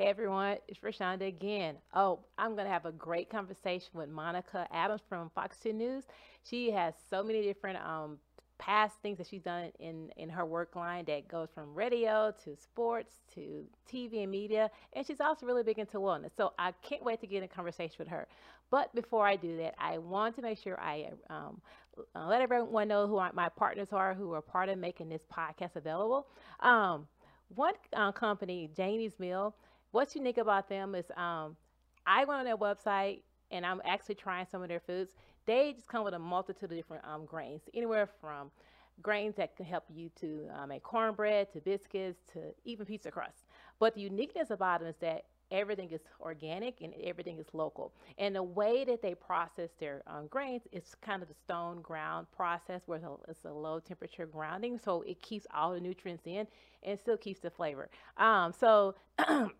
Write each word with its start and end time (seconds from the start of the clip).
Hey 0.00 0.06
everyone, 0.06 0.56
it's 0.66 0.80
Rashonda 0.80 1.28
again. 1.28 1.76
Oh, 1.92 2.20
I'm 2.38 2.54
going 2.54 2.64
to 2.64 2.72
have 2.72 2.86
a 2.86 2.92
great 2.92 3.28
conversation 3.28 3.90
with 3.92 4.08
Monica 4.08 4.66
Adams 4.72 5.02
from 5.06 5.28
Fox 5.34 5.58
2 5.62 5.74
News. 5.74 6.04
She 6.42 6.70
has 6.70 6.94
so 7.10 7.22
many 7.22 7.42
different 7.42 7.76
um, 7.86 8.16
past 8.56 8.94
things 9.02 9.18
that 9.18 9.26
she's 9.26 9.42
done 9.42 9.70
in 9.78 10.10
in 10.16 10.30
her 10.30 10.46
work 10.46 10.74
line 10.74 11.04
that 11.04 11.28
goes 11.28 11.50
from 11.54 11.74
radio 11.74 12.32
to 12.44 12.56
sports 12.56 13.16
to 13.34 13.66
TV 13.92 14.22
and 14.22 14.30
media, 14.30 14.70
and 14.94 15.06
she's 15.06 15.20
also 15.20 15.44
really 15.44 15.62
big 15.62 15.78
into 15.78 15.98
wellness. 15.98 16.34
So 16.34 16.54
I 16.58 16.72
can't 16.80 17.04
wait 17.04 17.20
to 17.20 17.26
get 17.26 17.36
in 17.36 17.42
a 17.42 17.48
conversation 17.48 17.96
with 17.98 18.08
her. 18.08 18.26
But 18.70 18.94
before 18.94 19.26
I 19.26 19.36
do 19.36 19.58
that, 19.58 19.74
I 19.78 19.98
want 19.98 20.34
to 20.36 20.40
make 20.40 20.56
sure 20.56 20.80
I 20.80 21.10
um, 21.28 21.60
uh, 22.16 22.26
let 22.26 22.40
everyone 22.40 22.88
know 22.88 23.06
who 23.06 23.20
my 23.34 23.50
partners 23.50 23.88
are 23.92 24.14
who 24.14 24.32
are 24.32 24.40
part 24.40 24.70
of 24.70 24.78
making 24.78 25.10
this 25.10 25.26
podcast 25.30 25.76
available. 25.76 26.26
Um, 26.60 27.06
one 27.54 27.74
uh, 27.92 28.12
company, 28.12 28.70
Janie's 28.74 29.18
Mill, 29.18 29.54
what's 29.92 30.14
unique 30.14 30.38
about 30.38 30.68
them 30.68 30.94
is 30.94 31.06
um, 31.16 31.56
I 32.06 32.24
went 32.24 32.40
on 32.40 32.44
their 32.44 32.56
website 32.56 33.22
and 33.50 33.66
I'm 33.66 33.80
actually 33.84 34.14
trying 34.14 34.46
some 34.50 34.62
of 34.62 34.68
their 34.68 34.80
foods. 34.80 35.14
They 35.46 35.72
just 35.72 35.88
come 35.88 36.04
with 36.04 36.14
a 36.14 36.18
multitude 36.18 36.70
of 36.70 36.76
different 36.76 37.04
um, 37.04 37.24
grains, 37.26 37.62
anywhere 37.74 38.08
from 38.20 38.50
grains 39.02 39.36
that 39.36 39.56
can 39.56 39.64
help 39.64 39.84
you 39.88 40.10
to 40.20 40.48
uh, 40.54 40.66
make 40.66 40.82
cornbread, 40.82 41.52
to 41.52 41.60
biscuits, 41.60 42.20
to 42.32 42.40
even 42.64 42.86
pizza 42.86 43.10
crust. 43.10 43.46
But 43.78 43.94
the 43.94 44.02
uniqueness 44.02 44.50
about 44.50 44.80
them 44.80 44.88
is 44.88 44.96
that 45.00 45.24
everything 45.50 45.90
is 45.90 46.00
organic 46.20 46.80
and 46.80 46.94
everything 47.02 47.38
is 47.38 47.46
local. 47.52 47.92
And 48.18 48.36
the 48.36 48.42
way 48.42 48.84
that 48.84 49.02
they 49.02 49.14
process 49.14 49.70
their 49.78 50.02
um, 50.06 50.26
grains 50.28 50.62
is 50.70 50.94
kind 51.00 51.22
of 51.22 51.28
the 51.28 51.34
stone 51.34 51.80
ground 51.80 52.26
process 52.34 52.82
where 52.86 53.00
it's 53.28 53.44
a 53.44 53.52
low 53.52 53.80
temperature 53.80 54.26
grounding. 54.26 54.78
So 54.78 55.02
it 55.02 55.20
keeps 55.22 55.46
all 55.54 55.72
the 55.72 55.80
nutrients 55.80 56.26
in 56.26 56.46
and 56.82 56.98
still 56.98 57.16
keeps 57.16 57.40
the 57.40 57.50
flavor. 57.50 57.90
Um, 58.16 58.52
so 58.52 58.94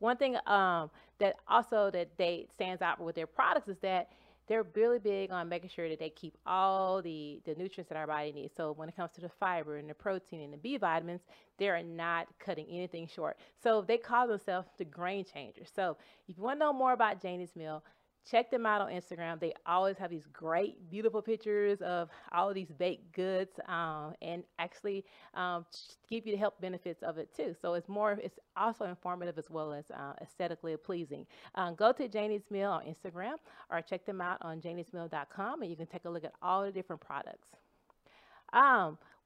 one 0.00 0.16
thing 0.16 0.36
um, 0.46 0.90
that 1.18 1.36
also 1.48 1.90
that 1.92 2.08
they 2.18 2.46
stands 2.52 2.82
out 2.82 3.00
with 3.00 3.14
their 3.14 3.26
products 3.26 3.68
is 3.68 3.78
that 3.82 4.10
they're 4.48 4.66
really 4.74 4.98
big 4.98 5.30
on 5.30 5.48
making 5.48 5.70
sure 5.70 5.88
that 5.88 6.00
they 6.00 6.10
keep 6.10 6.36
all 6.44 7.00
the, 7.00 7.40
the 7.44 7.54
nutrients 7.54 7.88
that 7.88 7.96
our 7.96 8.08
body 8.08 8.32
needs. 8.32 8.52
So 8.56 8.72
when 8.72 8.88
it 8.88 8.96
comes 8.96 9.12
to 9.12 9.20
the 9.20 9.28
fiber 9.28 9.76
and 9.76 9.88
the 9.88 9.94
protein 9.94 10.40
and 10.40 10.52
the 10.52 10.56
B 10.56 10.76
vitamins, 10.76 11.20
they 11.56 11.68
are 11.68 11.84
not 11.84 12.26
cutting 12.40 12.66
anything 12.68 13.06
short. 13.06 13.36
So 13.62 13.84
they 13.86 13.96
call 13.96 14.26
themselves 14.26 14.66
the 14.76 14.84
grain 14.84 15.24
changers. 15.24 15.68
So 15.76 15.96
if 16.26 16.36
you 16.36 16.42
want 16.42 16.58
to 16.58 16.66
know 16.66 16.72
more 16.72 16.94
about 16.94 17.22
Janie's 17.22 17.54
Mill, 17.54 17.84
check 18.28 18.50
them 18.50 18.66
out 18.66 18.80
on 18.80 18.90
Instagram. 18.90 19.40
They 19.40 19.52
always 19.66 19.96
have 19.98 20.10
these 20.10 20.26
great, 20.32 20.90
beautiful 20.90 21.22
pictures 21.22 21.80
of 21.82 22.08
all 22.32 22.48
of 22.48 22.54
these 22.54 22.70
baked 22.70 23.12
goods 23.12 23.58
um, 23.66 24.14
and 24.22 24.44
actually 24.58 25.04
um, 25.34 25.64
give 26.08 26.26
you 26.26 26.32
the 26.32 26.38
health 26.38 26.54
benefits 26.60 27.02
of 27.02 27.18
it 27.18 27.34
too. 27.34 27.54
So 27.60 27.74
it's 27.74 27.88
more, 27.88 28.12
it's 28.22 28.38
also 28.56 28.84
informative 28.84 29.38
as 29.38 29.50
well 29.50 29.72
as 29.72 29.84
uh, 29.90 30.12
aesthetically 30.20 30.76
pleasing. 30.76 31.26
Um, 31.54 31.74
go 31.74 31.92
to 31.92 32.08
Janie's 32.08 32.44
Mill 32.50 32.70
on 32.70 32.84
Instagram 32.84 33.34
or 33.70 33.80
check 33.82 34.04
them 34.06 34.20
out 34.20 34.38
on 34.42 34.60
janiesmill.com 34.60 35.62
and 35.62 35.70
you 35.70 35.76
can 35.76 35.86
take 35.86 36.04
a 36.04 36.10
look 36.10 36.24
at 36.24 36.32
all 36.42 36.64
the 36.64 36.72
different 36.72 37.00
products. 37.00 37.48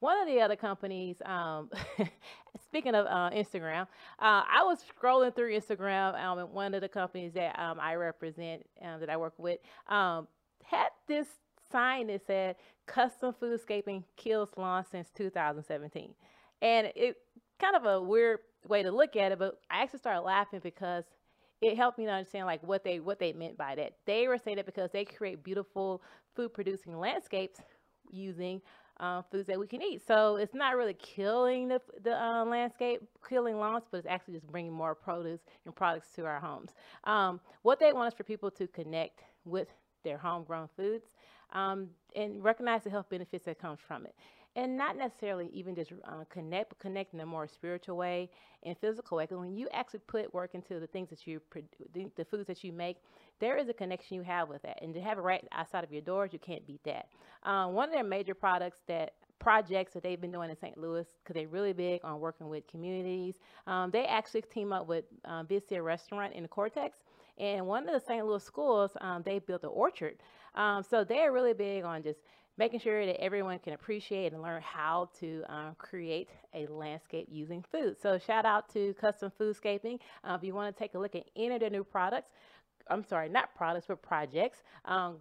One 0.05 0.21
of 0.21 0.27
the 0.27 0.39
other 0.43 0.55
companies, 0.55 1.17
um, 1.25 1.71
speaking 2.63 2.95
of 2.95 3.07
uh, 3.07 3.31
Instagram, 3.31 3.85
uh, 4.19 4.45
I 4.45 4.63
was 4.63 4.81
scrolling 4.85 5.35
through 5.35 5.59
Instagram, 5.59 6.23
um, 6.23 6.41
and 6.41 6.53
one 6.53 6.75
of 6.75 6.83
the 6.83 6.91
companies 6.91 7.33
that 7.33 7.59
um, 7.59 7.81
I 7.81 7.95
represent, 7.95 8.67
um, 8.83 9.01
that 9.01 9.09
I 9.09 9.17
work 9.17 9.33
with, 9.39 9.61
um, 9.89 10.29
had 10.63 10.89
this 11.09 11.27
sign 11.73 12.09
that 12.09 12.21
said 12.27 12.57
"Custom 12.85 13.35
Foodscaping 13.41 14.05
kills 14.19 14.51
lawn 14.59 14.85
since 14.91 15.09
2017," 15.17 16.13
and 16.61 16.93
it 16.95 17.17
kind 17.59 17.75
of 17.75 17.87
a 17.87 18.03
weird 18.03 18.41
way 18.69 18.83
to 18.83 18.91
look 18.91 19.17
at 19.17 19.33
it, 19.33 19.39
but 19.39 19.59
I 19.71 19.81
actually 19.81 20.01
started 20.01 20.21
laughing 20.21 20.61
because 20.63 21.05
it 21.63 21.79
helped 21.79 21.97
me 21.97 22.05
to 22.05 22.11
understand 22.11 22.45
like 22.45 22.63
what 22.63 22.85
they 22.85 23.01
what 23.01 23.19
they 23.19 23.33
meant 23.33 23.57
by 23.57 23.75
that. 23.77 23.93
They 24.05 24.29
were 24.29 24.37
saying 24.37 24.59
that 24.59 24.67
because 24.67 24.91
they 24.93 25.07
create 25.07 25.43
beautiful 25.43 26.03
food 26.37 26.53
producing 26.53 26.99
landscapes 26.99 27.59
using 28.11 28.61
uh, 29.01 29.23
foods 29.31 29.47
that 29.49 29.59
we 29.59 29.67
can 29.67 29.83
eat. 29.83 30.03
So 30.07 30.37
it's 30.37 30.55
not 30.55 30.77
really 30.77 30.95
killing 30.95 31.69
the, 31.69 31.81
the 32.03 32.21
uh, 32.21 32.45
landscape, 32.45 33.03
killing 33.29 33.59
lawns, 33.59 33.85
but 33.91 33.99
it's 33.99 34.07
actually 34.07 34.35
just 34.35 34.47
bringing 34.51 34.73
more 34.73 34.95
produce 34.95 35.41
and 35.65 35.75
products 35.75 36.09
to 36.17 36.25
our 36.25 36.41
homes. 36.41 36.71
Um, 37.05 37.41
what 37.63 37.81
they 37.81 37.93
want 37.93 38.13
is 38.13 38.17
for 38.17 38.25
people 38.25 38.51
to 38.53 38.67
connect 38.69 39.23
with 39.45 39.69
their 40.05 40.19
homegrown 40.19 40.69
foods 40.77 41.07
um, 41.53 41.89
and 42.15 42.43
recognize 42.43 42.85
the 42.85 42.91
health 42.91 43.09
benefits 43.09 43.45
that 43.47 43.59
comes 43.59 43.79
from 43.87 44.07
it 44.07 44.15
and 44.57 44.77
not 44.77 44.97
necessarily 44.97 45.51
even 45.53 45.75
just 45.75 45.93
uh, 46.05 46.25
connect, 46.31 46.69
but 46.71 46.79
connect 46.79 47.13
in 47.13 47.21
a 47.21 47.27
more 47.27 47.47
spiritual 47.49 47.97
way 47.97 48.31
and 48.63 48.77
physical 48.79 49.17
way. 49.17 49.25
Because 49.25 49.39
when 49.39 49.57
you 49.57 49.69
actually 49.73 50.01
put 50.07 50.33
work 50.33 50.55
into 50.55 50.79
the 50.79 50.87
things 50.87 51.11
that 51.11 51.27
you, 51.27 51.41
the, 51.93 52.09
the 52.17 52.25
foods 52.25 52.47
that 52.47 52.63
you 52.63 52.73
make, 52.73 52.99
there 53.41 53.57
is 53.57 53.69
a 53.69 53.73
connection 53.73 54.17
you 54.17 54.23
have 54.23 54.49
with 54.49 54.63
that. 54.63 54.79
And 54.83 54.95
to 54.95 55.01
have 55.01 55.19
it 55.19 55.23
right 55.23 55.45
outside 55.53 55.85
of 55.85 55.93
your 55.93 56.03
doors, 56.03 56.33
you 56.33 56.39
can't 56.39 56.67
beat 56.67 56.83
that. 56.85 57.09
Um, 57.43 57.75
one 57.75 57.89
of 57.89 57.95
their 57.95 58.05
major 58.05 58.35
products 58.35 58.79
that 58.89 59.15
projects 59.39 59.93
that 59.93 60.03
they've 60.03 60.21
been 60.21 60.33
doing 60.33 60.49
in 60.49 60.57
St. 60.57 60.79
Louis 60.79 61.07
because 61.23 61.35
they're 61.35 61.49
really 61.49 61.73
big 61.73 62.01
on 62.05 62.21
working 62.21 62.49
with 62.49 62.67
communities. 62.67 63.35
Um, 63.67 63.91
they 63.91 64.07
actually 64.07 64.43
team 64.43 64.73
up 64.73 64.87
with 64.87 65.05
um, 65.25 65.47
Vicia 65.47 65.83
Restaurant 65.83 66.33
in 66.33 66.43
the 66.43 66.49
Cortex. 66.49 66.99
And 67.37 67.67
one 67.67 67.89
of 67.89 68.01
the 68.01 68.07
St. 68.07 68.25
Louis 68.25 68.43
schools, 68.43 68.93
um, 69.01 69.23
they 69.25 69.41
built 69.41 69.65
an 69.65 69.71
orchard. 69.73 70.17
Um, 70.55 70.83
so 70.83 71.05
they're 71.05 71.33
really 71.33 71.53
big 71.53 71.85
on 71.85 72.03
just 72.03 72.21
making 72.57 72.79
sure 72.79 73.05
that 73.05 73.21
everyone 73.21 73.59
can 73.59 73.73
appreciate 73.73 74.33
and 74.33 74.41
learn 74.41 74.63
how 74.63 75.11
to 75.19 75.43
um, 75.49 75.75
create 75.77 76.29
a 76.55 76.67
landscape 76.69 77.27
using 77.29 77.65
food. 77.73 77.97
So 78.01 78.19
shout 78.19 78.45
out 78.45 78.73
to 78.75 78.95
Custom 78.95 79.33
Foodscaping. 79.39 79.99
Uh, 80.23 80.37
if 80.39 80.45
you 80.45 80.55
want 80.55 80.75
to 80.75 80.79
take 80.79 80.95
a 80.95 80.99
look 80.99 81.17
at 81.17 81.25
any 81.35 81.55
of 81.55 81.61
their 81.61 81.71
new 81.71 81.83
products, 81.83 82.31
I'm 82.89 83.05
sorry, 83.05 83.29
not 83.29 83.55
products, 83.55 83.87
but 83.89 84.03
projects, 84.03 84.63
um, 84.85 85.17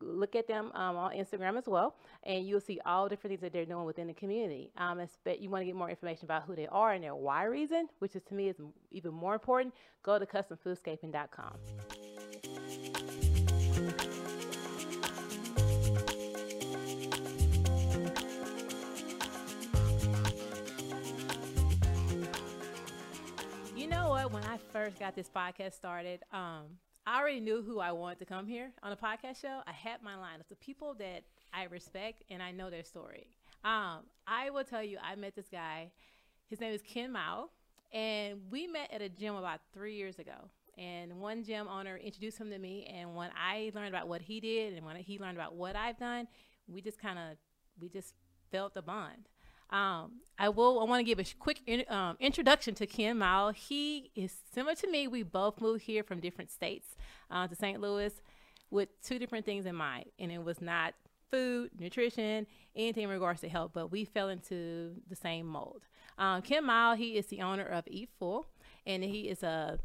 look 0.00 0.36
at 0.36 0.46
them 0.46 0.70
um, 0.74 0.96
on 0.96 1.12
Instagram 1.12 1.56
as 1.56 1.66
well, 1.66 1.96
and 2.22 2.46
you'll 2.46 2.60
see 2.60 2.80
all 2.84 3.08
different 3.08 3.32
things 3.32 3.40
that 3.40 3.52
they're 3.52 3.64
doing 3.64 3.84
within 3.84 4.06
the 4.06 4.14
community. 4.14 4.70
Um, 4.76 5.00
you 5.38 5.50
want 5.50 5.62
to 5.62 5.66
get 5.66 5.74
more 5.74 5.90
information 5.90 6.24
about 6.24 6.42
who 6.44 6.54
they 6.54 6.66
are 6.66 6.92
and 6.92 7.02
their 7.02 7.14
why 7.14 7.44
reason, 7.44 7.88
which 8.00 8.14
is 8.16 8.22
to 8.24 8.34
me 8.34 8.48
is 8.48 8.56
even 8.90 9.12
more 9.12 9.34
important. 9.34 9.74
Go 10.02 10.18
to 10.18 10.26
customfoodscaping.com. 10.26 11.54
You 23.76 23.86
know 23.88 24.10
what? 24.10 24.32
When 24.32 24.42
I 24.44 24.58
first 24.72 24.98
got 24.98 25.14
this 25.14 25.30
podcast 25.34 25.74
started, 25.74 26.22
um, 26.32 26.64
I 27.06 27.20
already 27.20 27.38
knew 27.38 27.62
who 27.62 27.78
I 27.78 27.92
wanted 27.92 28.18
to 28.18 28.24
come 28.24 28.48
here 28.48 28.72
on 28.82 28.90
a 28.90 28.96
podcast 28.96 29.40
show. 29.40 29.60
I 29.64 29.70
had 29.70 30.02
my 30.02 30.16
line 30.16 30.40
of 30.40 30.48
the 30.48 30.56
people 30.56 30.92
that 30.94 31.22
I 31.54 31.64
respect 31.64 32.24
and 32.30 32.42
I 32.42 32.50
know 32.50 32.68
their 32.68 32.82
story. 32.82 33.28
Um, 33.64 34.00
I 34.26 34.50
will 34.50 34.64
tell 34.64 34.82
you, 34.82 34.98
I 35.00 35.14
met 35.14 35.36
this 35.36 35.46
guy. 35.48 35.92
His 36.50 36.60
name 36.60 36.72
is 36.72 36.82
Ken 36.82 37.12
Mao, 37.12 37.50
and 37.92 38.40
we 38.50 38.66
met 38.66 38.92
at 38.92 39.02
a 39.02 39.08
gym 39.08 39.36
about 39.36 39.60
three 39.72 39.94
years 39.94 40.18
ago. 40.18 40.50
And 40.76 41.20
one 41.20 41.44
gym 41.44 41.68
owner 41.68 41.96
introduced 41.96 42.38
him 42.38 42.50
to 42.50 42.58
me, 42.58 42.92
and 42.92 43.14
when 43.14 43.30
I 43.36 43.70
learned 43.74 43.88
about 43.88 44.08
what 44.08 44.20
he 44.20 44.40
did, 44.40 44.74
and 44.74 44.84
when 44.84 44.96
he 44.96 45.18
learned 45.18 45.36
about 45.36 45.54
what 45.54 45.74
I've 45.74 45.98
done, 45.98 46.26
we 46.68 46.82
just 46.82 47.00
kind 47.00 47.18
of 47.18 47.38
we 47.80 47.88
just 47.88 48.14
felt 48.50 48.74
the 48.74 48.82
bond. 48.82 49.28
Um, 49.70 50.20
I 50.38 50.48
will. 50.48 50.80
I 50.80 50.84
want 50.84 51.00
to 51.00 51.04
give 51.04 51.18
a 51.18 51.24
quick 51.38 51.62
in, 51.66 51.84
um, 51.88 52.16
introduction 52.20 52.74
to 52.76 52.86
Ken 52.86 53.18
Mao. 53.18 53.50
He 53.50 54.10
is 54.14 54.32
similar 54.52 54.74
to 54.76 54.90
me. 54.90 55.08
We 55.08 55.22
both 55.22 55.60
moved 55.60 55.82
here 55.82 56.02
from 56.02 56.20
different 56.20 56.50
states 56.50 56.96
uh, 57.30 57.46
to 57.48 57.54
St. 57.54 57.80
Louis 57.80 58.12
with 58.70 58.88
two 59.02 59.18
different 59.18 59.44
things 59.44 59.66
in 59.66 59.74
mind, 59.74 60.06
and 60.18 60.30
it 60.30 60.42
was 60.42 60.60
not 60.60 60.94
food, 61.30 61.70
nutrition, 61.78 62.46
anything 62.74 63.04
in 63.04 63.08
regards 63.08 63.40
to 63.40 63.48
health, 63.48 63.72
but 63.74 63.90
we 63.90 64.04
fell 64.04 64.28
into 64.28 64.94
the 65.08 65.16
same 65.16 65.46
mold. 65.46 65.82
Um, 66.18 66.42
Ken 66.42 66.64
Mao, 66.64 66.94
he 66.94 67.16
is 67.16 67.26
the 67.26 67.42
owner 67.42 67.64
of 67.64 67.84
Eat 67.88 68.10
Ful, 68.18 68.46
and 68.86 69.02
he 69.02 69.28
is 69.28 69.42
a 69.42 69.78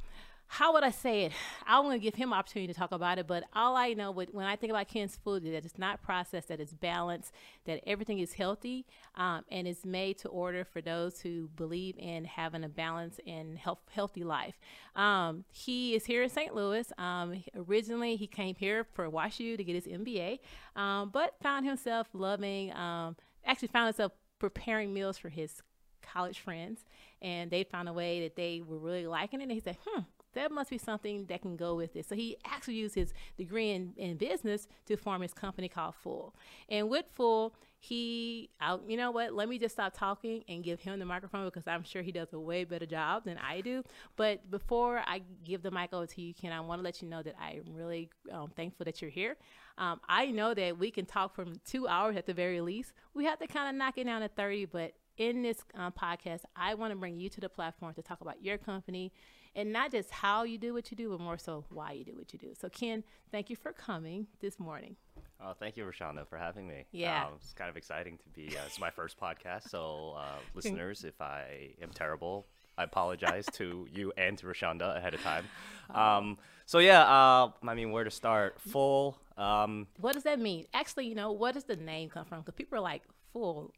how 0.53 0.73
would 0.73 0.83
I 0.83 0.91
say 0.91 1.23
it? 1.23 1.31
I 1.65 1.79
want 1.79 1.93
to 1.93 1.99
give 1.99 2.15
him 2.15 2.33
opportunity 2.33 2.73
to 2.73 2.77
talk 2.77 2.91
about 2.91 3.17
it, 3.17 3.25
but 3.25 3.45
all 3.53 3.77
I 3.77 3.93
know 3.93 4.11
when 4.11 4.45
I 4.45 4.57
think 4.57 4.69
about 4.69 4.89
Ken's 4.89 5.15
food 5.15 5.45
is 5.45 5.53
that 5.53 5.63
it's 5.63 5.77
not 5.77 6.03
processed, 6.03 6.49
that 6.49 6.59
it's 6.59 6.73
balanced, 6.73 7.31
that 7.63 7.79
everything 7.87 8.19
is 8.19 8.33
healthy, 8.33 8.85
um, 9.15 9.45
and 9.49 9.65
it's 9.65 9.85
made 9.85 10.17
to 10.17 10.27
order 10.27 10.65
for 10.65 10.81
those 10.81 11.21
who 11.21 11.47
believe 11.55 11.95
in 11.97 12.25
having 12.25 12.65
a 12.65 12.69
balanced 12.69 13.21
and 13.25 13.57
health, 13.57 13.79
healthy 13.91 14.25
life. 14.25 14.59
Um, 14.93 15.45
he 15.49 15.95
is 15.95 16.05
here 16.05 16.21
in 16.21 16.29
St. 16.29 16.53
Louis. 16.53 16.91
Um, 16.97 17.45
originally, 17.55 18.17
he 18.17 18.27
came 18.27 18.55
here 18.55 18.83
for 18.83 19.09
WashU 19.09 19.55
to 19.55 19.63
get 19.63 19.75
his 19.75 19.87
MBA, 19.87 20.39
um, 20.75 21.11
but 21.13 21.35
found 21.41 21.65
himself 21.65 22.07
loving, 22.11 22.73
um, 22.73 23.15
actually 23.45 23.69
found 23.69 23.87
himself 23.87 24.11
preparing 24.37 24.93
meals 24.93 25.17
for 25.17 25.29
his 25.29 25.61
college 26.01 26.39
friends, 26.39 26.83
and 27.21 27.49
they 27.51 27.63
found 27.63 27.87
a 27.87 27.93
way 27.93 28.21
that 28.21 28.35
they 28.35 28.61
were 28.65 28.77
really 28.77 29.07
liking 29.07 29.39
it. 29.39 29.43
And 29.43 29.51
he 29.51 29.59
said, 29.59 29.77
hmm, 29.85 30.01
that 30.33 30.51
must 30.51 30.69
be 30.69 30.77
something 30.77 31.25
that 31.25 31.41
can 31.41 31.55
go 31.55 31.75
with 31.75 31.93
this. 31.93 32.07
So 32.07 32.15
he 32.15 32.37
actually 32.45 32.75
used 32.75 32.95
his 32.95 33.13
degree 33.37 33.71
in, 33.71 33.93
in 33.97 34.17
business 34.17 34.67
to 34.85 34.95
form 34.95 35.21
his 35.21 35.33
company 35.33 35.67
called 35.67 35.95
Ful. 35.95 36.33
And 36.69 36.89
with 36.89 37.05
Ful, 37.11 37.53
he, 37.83 38.51
I, 38.59 38.77
you 38.87 38.95
know 38.95 39.09
what? 39.09 39.33
Let 39.33 39.49
me 39.49 39.57
just 39.57 39.73
stop 39.73 39.93
talking 39.97 40.43
and 40.47 40.63
give 40.63 40.79
him 40.79 40.99
the 40.99 41.05
microphone 41.05 41.45
because 41.45 41.67
I'm 41.67 41.83
sure 41.83 42.03
he 42.03 42.11
does 42.11 42.31
a 42.31 42.39
way 42.39 42.63
better 42.63 42.85
job 42.85 43.25
than 43.25 43.39
I 43.39 43.61
do. 43.61 43.83
But 44.15 44.49
before 44.51 45.01
I 45.05 45.23
give 45.43 45.63
the 45.63 45.71
mic 45.71 45.91
over 45.91 46.05
to 46.05 46.21
you, 46.21 46.33
Ken, 46.33 46.51
I 46.51 46.59
want 46.59 46.79
to 46.79 46.83
let 46.83 47.01
you 47.01 47.07
know 47.07 47.23
that 47.23 47.33
I 47.41 47.53
am 47.53 47.73
really 47.73 48.09
um, 48.31 48.51
thankful 48.55 48.85
that 48.85 49.01
you're 49.01 49.09
here. 49.09 49.35
Um, 49.79 49.99
I 50.07 50.27
know 50.27 50.53
that 50.53 50.77
we 50.77 50.91
can 50.91 51.05
talk 51.05 51.33
from 51.35 51.53
two 51.65 51.87
hours 51.87 52.15
at 52.17 52.27
the 52.27 52.35
very 52.35 52.61
least. 52.61 52.93
We 53.15 53.25
have 53.25 53.39
to 53.39 53.47
kind 53.47 53.67
of 53.67 53.75
knock 53.75 53.97
it 53.97 54.03
down 54.03 54.21
to 54.21 54.27
30, 54.27 54.65
but 54.65 54.93
in 55.17 55.41
this 55.41 55.57
um, 55.73 55.91
podcast, 55.91 56.41
I 56.55 56.75
want 56.75 56.91
to 56.91 56.97
bring 56.97 57.19
you 57.19 57.29
to 57.29 57.41
the 57.41 57.49
platform 57.49 57.95
to 57.95 58.03
talk 58.03 58.21
about 58.21 58.43
your 58.43 58.59
company 58.59 59.11
and 59.55 59.71
not 59.71 59.91
just 59.91 60.11
how 60.11 60.43
you 60.43 60.57
do 60.57 60.73
what 60.73 60.91
you 60.91 60.97
do, 60.97 61.09
but 61.09 61.19
more 61.19 61.37
so 61.37 61.65
why 61.69 61.91
you 61.91 62.03
do 62.03 62.13
what 62.15 62.33
you 62.33 62.39
do. 62.39 62.53
So, 62.59 62.69
Ken, 62.69 63.03
thank 63.31 63.49
you 63.49 63.55
for 63.55 63.73
coming 63.73 64.27
this 64.39 64.59
morning. 64.59 64.95
Oh, 65.43 65.53
thank 65.59 65.75
you, 65.75 65.83
Rashonda, 65.83 66.27
for 66.27 66.37
having 66.37 66.67
me. 66.67 66.85
Yeah. 66.91 67.25
Um, 67.25 67.33
it's 67.37 67.53
kind 67.53 67.69
of 67.69 67.75
exciting 67.75 68.17
to 68.17 68.29
be, 68.29 68.55
uh, 68.55 68.61
it's 68.65 68.79
my 68.79 68.89
first 68.89 69.19
podcast. 69.19 69.69
So, 69.69 70.15
uh, 70.17 70.39
listeners, 70.53 71.03
if 71.03 71.19
I 71.19 71.71
am 71.81 71.89
terrible, 71.89 72.47
I 72.77 72.83
apologize 72.83 73.45
to 73.53 73.87
you 73.91 74.13
and 74.17 74.37
to 74.37 74.45
Rashonda 74.45 74.97
ahead 74.97 75.13
of 75.13 75.21
time. 75.21 75.45
Um, 75.93 76.37
so, 76.65 76.79
yeah, 76.79 77.01
uh, 77.01 77.51
I 77.67 77.73
mean, 77.73 77.91
where 77.91 78.03
to 78.03 78.11
start? 78.11 78.61
Ful. 78.61 79.17
Um, 79.37 79.87
what 79.99 80.13
does 80.13 80.23
that 80.23 80.39
mean? 80.39 80.67
Actually, 80.73 81.07
you 81.07 81.15
know, 81.15 81.31
what 81.31 81.53
does 81.53 81.65
the 81.65 81.75
name 81.75 82.09
come 82.09 82.25
from? 82.25 82.39
Because 82.39 82.53
people 82.53 82.77
are 82.77 82.81
like, 82.81 83.01
full. 83.33 83.73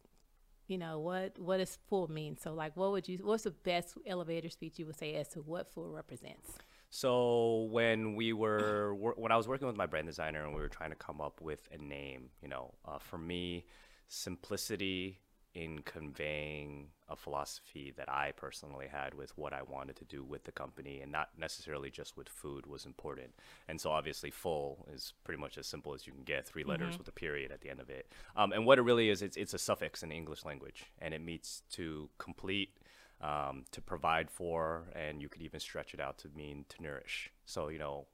You 0.74 0.80
know 0.80 0.98
what? 0.98 1.38
What 1.38 1.58
does 1.58 1.78
Ful 1.88 2.08
mean? 2.08 2.36
So, 2.36 2.56
like, 2.56 2.76
what 2.76 2.90
would 2.94 3.08
you? 3.08 3.20
What's 3.22 3.44
the 3.44 3.52
best 3.52 3.96
elevator 4.08 4.50
speech 4.50 4.80
you 4.80 4.88
would 4.88 4.98
say 4.98 5.14
as 5.14 5.28
to 5.30 5.40
what 5.40 5.72
Ful 5.72 5.92
represents? 5.92 6.50
So 6.90 7.68
when 7.70 8.16
we 8.16 8.34
were 8.34 8.96
when 9.16 9.32
I 9.32 9.38
was 9.38 9.48
working 9.48 9.68
with 9.68 9.78
my 9.78 9.86
brand 9.86 10.08
designer 10.08 10.44
and 10.44 10.52
we 10.56 10.62
were 10.62 10.70
trying 10.70 10.90
to 10.90 10.96
come 10.96 11.22
up 11.22 11.42
with 11.42 11.70
a 11.72 11.78
name, 11.78 12.32
you 12.42 12.48
know, 12.48 12.74
uh, 12.88 12.98
for 12.98 13.20
me, 13.20 13.66
simplicity 14.08 15.20
in 15.54 15.80
conveying 15.84 16.88
a 17.10 17.16
philosophy 17.16 17.94
that 17.96 18.10
I 18.10 18.32
personally 18.36 18.88
had 18.92 19.14
with 19.14 19.38
what 19.38 19.54
I 19.54 19.62
wanted 19.62 19.96
to 19.98 20.06
do 20.06 20.24
with 20.24 20.46
the 20.46 20.52
company 20.52 21.00
and 21.02 21.12
not 21.12 21.30
necessarily 21.38 21.92
just 21.92 22.18
with 22.18 22.28
food 22.28 22.66
was 22.66 22.86
important. 22.86 23.36
And 23.68 23.80
so 23.80 23.92
obviously 23.92 24.32
Ful 24.32 24.88
is 24.92 25.14
pretty 25.24 25.40
much 25.40 25.58
as 25.58 25.68
simple 25.68 25.94
as 25.94 26.08
you 26.08 26.14
can 26.14 26.24
get, 26.24 26.48
three 26.48 26.64
letters 26.64 26.92
mm-hmm. 26.92 27.00
with 27.00 27.08
a 27.08 27.12
period 27.12 27.52
at 27.52 27.62
the 27.62 27.70
end 27.70 27.80
of 27.80 27.90
it. 27.90 28.12
Um, 28.36 28.52
and 28.52 28.66
what 28.66 28.80
it 28.80 28.82
really 28.82 29.10
is, 29.10 29.22
it's, 29.22 29.38
it's 29.38 29.54
a 29.54 29.60
suffix 29.60 30.02
in 30.02 30.10
the 30.10 30.16
English 30.16 30.44
language 30.44 30.86
and 31.00 31.14
it 31.14 31.22
means 31.22 31.62
to 31.72 32.10
complete 32.18 32.78
um, 33.22 33.64
to 33.72 33.82
provide 33.82 34.30
for, 34.30 34.90
and 34.94 35.22
you 35.22 35.30
could 35.30 35.42
even 35.42 35.60
stretch 35.60 35.94
it 35.94 36.02
out 36.02 36.18
to 36.20 36.30
mean 36.36 36.66
to 36.70 36.84
nourish. 36.84 37.32
So, 37.46 37.70
you 37.70 37.80
know, 37.80 38.06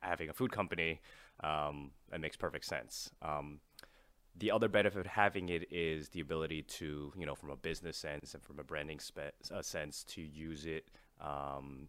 having 0.00 0.28
a 0.28 0.34
food 0.34 0.52
company, 0.52 1.00
um, 1.42 1.92
that 2.10 2.20
makes 2.20 2.36
perfect 2.36 2.66
sense. 2.66 3.10
Um, 3.22 3.60
the 4.36 4.50
other 4.50 4.68
benefit 4.68 4.98
of 5.00 5.06
having 5.06 5.48
it 5.48 5.68
is 5.70 6.08
the 6.08 6.20
ability 6.20 6.62
to, 6.62 7.12
you 7.16 7.26
know, 7.26 7.34
from 7.34 7.50
a 7.50 7.56
business 7.56 7.96
sense 7.96 8.34
and 8.34 8.42
from 8.42 8.58
a 8.58 8.64
branding 8.64 8.98
spe- 8.98 9.34
uh, 9.52 9.62
sense, 9.62 10.02
to 10.04 10.20
use 10.20 10.66
it 10.66 10.88
um, 11.20 11.88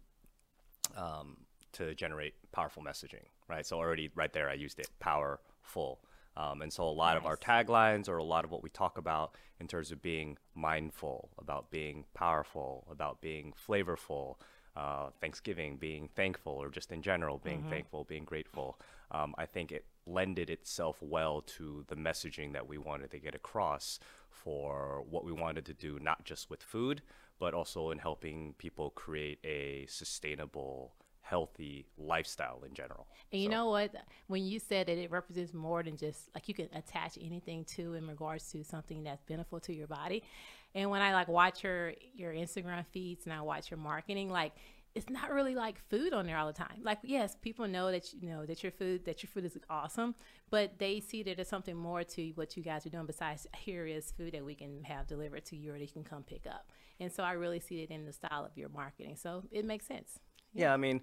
um, 0.96 1.36
to 1.72 1.94
generate 1.94 2.34
powerful 2.52 2.82
messaging, 2.82 3.24
right? 3.48 3.66
So 3.66 3.76
already 3.76 4.10
right 4.14 4.32
there, 4.32 4.48
I 4.48 4.54
used 4.54 4.78
it, 4.78 4.88
powerful. 5.00 6.00
Um, 6.36 6.62
and 6.62 6.72
so 6.72 6.84
a 6.84 6.90
lot 6.90 7.14
nice. 7.14 7.22
of 7.22 7.26
our 7.26 7.36
taglines 7.36 8.08
or 8.08 8.18
a 8.18 8.24
lot 8.24 8.44
of 8.44 8.50
what 8.50 8.62
we 8.62 8.70
talk 8.70 8.98
about 8.98 9.34
in 9.58 9.66
terms 9.66 9.90
of 9.90 10.02
being 10.02 10.36
mindful, 10.54 11.30
about 11.38 11.70
being 11.70 12.04
powerful, 12.14 12.86
about 12.90 13.20
being 13.20 13.54
flavorful, 13.66 14.36
uh, 14.76 15.08
Thanksgiving, 15.20 15.76
being 15.76 16.08
thankful, 16.14 16.52
or 16.52 16.68
just 16.68 16.92
in 16.92 17.02
general, 17.02 17.38
being 17.38 17.60
mm-hmm. 17.60 17.70
thankful, 17.70 18.04
being 18.04 18.24
grateful. 18.24 18.78
Um, 19.10 19.34
I 19.38 19.46
think 19.46 19.72
it 19.72 19.86
lended 20.06 20.50
itself 20.50 20.98
well 21.00 21.40
to 21.42 21.84
the 21.88 21.96
messaging 21.96 22.52
that 22.52 22.68
we 22.68 22.78
wanted 22.78 23.10
to 23.10 23.18
get 23.18 23.34
across 23.34 23.98
for 24.28 25.04
what 25.08 25.24
we 25.24 25.32
wanted 25.32 25.66
to 25.66 25.74
do, 25.74 25.98
not 26.00 26.24
just 26.24 26.48
with 26.48 26.62
food, 26.62 27.02
but 27.38 27.54
also 27.54 27.90
in 27.90 27.98
helping 27.98 28.54
people 28.58 28.90
create 28.90 29.38
a 29.44 29.86
sustainable 29.88 30.94
healthy 31.22 31.86
lifestyle 31.98 32.62
in 32.64 32.72
general. 32.72 33.06
And 33.32 33.42
you 33.42 33.48
so. 33.48 33.54
know 33.56 33.70
what? 33.70 33.90
When 34.28 34.44
you 34.44 34.60
said 34.60 34.86
that 34.86 34.96
it 34.96 35.10
represents 35.10 35.52
more 35.52 35.82
than 35.82 35.96
just 35.96 36.30
like 36.34 36.48
you 36.48 36.54
can 36.54 36.68
attach 36.72 37.18
anything 37.20 37.64
to 37.76 37.94
in 37.94 38.06
regards 38.06 38.50
to 38.52 38.62
something 38.62 39.02
that's 39.02 39.24
beneficial 39.24 39.60
to 39.60 39.74
your 39.74 39.88
body. 39.88 40.22
And 40.74 40.90
when 40.90 41.02
I 41.02 41.14
like 41.14 41.26
watch 41.26 41.64
your 41.64 41.94
your 42.14 42.32
Instagram 42.32 42.84
feeds 42.86 43.24
and 43.24 43.34
I 43.34 43.40
watch 43.40 43.70
your 43.70 43.78
marketing, 43.78 44.30
like 44.30 44.52
it's 44.96 45.10
not 45.10 45.30
really 45.30 45.54
like 45.54 45.78
food 45.90 46.14
on 46.14 46.24
there 46.26 46.38
all 46.38 46.46
the 46.46 46.54
time. 46.54 46.80
Like 46.82 46.98
yes, 47.02 47.36
people 47.40 47.68
know 47.68 47.90
that 47.90 48.14
you 48.14 48.30
know 48.30 48.46
that 48.46 48.62
your 48.62 48.72
food 48.72 49.04
that 49.04 49.22
your 49.22 49.28
food 49.28 49.44
is 49.44 49.58
awesome, 49.68 50.14
but 50.50 50.78
they 50.78 51.00
see 51.00 51.22
that 51.24 51.36
there's 51.36 51.48
something 51.48 51.76
more 51.76 52.02
to 52.02 52.30
what 52.34 52.56
you 52.56 52.62
guys 52.62 52.86
are 52.86 52.88
doing 52.88 53.04
besides 53.04 53.46
here 53.58 53.86
is 53.86 54.10
food 54.12 54.32
that 54.32 54.44
we 54.44 54.54
can 54.54 54.82
have 54.84 55.06
delivered 55.06 55.44
to 55.46 55.56
you 55.56 55.74
or 55.74 55.78
that 55.78 55.84
you 55.84 55.92
can 55.92 56.02
come 56.02 56.22
pick 56.22 56.46
up. 56.46 56.72
And 56.98 57.12
so 57.12 57.22
I 57.22 57.32
really 57.32 57.60
see 57.60 57.82
it 57.82 57.90
in 57.90 58.06
the 58.06 58.12
style 58.12 58.44
of 58.44 58.56
your 58.56 58.70
marketing. 58.70 59.16
So 59.16 59.42
it 59.50 59.66
makes 59.66 59.86
sense. 59.86 60.18
Yeah, 60.54 60.72
I 60.72 60.78
mean, 60.78 61.02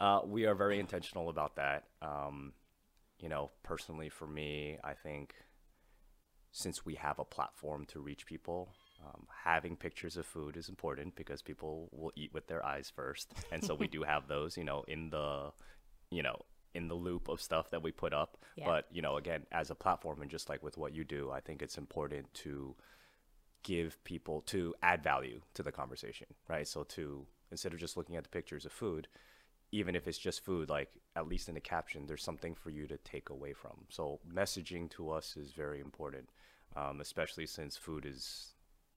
uh, 0.00 0.20
we 0.24 0.46
are 0.46 0.54
very 0.54 0.80
intentional 0.80 1.28
about 1.28 1.56
that. 1.56 1.84
Um, 2.00 2.54
you 3.20 3.28
know, 3.28 3.50
personally, 3.62 4.08
for 4.08 4.26
me, 4.26 4.78
I 4.82 4.94
think 4.94 5.34
since 6.50 6.86
we 6.86 6.94
have 6.94 7.18
a 7.18 7.24
platform 7.24 7.84
to 7.86 8.00
reach 8.00 8.24
people, 8.24 8.72
um, 9.04 9.26
having 9.44 9.76
pictures 9.76 10.16
of 10.16 10.26
food 10.26 10.56
is 10.56 10.68
important 10.68 11.14
because 11.16 11.42
people 11.42 11.88
will 11.92 12.12
eat 12.16 12.32
with 12.32 12.46
their 12.46 12.64
eyes 12.64 12.92
first, 12.94 13.32
and 13.52 13.62
so 13.62 13.74
we 13.74 13.86
do 13.96 14.02
have 14.02 14.28
those. 14.28 14.56
You 14.56 14.64
know, 14.64 14.84
in 14.88 15.10
the, 15.10 15.52
you 16.10 16.22
know, 16.22 16.40
in 16.74 16.88
the 16.88 16.94
loop 16.94 17.28
of 17.28 17.40
stuff 17.40 17.70
that 17.70 17.82
we 17.82 17.92
put 17.92 18.12
up. 18.12 18.36
Yeah. 18.56 18.66
But 18.66 18.86
you 18.90 19.02
know, 19.02 19.16
again, 19.16 19.46
as 19.52 19.70
a 19.70 19.74
platform, 19.74 20.22
and 20.22 20.30
just 20.30 20.48
like 20.48 20.62
with 20.62 20.76
what 20.76 20.94
you 20.94 21.04
do, 21.04 21.30
I 21.30 21.40
think 21.40 21.62
it's 21.62 21.78
important 21.78 22.32
to 22.34 22.74
give 23.62 24.02
people 24.04 24.42
to 24.42 24.74
add 24.82 25.02
value 25.02 25.40
to 25.54 25.62
the 25.62 25.72
conversation, 25.72 26.26
right? 26.48 26.68
So 26.68 26.84
to 26.84 27.26
instead 27.50 27.72
of 27.72 27.78
just 27.78 27.96
looking 27.96 28.16
at 28.16 28.24
the 28.24 28.28
pictures 28.28 28.66
of 28.66 28.72
food, 28.72 29.08
even 29.72 29.96
if 29.96 30.06
it's 30.06 30.18
just 30.18 30.44
food, 30.44 30.68
like 30.68 30.90
at 31.16 31.28
least 31.28 31.48
in 31.48 31.54
the 31.54 31.60
caption, 31.60 32.06
there's 32.06 32.22
something 32.22 32.54
for 32.54 32.70
you 32.70 32.86
to 32.86 32.96
take 32.98 33.30
away 33.30 33.52
from. 33.52 33.84
So 33.88 34.20
messaging 34.32 34.90
to 34.90 35.10
us 35.10 35.36
is 35.36 35.52
very 35.52 35.80
important, 35.80 36.28
um, 36.76 37.00
especially 37.00 37.46
since 37.46 37.76
food 37.76 38.06
is 38.06 38.53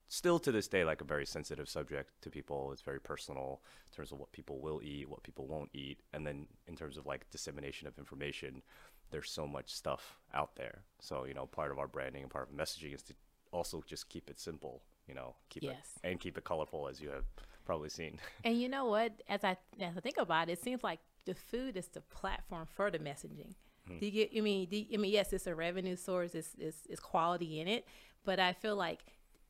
still 0.08 0.38
to 0.38 0.50
this 0.50 0.68
day 0.68 0.84
like 0.84 1.00
a 1.00 1.04
very 1.04 1.26
sensitive 1.26 1.68
subject 1.68 2.10
to 2.22 2.30
people. 2.30 2.72
It's 2.72 2.82
very 2.82 3.00
personal 3.00 3.60
in 3.86 3.94
terms 3.94 4.10
of 4.10 4.18
what 4.18 4.32
people 4.32 4.58
will 4.60 4.80
eat, 4.82 5.08
what 5.08 5.22
people 5.22 5.46
won't 5.46 5.70
eat, 5.72 6.00
and 6.12 6.26
then 6.26 6.46
in 6.66 6.76
terms 6.76 6.96
of 6.96 7.06
like 7.06 7.30
dissemination 7.30 7.86
of 7.86 7.98
information, 7.98 8.62
there's 9.10 9.30
so 9.30 9.46
much 9.46 9.72
stuff 9.72 10.18
out 10.34 10.56
there. 10.56 10.82
So 11.00 11.24
you 11.24 11.34
know, 11.34 11.46
part 11.46 11.70
of 11.70 11.78
our 11.78 11.88
branding 11.88 12.22
and 12.22 12.30
part 12.30 12.48
of 12.50 12.56
messaging 12.56 12.94
is 12.94 13.02
to 13.02 13.14
also 13.52 13.82
just 13.86 14.08
keep 14.08 14.28
it 14.30 14.40
simple. 14.40 14.82
You 15.06 15.14
know, 15.14 15.36
keep 15.48 15.62
yes. 15.62 15.76
it 16.02 16.08
and 16.08 16.20
keep 16.20 16.36
it 16.36 16.44
colorful 16.44 16.88
as 16.88 17.00
you 17.00 17.10
have 17.10 17.24
probably 17.64 17.88
seen. 17.88 18.18
And 18.44 18.60
you 18.60 18.68
know 18.68 18.86
what? 18.86 19.12
As 19.28 19.44
I 19.44 19.56
as 19.80 19.96
I 19.96 20.00
think 20.00 20.18
about 20.18 20.48
it, 20.48 20.52
it 20.52 20.62
seems 20.62 20.82
like 20.82 21.00
the 21.24 21.34
food 21.34 21.76
is 21.76 21.88
the 21.88 22.00
platform 22.00 22.66
for 22.74 22.90
the 22.90 22.98
messaging. 22.98 23.54
Mm-hmm. 23.88 23.98
Do 23.98 24.06
you 24.06 24.12
get? 24.12 24.30
I 24.36 24.40
mean, 24.40 24.68
you, 24.70 24.86
I 24.94 24.96
mean, 24.96 25.12
yes, 25.12 25.32
it's 25.32 25.46
a 25.46 25.54
revenue 25.54 25.96
source. 25.96 26.34
It's, 26.34 26.50
it's 26.58 26.78
it's 26.88 27.00
quality 27.00 27.60
in 27.60 27.68
it, 27.68 27.86
but 28.24 28.38
I 28.38 28.52
feel 28.52 28.76
like 28.76 29.00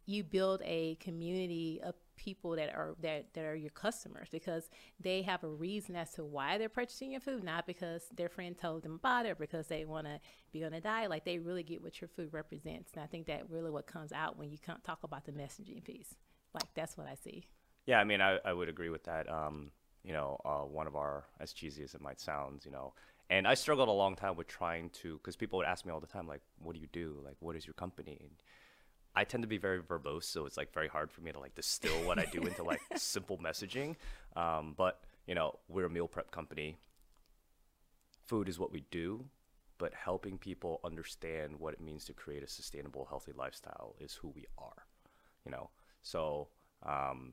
you 0.08 0.24
build 0.24 0.62
a 0.64 0.94
community 0.96 1.80
of 1.84 1.94
people 2.16 2.52
that 2.52 2.74
are 2.74 2.96
that, 3.02 3.26
that 3.34 3.44
are 3.44 3.54
your 3.54 3.70
customers 3.70 4.28
because 4.32 4.70
they 4.98 5.20
have 5.20 5.44
a 5.44 5.48
reason 5.48 5.94
as 5.94 6.10
to 6.12 6.24
why 6.24 6.56
they're 6.56 6.70
purchasing 6.70 7.12
your 7.12 7.20
food, 7.20 7.44
not 7.44 7.66
because 7.66 8.04
their 8.16 8.30
friend 8.30 8.56
told 8.56 8.82
them 8.82 8.94
about 8.94 9.26
it 9.26 9.32
or 9.32 9.34
because 9.34 9.66
they 9.66 9.84
want 9.84 10.06
to 10.06 10.18
be 10.50 10.64
on 10.64 10.72
a 10.72 10.80
diet. 10.80 11.10
Like 11.10 11.26
they 11.26 11.38
really 11.38 11.62
get 11.62 11.82
what 11.82 12.00
your 12.00 12.08
food 12.08 12.32
represents, 12.32 12.92
and 12.94 13.02
I 13.02 13.06
think 13.06 13.26
that 13.26 13.50
really 13.50 13.70
what 13.70 13.86
comes 13.86 14.10
out 14.10 14.38
when 14.38 14.50
you 14.50 14.56
talk 14.82 15.04
about 15.04 15.26
the 15.26 15.32
messaging 15.32 15.84
piece. 15.84 16.14
Like 16.54 16.72
that's 16.74 16.96
what 16.96 17.06
I 17.06 17.14
see. 17.14 17.46
Yeah, 17.84 18.00
I 18.00 18.04
mean, 18.04 18.22
I, 18.22 18.38
I 18.44 18.54
would 18.54 18.70
agree 18.70 18.88
with 18.88 19.04
that. 19.04 19.30
Um, 19.30 19.70
you 20.04 20.14
know, 20.14 20.40
uh, 20.44 20.60
one 20.60 20.86
of 20.86 20.96
our, 20.96 21.24
as 21.38 21.52
cheesy 21.52 21.82
as 21.82 21.94
it 21.94 22.00
might 22.00 22.18
sound, 22.18 22.64
you 22.64 22.70
know, 22.70 22.94
and 23.28 23.46
I 23.46 23.52
struggled 23.52 23.90
a 23.90 23.92
long 23.92 24.16
time 24.16 24.36
with 24.36 24.46
trying 24.46 24.88
to, 25.02 25.18
because 25.18 25.36
people 25.36 25.58
would 25.58 25.66
ask 25.66 25.84
me 25.84 25.92
all 25.92 26.00
the 26.00 26.06
time, 26.06 26.26
like, 26.26 26.40
what 26.62 26.74
do 26.74 26.80
you 26.80 26.86
do? 26.92 27.18
Like, 27.22 27.36
what 27.40 27.56
is 27.56 27.66
your 27.66 27.74
company? 27.74 28.16
And 28.20 28.30
I 29.14 29.24
tend 29.24 29.42
to 29.42 29.48
be 29.48 29.58
very 29.58 29.80
verbose, 29.80 30.24
so 30.24 30.46
it's 30.46 30.56
like 30.56 30.72
very 30.72 30.88
hard 30.88 31.10
for 31.10 31.22
me 31.22 31.32
to 31.32 31.40
like 31.40 31.54
distill 31.54 32.04
what 32.06 32.18
I 32.18 32.26
do 32.26 32.42
into 32.42 32.62
like 32.62 32.80
simple 32.96 33.38
messaging. 33.38 33.96
Um, 34.36 34.74
but 34.76 35.00
you 35.26 35.34
know, 35.34 35.58
we're 35.68 35.86
a 35.86 35.90
meal 35.90 36.08
prep 36.08 36.30
company. 36.30 36.78
Food 38.26 38.48
is 38.48 38.58
what 38.58 38.72
we 38.72 38.84
do, 38.90 39.24
but 39.78 39.92
helping 39.94 40.38
people 40.38 40.80
understand 40.84 41.58
what 41.58 41.74
it 41.74 41.80
means 41.80 42.04
to 42.04 42.12
create 42.12 42.42
a 42.42 42.48
sustainable, 42.48 43.06
healthy 43.08 43.32
lifestyle 43.36 43.94
is 44.00 44.14
who 44.14 44.28
we 44.28 44.46
are. 44.58 44.86
You 45.44 45.52
know, 45.52 45.70
so 46.02 46.48
um, 46.84 47.32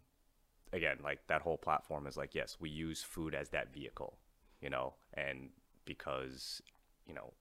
again, 0.74 0.98
like 1.03 1.20
that 1.27 1.41
whole 1.41 1.58
platform 1.58 2.08
is 2.08 2.17
like, 2.17 2.36
yes, 2.36 2.58
we 2.60 2.70
use 2.70 3.01
food 3.01 3.34
as 3.34 3.50
that 3.50 3.74
vehicle, 3.74 4.17
you 4.62 4.70
know, 4.70 4.94
and 5.13 5.50
because, 5.86 6.62
you 7.08 7.13
know, 7.13 7.34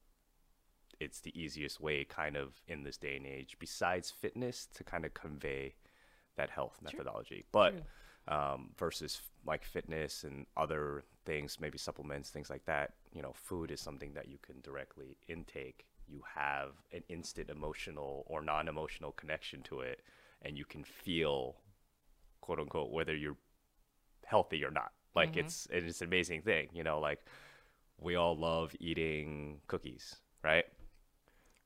it's 1.01 1.21
the 1.21 1.39
easiest 1.39 1.81
way 1.81 2.05
kind 2.05 2.37
of 2.37 2.55
in 2.69 2.83
this 2.85 2.97
day 2.97 3.17
and 3.17 3.27
age, 3.27 3.57
besides 3.59 4.11
fitness, 4.11 4.67
to 4.75 4.85
kind 4.85 5.05
of 5.05 5.15
convey 5.15 5.75
that 6.37 6.51
health 6.51 6.79
methodology. 6.83 7.45
True. 7.53 7.53
But 7.53 7.81
um, 8.29 8.71
versus 8.79 9.21
like 9.47 9.65
fitness 9.65 10.25
and 10.25 10.47
other 10.57 11.05
things, 11.27 11.59
maybe 11.61 11.79
supplements, 11.79 12.31
things 12.31 12.51
like 12.51 12.65
that, 12.67 12.93
you 13.13 13.23
know, 13.23 13.33
food 13.35 13.71
is 13.71 13.81
something 13.81 14.13
that 14.15 14.29
you 14.29 14.39
can 14.43 14.61
directly 14.63 15.17
intake 15.29 15.87
you 16.07 16.23
have 16.35 16.73
an 16.93 17.03
instant 17.09 17.49
emotional 17.49 18.25
or 18.27 18.43
non-emotional 18.43 19.13
connection 19.13 19.63
to 19.63 19.81
it 19.81 20.03
and 20.43 20.59
you 20.59 20.65
can 20.67 20.85
feel 20.85 21.57
quote 22.43 22.61
unquote 22.61 22.91
whether 22.93 23.17
you're 23.17 23.37
healthy 24.25 24.65
or 24.65 24.71
not 24.71 24.93
like 25.15 25.37
Mm-hmm. 25.37 25.39
it's 25.39 25.67
it's 25.71 26.01
an 26.01 26.07
amazing 26.09 26.43
thing 26.43 26.69
you 26.75 26.83
know 26.85 27.01
like 27.01 27.21
we 27.99 28.17
all 28.17 28.37
love 28.37 28.75
eating 28.81 29.61
cookies 29.67 30.17
right 30.43 30.65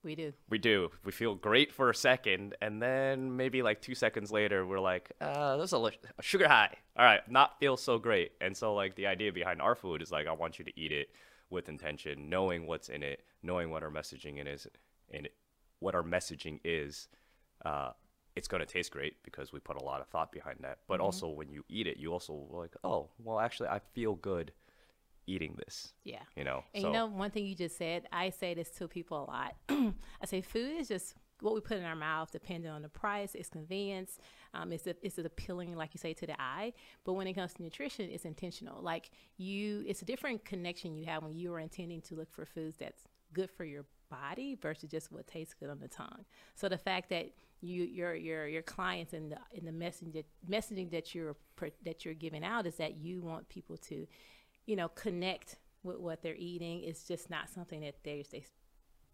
We 0.09 0.15
do. 0.15 0.33
we 0.49 0.57
do. 0.57 0.91
We 1.05 1.13
feel 1.13 1.35
great 1.35 1.71
for 1.71 1.91
a 1.91 1.95
second 1.95 2.55
and 2.63 2.81
then 2.81 3.37
maybe 3.37 3.61
like 3.63 3.83
two 3.83 3.95
seconds 3.95 4.33
later 4.33 4.67
we're 4.67 4.81
like 4.81 5.13
uh 5.21 5.59
there's 5.59 5.73
a, 5.73 5.79
li- 5.79 6.01
a 6.19 6.23
sugar 6.23 6.49
high. 6.49 6.75
All 6.97 7.05
right 7.05 7.21
not 7.31 7.61
feel 7.61 7.77
so 7.77 7.99
great. 7.99 8.33
And 8.41 8.57
so 8.57 8.73
like 8.75 8.95
the 8.95 9.07
idea 9.07 9.35
behind 9.35 9.61
our 9.61 9.75
food 9.75 10.01
is 10.01 10.11
like 10.11 10.27
i 10.27 10.33
want 10.33 10.59
you 10.59 10.65
to 10.65 10.73
eat 10.81 10.93
it 10.93 11.11
with 11.51 11.69
intention 11.69 12.31
knowing 12.31 12.67
what's 12.67 12.89
in 12.89 13.03
it 13.03 13.23
knowing 13.43 13.69
what 13.71 13.83
our 13.83 13.91
messaging 13.91 14.39
in 14.39 14.47
is 14.47 14.67
it 15.11 15.31
what 15.81 15.95
our 15.95 16.03
messaging 16.03 16.59
is 16.65 17.09
uh 17.67 17.91
it's 18.35 18.49
going 18.49 18.61
to 18.61 18.67
taste 18.67 18.91
great 18.93 19.23
because 19.25 19.53
we 19.53 19.61
put 19.61 19.77
a 19.77 19.85
lot 19.85 20.01
of 20.01 20.07
thought 20.07 20.31
behind 20.33 20.59
that. 20.61 20.79
But 20.87 21.01
also 21.01 21.29
when 21.29 21.51
you 21.51 21.65
eat 21.69 21.87
it 21.87 21.99
you 21.99 22.15
also 22.15 22.47
like 22.51 22.75
oh 22.83 23.11
well 23.23 23.41
actually 23.41 23.69
i 23.69 23.81
feel 23.93 24.15
good 24.15 24.53
eating 25.29 25.55
this 25.65 25.93
Yeah. 26.05 26.23
you 26.37 26.45
know 26.45 26.65
And 26.75 26.83
so 26.83 26.89
you 26.89 26.93
know, 26.95 27.07
one 27.07 27.31
thing 27.31 27.47
you 27.47 27.55
just 27.55 27.77
said, 27.77 28.07
I 28.13 28.31
say 28.31 28.55
this 28.55 28.71
to 28.79 28.89
people 28.89 29.25
a 29.25 29.27
lot. 29.31 29.55
I 29.69 30.27
say 30.27 30.41
food 30.41 30.81
is 30.81 30.89
just 30.89 31.15
what 31.41 31.55
we 31.55 31.61
put 31.61 31.77
in 31.77 31.85
our 31.85 31.95
mouth, 31.95 32.31
depending 32.33 32.71
on 32.71 32.83
the 32.83 32.89
price, 32.89 33.35
its 33.37 33.49
convenience. 33.49 34.19
Um, 34.55 34.73
it's, 34.73 34.87
it's 34.87 35.19
appealing, 35.19 35.77
like 35.77 35.91
you 35.95 35.99
say, 35.99 36.13
to 36.15 36.27
the 36.27 36.41
eye. 36.41 36.73
But 37.05 37.13
when 37.13 37.29
it 37.29 37.35
comes 37.35 37.55
to 37.55 37.63
nutrition, 37.63 38.11
it's 38.11 38.25
intentional. 38.25 38.83
Like 38.83 39.11
you, 39.37 39.85
it's 39.87 40.03
a 40.03 40.05
different 40.05 40.45
connection 40.45 40.97
you 40.97 41.05
have 41.07 41.23
when 41.23 41.33
you 41.39 41.55
are 41.55 41.61
intending 41.61 42.01
to 42.03 42.17
look 42.17 42.33
for 42.33 42.45
foods 42.45 42.77
that's 42.79 43.05
good 43.33 43.51
for 43.51 43.65
your 43.65 43.85
body 44.11 44.57
versus 44.61 44.91
just 44.91 45.13
what 45.13 45.27
tastes 45.27 45.55
good 45.55 45.71
on 45.71 45.79
the 45.79 45.89
tongue. 45.89 46.25
So 46.55 46.69
the 46.69 46.79
fact 46.79 47.11
that 47.11 47.31
you 47.61 47.85
your 47.85 48.15
your 48.15 48.47
your 48.47 48.63
clients 48.63 49.13
and 49.13 49.33
the 49.33 49.39
in 49.53 49.65
the 49.65 49.73
messaging 49.73 50.25
messaging 50.49 50.91
that 50.93 51.13
you're 51.15 51.37
that 51.85 52.05
you're 52.05 52.15
giving 52.15 52.45
out 52.45 52.67
is 52.67 52.77
that 52.77 52.99
you 52.99 53.21
want 53.21 53.49
people 53.49 53.77
to 53.77 54.07
you 54.69 54.77
know, 54.77 54.89
connect 54.89 55.57
with 55.83 55.99
what 55.99 56.23
they're 56.23 56.37
eating. 56.37 56.83
It's 56.85 57.05
just 57.09 57.31
not 57.31 57.49
something 57.49 57.81
that 57.81 57.97
they 58.05 58.23
they 58.31 58.45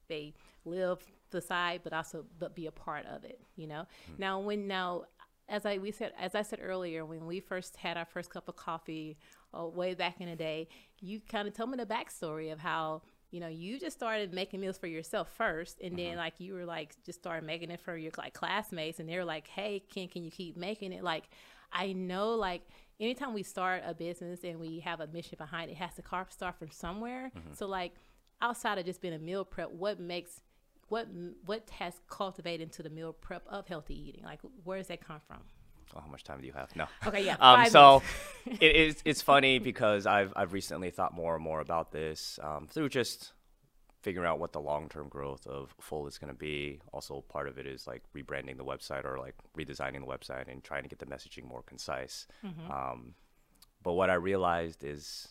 they 0.09 0.35
live 0.65 0.99
beside, 1.31 1.81
but 1.85 1.93
also 1.93 2.27
but 2.39 2.57
be 2.57 2.67
a 2.67 2.73
part 2.73 3.07
of 3.07 3.25
it. 3.25 3.41
You 3.55 3.69
know. 3.69 3.87
Now 4.19 4.41
when 4.41 4.67
now 4.67 5.05
as 5.49 5.65
I 5.65 5.79
we 5.79 5.93
said 5.93 6.13
as 6.19 6.35
I 6.35 6.43
said 6.43 6.59
earlier, 6.61 7.07
when 7.07 7.25
we 7.25 7.39
first 7.39 7.77
had 7.77 7.97
our 7.97 8.05
first 8.05 8.31
cup 8.31 8.49
of 8.49 8.57
coffee, 8.57 9.17
uh, 9.57 9.67
way 9.67 9.95
back 9.95 10.21
in 10.21 10.29
the 10.29 10.35
day, 10.35 10.67
you 11.01 11.21
kind 11.21 11.47
of 11.47 11.55
told 11.55 11.71
me 11.71 11.77
the 11.77 11.87
backstory 11.87 12.53
of 12.53 12.59
how. 12.59 13.03
You 13.31 13.41
know, 13.41 13.49
you 13.49 13.81
just 13.81 13.97
started 13.97 14.33
making 14.33 14.61
meals 14.61 14.79
for 14.79 14.87
yourself 14.87 15.29
first, 15.37 15.81
and 15.81 15.99
then 15.99 16.17
like 16.17 16.35
you 16.39 16.55
were 16.55 16.65
like 16.65 16.95
just 17.05 17.19
started 17.19 17.45
making 17.45 17.73
it 17.73 17.81
for 17.81 17.97
your 17.97 18.13
like 18.17 18.33
classmates, 18.33 19.01
and 19.01 19.09
they 19.09 19.17
were 19.17 19.25
like, 19.25 19.49
"Hey, 19.49 19.83
Ken, 19.93 20.07
can 20.07 20.23
you 20.23 20.31
keep 20.31 20.57
making 20.57 20.93
it?" 20.93 21.03
Like, 21.03 21.25
I 21.73 21.95
know 21.95 22.37
like 22.37 22.63
anytime 23.01 23.35
we 23.35 23.43
start 23.43 23.83
a 23.87 23.95
business 23.95 24.45
and 24.45 24.59
we 24.61 24.81
have 24.81 25.01
a 25.01 25.07
mission 25.07 25.37
behind 25.39 25.71
it, 25.71 25.75
it 25.75 25.77
has 25.79 25.95
to 25.95 26.03
car- 26.03 26.27
start 26.31 26.59
from 26.59 26.71
somewhere. 26.71 27.31
So 27.55 27.67
like 27.67 27.95
outside 28.41 28.79
of 28.79 28.85
just 28.85 29.01
being 29.01 29.15
a 29.15 29.19
meal 29.19 29.45
prep, 29.45 29.71
what 29.71 30.01
makes 30.01 30.41
what 30.89 31.09
what 31.47 31.69
has 31.79 31.95
cultivated 32.09 32.63
into 32.63 32.83
the 32.83 32.91
meal 32.91 33.13
prep 33.13 33.43
of 33.49 33.67
healthy 33.67 34.09
eating? 34.09 34.25
Like 34.25 34.41
where 34.65 34.79
does 34.79 34.89
that 34.89 35.07
come 35.07 35.21
from? 35.27 35.39
oh, 35.97 36.01
how 36.01 36.11
much 36.11 36.25
time 36.25 36.41
do 36.41 36.47
you 36.47 36.53
have 36.53 36.75
no 36.77 36.87
Okay, 37.07 37.25
yeah. 37.25 37.37
Um, 37.41 37.67
so 37.67 38.03
it 38.47 38.75
is 38.77 39.03
it's 39.05 39.23
funny 39.23 39.59
because 39.59 40.07
I've 40.07 40.33
I've 40.37 40.53
recently 40.53 40.91
thought 40.91 41.15
more 41.15 41.35
and 41.35 41.45
more 41.45 41.61
about 41.61 41.93
this 41.93 42.39
um, 42.43 42.67
through 42.67 42.89
just 42.89 43.33
figuring 44.05 44.29
out 44.29 44.39
what 44.39 44.53
the 44.53 44.61
long 44.61 44.89
term 44.89 45.09
growth 45.09 45.47
of 45.47 45.75
Ful 45.81 46.07
is 46.07 46.19
going 46.19 46.33
to 46.33 46.39
be. 46.39 46.81
Also, 46.93 47.23
part 47.29 47.49
of 47.49 47.57
it 47.59 47.67
is 47.67 47.87
like 47.87 48.03
rebranding 48.15 48.59
the 48.59 48.65
website 48.65 49.05
or 49.07 49.19
like 49.19 49.35
redesigning 49.59 50.01
the 50.01 50.07
website 50.07 50.47
and 50.53 50.63
trying 50.63 50.83
to 50.83 50.89
get 50.91 50.99
the 50.99 51.07
messaging 51.07 51.49
more 51.49 51.63
concise. 51.63 52.27
Um, 52.71 53.15
but 53.83 53.95
what 53.95 54.11
I 54.11 54.15
realized 54.15 54.85
is 54.85 55.29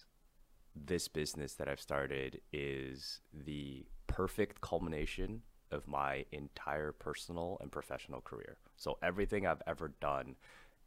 this 0.76 1.08
business 1.08 1.54
that 1.54 1.68
I've 1.68 1.80
started 1.80 2.42
is 2.52 3.22
the 3.32 3.86
perfect 4.08 4.60
culmination 4.62 5.44
of 5.72 5.88
my 5.88 6.26
entire 6.32 6.92
personal 6.92 7.58
and 7.62 7.72
professional 7.72 8.22
career. 8.22 8.58
So 8.76 8.98
everything 9.04 9.46
I've 9.46 9.62
ever 9.68 9.94
done, 10.02 10.36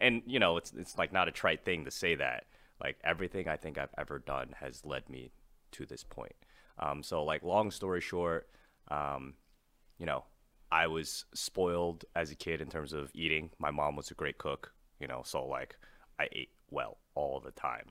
and 0.01 0.23
you 0.27 0.41
know, 0.41 0.57
it's 0.57 0.73
it's 0.77 0.99
like 0.99 1.13
not 1.13 1.29
a 1.29 1.33
trite 1.33 1.65
thing 1.65 1.85
to 1.85 1.91
say 1.93 2.17
that. 2.17 2.47
Like 2.83 2.99
everything 3.05 3.49
I 3.49 3.57
think 3.57 3.79
I've 3.79 3.95
ever 3.97 4.19
done 4.19 4.55
has 4.61 4.85
led 4.85 5.09
me 5.09 5.31
to 5.73 5.87
this 5.87 6.05
point. 6.05 6.35
Um, 6.79 7.03
so 7.03 7.25
like 7.25 7.43
long 7.43 7.71
story 7.71 8.01
short, 8.01 8.49
um, 8.89 9.35
you 9.99 10.07
know, 10.07 10.25
I 10.71 10.87
was 10.89 11.25
spoiled 11.35 12.05
as 12.15 12.31
a 12.31 12.35
kid 12.35 12.61
in 12.61 12.69
terms 12.69 12.93
of 12.93 13.11
eating. 13.15 13.51
My 13.59 13.71
mom 13.71 13.97
was 13.97 14.11
a 14.11 14.15
great 14.15 14.39
cook, 14.39 14.73
you 15.01 15.07
know, 15.07 15.23
so 15.25 15.45
like 15.47 15.77
I 16.19 16.29
ate 16.33 16.51
well 16.71 16.99
all 17.15 17.41
the 17.41 17.53
time. 17.53 17.87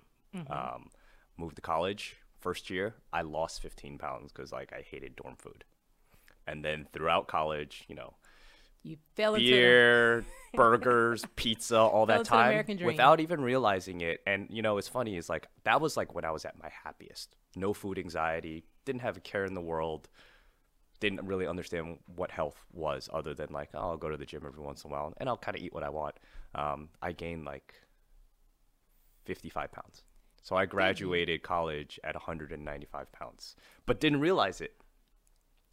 Um, 0.50 0.90
moved 1.38 1.56
to 1.56 1.62
college, 1.62 2.18
first 2.42 2.70
year, 2.70 2.96
I 3.14 3.22
lost 3.22 3.62
15 3.62 3.98
pounds 3.98 4.32
because 4.34 4.52
like 4.52 4.74
I 4.74 4.82
hated 4.82 5.16
dorm 5.16 5.36
food. 5.38 5.64
And 6.46 6.64
then 6.64 6.88
throughout 6.94 7.28
college, 7.28 7.86
you 7.88 7.96
know, 7.96 8.16
you 8.84 8.98
fell 9.16 9.34
into 9.36 9.46
the- 9.48 9.52
beer, 9.52 10.26
burgers, 10.54 11.26
pizza, 11.36 11.80
all 11.80 12.06
that 12.08 12.18
time 12.26 12.52
without 12.86 13.20
even 13.22 13.42
realizing 13.42 14.02
it. 14.02 14.22
And 14.28 14.48
you 14.52 14.62
know, 14.62 14.78
it's 14.78 14.88
funny 14.90 15.16
is 15.18 15.30
like 15.30 15.48
that 15.64 15.82
was 15.82 15.98
like 15.98 16.14
when 16.14 16.26
I 16.26 16.32
was 16.32 16.46
at 16.46 16.62
my 16.62 16.70
happiest. 16.84 17.36
No 17.56 17.74
food 17.74 17.98
anxiety, 17.98 18.66
didn't 18.86 19.02
have 19.02 19.18
a 19.18 19.20
care 19.20 19.46
in 19.46 19.54
the 19.54 19.62
world, 19.62 20.08
didn't 21.00 21.26
really 21.26 21.48
understand 21.48 22.00
what 22.16 22.32
health 22.32 22.64
was 22.72 23.10
other 23.14 23.34
than 23.34 23.52
like 23.52 23.70
oh, 23.74 23.80
I'll 23.80 23.98
go 23.98 24.10
to 24.10 24.18
the 24.18 24.26
gym 24.26 24.44
every 24.46 24.64
once 24.64 24.84
in 24.84 24.90
a 24.90 24.94
while 24.94 25.14
and 25.18 25.28
I'll 25.28 25.38
kind 25.38 25.58
of 25.58 25.64
eat 25.64 25.74
what 25.74 25.84
I 25.84 25.90
want. 25.90 26.16
Um, 26.54 26.90
I 27.02 27.12
gained 27.12 27.46
like 27.46 27.74
55 29.26 29.72
pounds. 29.72 30.04
So 30.44 30.56
I 30.56 30.66
graduated 30.66 31.42
college 31.42 32.00
at 32.04 32.14
195 32.14 33.12
pounds, 33.12 33.56
but 33.88 34.00
didn't 34.00 34.20
realize 34.20 34.62
it. 34.62 34.76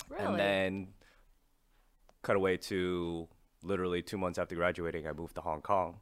really? 0.08 0.24
And 0.24 0.38
then 0.38 0.88
cut 2.22 2.36
away 2.36 2.56
to 2.56 3.28
literally 3.62 4.00
two 4.00 4.16
months 4.16 4.38
after 4.38 4.54
graduating, 4.54 5.06
I 5.06 5.12
moved 5.12 5.34
to 5.34 5.42
Hong 5.42 5.60
Kong. 5.60 5.96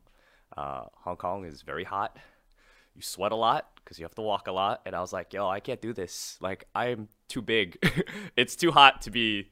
Uh, 0.56 0.84
Hong 0.98 1.16
Kong 1.16 1.44
is 1.44 1.62
very 1.62 1.82
hot. 1.82 2.16
You 2.94 3.02
sweat 3.02 3.32
a 3.32 3.36
lot 3.36 3.79
because 3.90 3.98
you 3.98 4.04
have 4.04 4.14
to 4.14 4.22
walk 4.22 4.46
a 4.46 4.52
lot. 4.52 4.82
And 4.86 4.94
I 4.94 5.00
was 5.00 5.12
like, 5.12 5.32
yo, 5.32 5.48
I 5.48 5.58
can't 5.58 5.80
do 5.82 5.92
this. 5.92 6.38
Like, 6.40 6.64
I'm 6.76 7.08
too 7.26 7.42
big. 7.42 7.76
it's 8.36 8.54
too 8.54 8.70
hot 8.70 9.02
to 9.02 9.10
be 9.10 9.50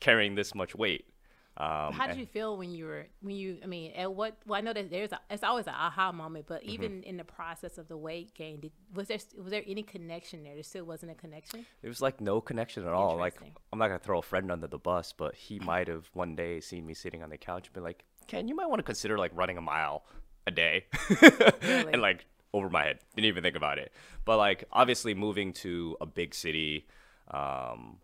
carrying 0.00 0.34
this 0.34 0.56
much 0.56 0.74
weight. 0.74 1.04
Um, 1.56 1.92
How 1.94 2.08
did 2.08 2.16
you 2.16 2.26
feel 2.26 2.58
when 2.58 2.72
you 2.72 2.84
were 2.86 3.06
when 3.22 3.36
you? 3.36 3.58
I 3.62 3.66
mean, 3.66 3.92
at 3.92 4.12
what? 4.12 4.36
Well, 4.44 4.58
I 4.58 4.60
know 4.60 4.72
that 4.72 4.90
there's 4.90 5.12
a, 5.12 5.20
it's 5.30 5.44
always 5.44 5.68
an 5.68 5.74
aha 5.74 6.10
moment, 6.12 6.46
but 6.48 6.62
Mm-hmm. 6.62 6.70
even 6.70 7.02
in 7.04 7.16
the 7.16 7.24
process 7.24 7.78
of 7.78 7.86
the 7.86 7.96
weight 7.96 8.34
gain, 8.34 8.58
did, 8.60 8.72
was 8.92 9.06
there 9.06 9.18
was 9.40 9.52
there 9.52 9.62
any 9.66 9.82
connection 9.84 10.42
there? 10.42 10.54
There 10.54 10.62
still 10.64 10.84
wasn't 10.84 11.12
a 11.12 11.14
connection. 11.14 11.64
It 11.82 11.88
was 11.88 12.02
like 12.02 12.20
no 12.20 12.40
connection 12.40 12.86
at 12.86 12.92
all. 12.92 13.16
Like 13.16 13.40
I'm 13.72 13.78
not 13.78 13.86
gonna 13.86 14.00
throw 14.00 14.18
a 14.18 14.22
friend 14.22 14.50
under 14.50 14.66
the 14.66 14.78
bus, 14.78 15.14
but 15.16 15.34
he 15.36 15.58
might 15.60 15.86
have 15.88 16.10
one 16.12 16.34
day 16.34 16.60
seen 16.60 16.84
me 16.84 16.92
sitting 16.92 17.22
on 17.22 17.30
the 17.30 17.38
couch 17.38 17.68
and 17.68 17.72
been 17.72 17.84
like, 17.84 18.04
"Ken, 18.26 18.48
you 18.48 18.54
might 18.56 18.66
want 18.68 18.80
to 18.80 18.82
consider 18.82 19.16
like 19.16 19.30
running 19.34 19.56
a 19.56 19.62
mile 19.62 20.04
a 20.46 20.50
day," 20.50 20.84
Really? 21.22 21.92
and 21.94 22.02
like 22.02 22.26
over 22.56 22.70
my 22.70 22.84
head, 22.84 22.98
didn't 23.14 23.26
even 23.26 23.42
think 23.42 23.56
about 23.56 23.78
it. 23.78 23.92
But 24.24 24.38
like 24.38 24.64
obviously 24.72 25.14
moving 25.14 25.52
to 25.54 25.96
a 26.00 26.06
big 26.06 26.34
city, 26.34 26.86
um, 27.30 27.98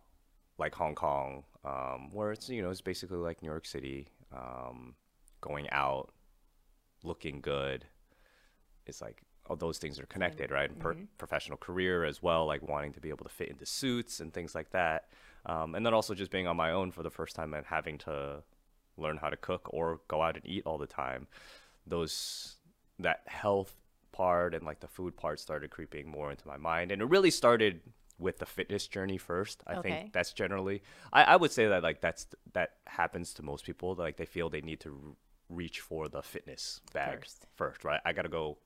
like 0.59 0.75
Hong 0.75 0.95
Kong, 0.95 1.45
um, 1.65 2.11
where 2.13 2.33
it's 2.33 2.49
you 2.49 2.63
know 2.63 2.71
it's 2.71 2.81
basically 2.81 3.19
like 3.19 3.43
New 3.43 3.49
York 3.49 3.67
City, 3.67 4.09
um, 4.33 4.95
going 5.41 5.69
out, 5.71 6.13
looking 7.03 7.41
good, 7.41 7.87
it's 8.87 9.01
like 9.01 9.23
all 9.47 9.57
those 9.57 9.79
things 9.79 9.99
are 9.99 10.07
connected, 10.07 10.51
right? 10.51 10.71
And 10.71 10.79
per- 10.79 10.97
professional 11.19 11.59
career 11.59 12.05
as 12.05 12.23
well, 12.23 12.47
like 12.47 12.67
wanting 12.67 12.93
to 12.93 13.01
be 13.01 13.09
able 13.09 13.25
to 13.25 13.31
fit 13.31 13.49
into 13.49 13.67
suits 13.67 14.21
and 14.21 14.33
things 14.33 14.55
like 14.55 14.71
that. 14.71 15.09
Um, 15.47 15.75
and 15.75 15.85
then 15.85 15.95
also 15.95 16.15
just 16.15 16.31
being 16.31 16.47
on 16.47 16.57
my 16.57 16.71
own 16.71 16.93
for 16.93 17.03
the 17.03 17.11
first 17.11 17.35
time 17.35 17.53
and 17.55 17.67
having 17.67 17.99
to 17.99 18.43
learn 18.97 19.17
how 19.17 19.29
to 19.29 19.37
cook 19.37 19.69
or 19.71 20.01
go 20.07 20.23
out 20.23 20.37
and 20.37 20.47
eat 20.47 20.63
all 20.65 20.79
the 20.79 20.87
time. 20.87 21.27
Those 21.87 22.57
that 23.01 23.23
health 23.27 23.75
part 24.13 24.55
and 24.55 24.65
like 24.65 24.81
the 24.81 24.89
food 24.89 25.17
part 25.17 25.41
started 25.41 25.71
creeping 25.71 26.09
more 26.09 26.31
into 26.31 26.47
my 26.47 26.57
mind, 26.57 26.93
and 26.93 27.03
it 27.03 27.07
really 27.07 27.31
started 27.31 27.81
with 28.19 28.39
the 28.39 28.47
fitness 28.47 28.87
journey 28.87 29.19
first. 29.19 29.63
I 29.67 29.75
Okay. 29.77 29.89
think 30.01 30.13
that's 30.13 30.33
generally 30.33 30.83
I, 31.13 31.25
I 31.25 31.37
would 31.37 31.51
say 31.51 31.67
that 31.69 31.83
like 31.83 32.01
that's 32.01 32.27
that 32.53 32.75
happens 32.87 33.35
to 33.35 33.43
most 33.43 33.65
people. 33.65 33.95
Like 33.95 34.17
they 34.17 34.27
feel 34.27 34.49
they 34.51 34.61
need 34.61 34.81
to 34.81 34.91
r- 34.91 35.17
reach 35.49 35.81
for 35.81 36.09
the 36.09 36.23
fitness 36.23 36.81
bag 36.93 37.21
First. 37.21 37.47
first, 37.57 37.85
right? 37.85 38.01
I 38.05 38.13
got 38.13 38.23
to 38.23 38.29
go 38.29 38.59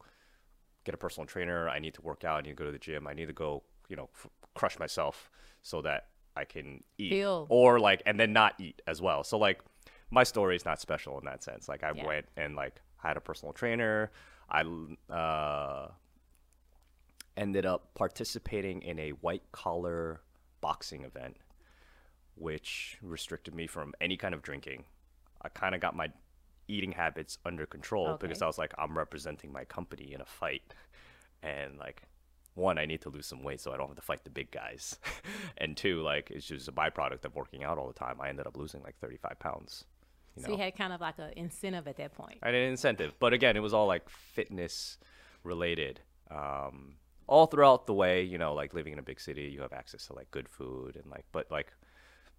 get 0.85 0.95
a 0.95 0.99
personal 0.99 1.27
trainer. 1.27 1.69
I 1.69 1.79
need 1.79 1.95
to 1.95 2.03
work 2.03 2.25
out. 2.25 2.39
I 2.39 2.41
need 2.43 2.51
to 2.51 2.55
go 2.55 2.65
to 2.67 2.73
the 2.73 2.79
gym. 2.79 3.07
I 3.07 3.13
need 3.15 3.27
to 3.27 3.33
go, 3.33 3.63
you 3.89 3.97
know, 3.97 4.09
f- 4.15 4.29
crush 4.55 4.79
myself 4.79 5.31
so 5.63 5.83
that 5.83 6.09
I 6.37 6.45
can 6.45 6.85
eat 6.99 7.11
Feel. 7.11 7.47
or 7.49 7.81
like, 7.81 8.03
and 8.07 8.21
then 8.21 8.33
not 8.33 8.55
eat 8.61 8.83
as 8.87 9.01
well. 9.03 9.25
So 9.25 9.39
like, 9.39 9.61
my 10.11 10.23
story 10.23 10.55
is 10.55 10.65
not 10.65 10.81
special 10.81 11.19
in 11.19 11.25
that 11.25 11.43
sense. 11.43 11.69
Like 11.69 11.83
I 11.83 11.93
Yeah. 11.95 12.07
went 12.07 12.27
and 12.37 12.55
like 12.55 12.81
I 13.03 13.09
had 13.09 13.17
a 13.17 13.21
personal 13.21 13.53
trainer. 13.53 14.13
I 14.49 14.65
uh, 15.13 15.89
ended 17.37 17.67
up 17.67 17.95
participating 17.95 18.83
in 18.83 18.99
a 18.99 19.11
white 19.11 19.51
collar 19.53 20.21
boxing 20.61 21.05
event 21.05 21.37
which 22.37 22.99
restricted 23.03 23.55
me 23.55 23.67
from 23.67 23.95
any 24.01 24.17
kind 24.17 24.35
of 24.35 24.43
drinking. 24.43 24.85
I 25.43 25.49
kind 25.49 25.75
of 25.75 25.81
got 25.81 25.97
my 25.97 26.13
eating 26.69 26.93
habits 26.93 27.39
under 27.45 27.67
control 27.67 28.17
because 28.21 28.43
I 28.43 28.47
was 28.47 28.59
like, 28.59 28.75
I'm 28.79 28.97
representing 28.97 29.53
my 29.53 29.65
company 29.65 30.13
in 30.13 30.21
a 30.21 30.25
fight. 30.25 30.75
And 31.43 31.79
like, 31.79 32.03
one, 32.55 32.79
I 32.79 32.85
need 32.85 33.01
to 33.03 33.11
lose 33.11 33.27
some 33.27 33.43
weight 33.43 33.61
so 33.61 33.73
I 33.73 33.77
don't 33.77 33.89
have 33.89 33.97
to 33.97 34.03
fight 34.03 34.25
the 34.25 34.31
big 34.31 34.51
guys. 34.51 34.99
and 35.59 35.77
two, 35.77 36.03
like, 36.03 36.31
it's 36.31 36.47
just 36.47 36.69
a 36.69 36.73
byproduct 36.73 37.25
of 37.25 37.35
working 37.35 37.65
out 37.65 37.79
all 37.79 37.87
the 37.87 37.95
time. 37.95 38.21
I 38.21 38.29
ended 38.29 38.47
up 38.47 38.57
losing 38.57 38.83
like 38.83 38.99
35 39.01 39.39
pounds. 39.39 39.85
You 40.37 40.43
So 40.43 40.49
know? 40.49 40.55
you 40.57 40.63
had 40.63 40.77
kind 40.77 40.93
of 40.93 41.01
like 41.01 41.19
an 41.19 41.33
incentive 41.37 41.89
at 41.89 41.97
that 41.97 42.15
point. 42.15 42.39
Had 42.43 42.55
an 42.55 42.69
incentive. 42.69 43.15
But 43.19 43.33
again, 43.33 43.57
it 43.57 43.61
was 43.61 43.73
all 43.75 43.87
like 43.87 44.09
fitness 44.09 44.99
related. 45.45 46.01
Um, 46.31 46.97
all 47.27 47.47
throughout 47.47 47.87
the 47.87 47.95
way, 47.95 48.23
you 48.23 48.39
know, 48.39 48.55
like 48.55 48.75
living 48.75 48.93
in 48.93 48.99
a 48.99 49.03
big 49.03 49.21
city, 49.21 49.45
you 49.45 49.63
have 49.63 49.73
access 49.73 50.07
to 50.07 50.15
like 50.15 50.31
good 50.31 50.49
food 50.49 50.97
and 50.97 51.11
like, 51.11 51.25
but 51.33 51.51
like 51.51 51.73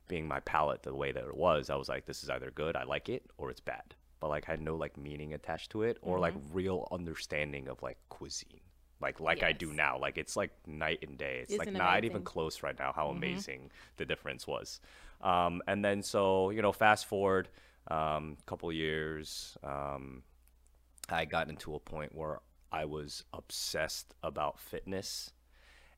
being 0.08 0.28
my 0.28 0.40
palate 0.42 0.84
the 0.84 0.96
way 0.96 1.12
that 1.12 1.24
it 1.26 1.36
was, 1.36 1.70
I 1.70 1.76
was 1.76 1.90
like, 1.90 2.06
this 2.06 2.24
is 2.24 2.30
either 2.30 2.52
good, 2.52 2.76
I 2.76 2.84
like 2.84 3.10
it, 3.10 3.24
or 3.38 3.50
it's 3.50 3.60
bad. 3.60 3.96
But 4.20 4.30
like, 4.30 4.48
I 4.48 4.52
had 4.52 4.62
no 4.62 4.76
like 4.76 4.98
meaning 4.98 5.34
attached 5.34 5.72
to 5.72 5.84
it 5.84 5.98
or 6.02 6.20
like 6.20 6.34
real 6.54 6.88
understanding 6.92 7.68
of 7.68 7.82
like 7.84 7.98
cuisine. 8.10 8.62
Like, 9.00 9.20
like 9.20 9.44
I 9.44 9.52
do 9.52 9.74
now. 9.74 10.00
Like, 10.00 10.18
it's 10.18 10.36
like 10.36 10.52
night 10.66 11.00
and 11.04 11.18
day. 11.18 11.40
It's 11.44 11.60
like 11.60 11.68
Isn't 11.68 11.78
not 11.78 12.04
even 12.04 12.24
close 12.24 12.64
right 12.64 12.78
now 12.80 12.92
how 12.96 13.10
amazing 13.10 13.70
the 13.98 14.06
difference 14.06 14.48
was. 14.48 14.80
Um, 15.22 15.62
and 15.68 15.86
then 15.86 16.02
so, 16.02 16.50
you 16.50 16.62
know, 16.64 16.72
fast 16.72 17.06
forward 17.06 17.50
um, 17.90 18.38
couple 18.46 18.72
years, 18.72 19.58
um, 19.64 20.24
I 21.10 21.26
got 21.26 21.50
into 21.50 21.76
a 21.76 21.80
point 21.80 22.14
where 22.14 22.40
I 22.72 22.86
was 22.86 23.24
obsessed 23.34 24.14
about 24.24 24.60
fitness 24.60 25.32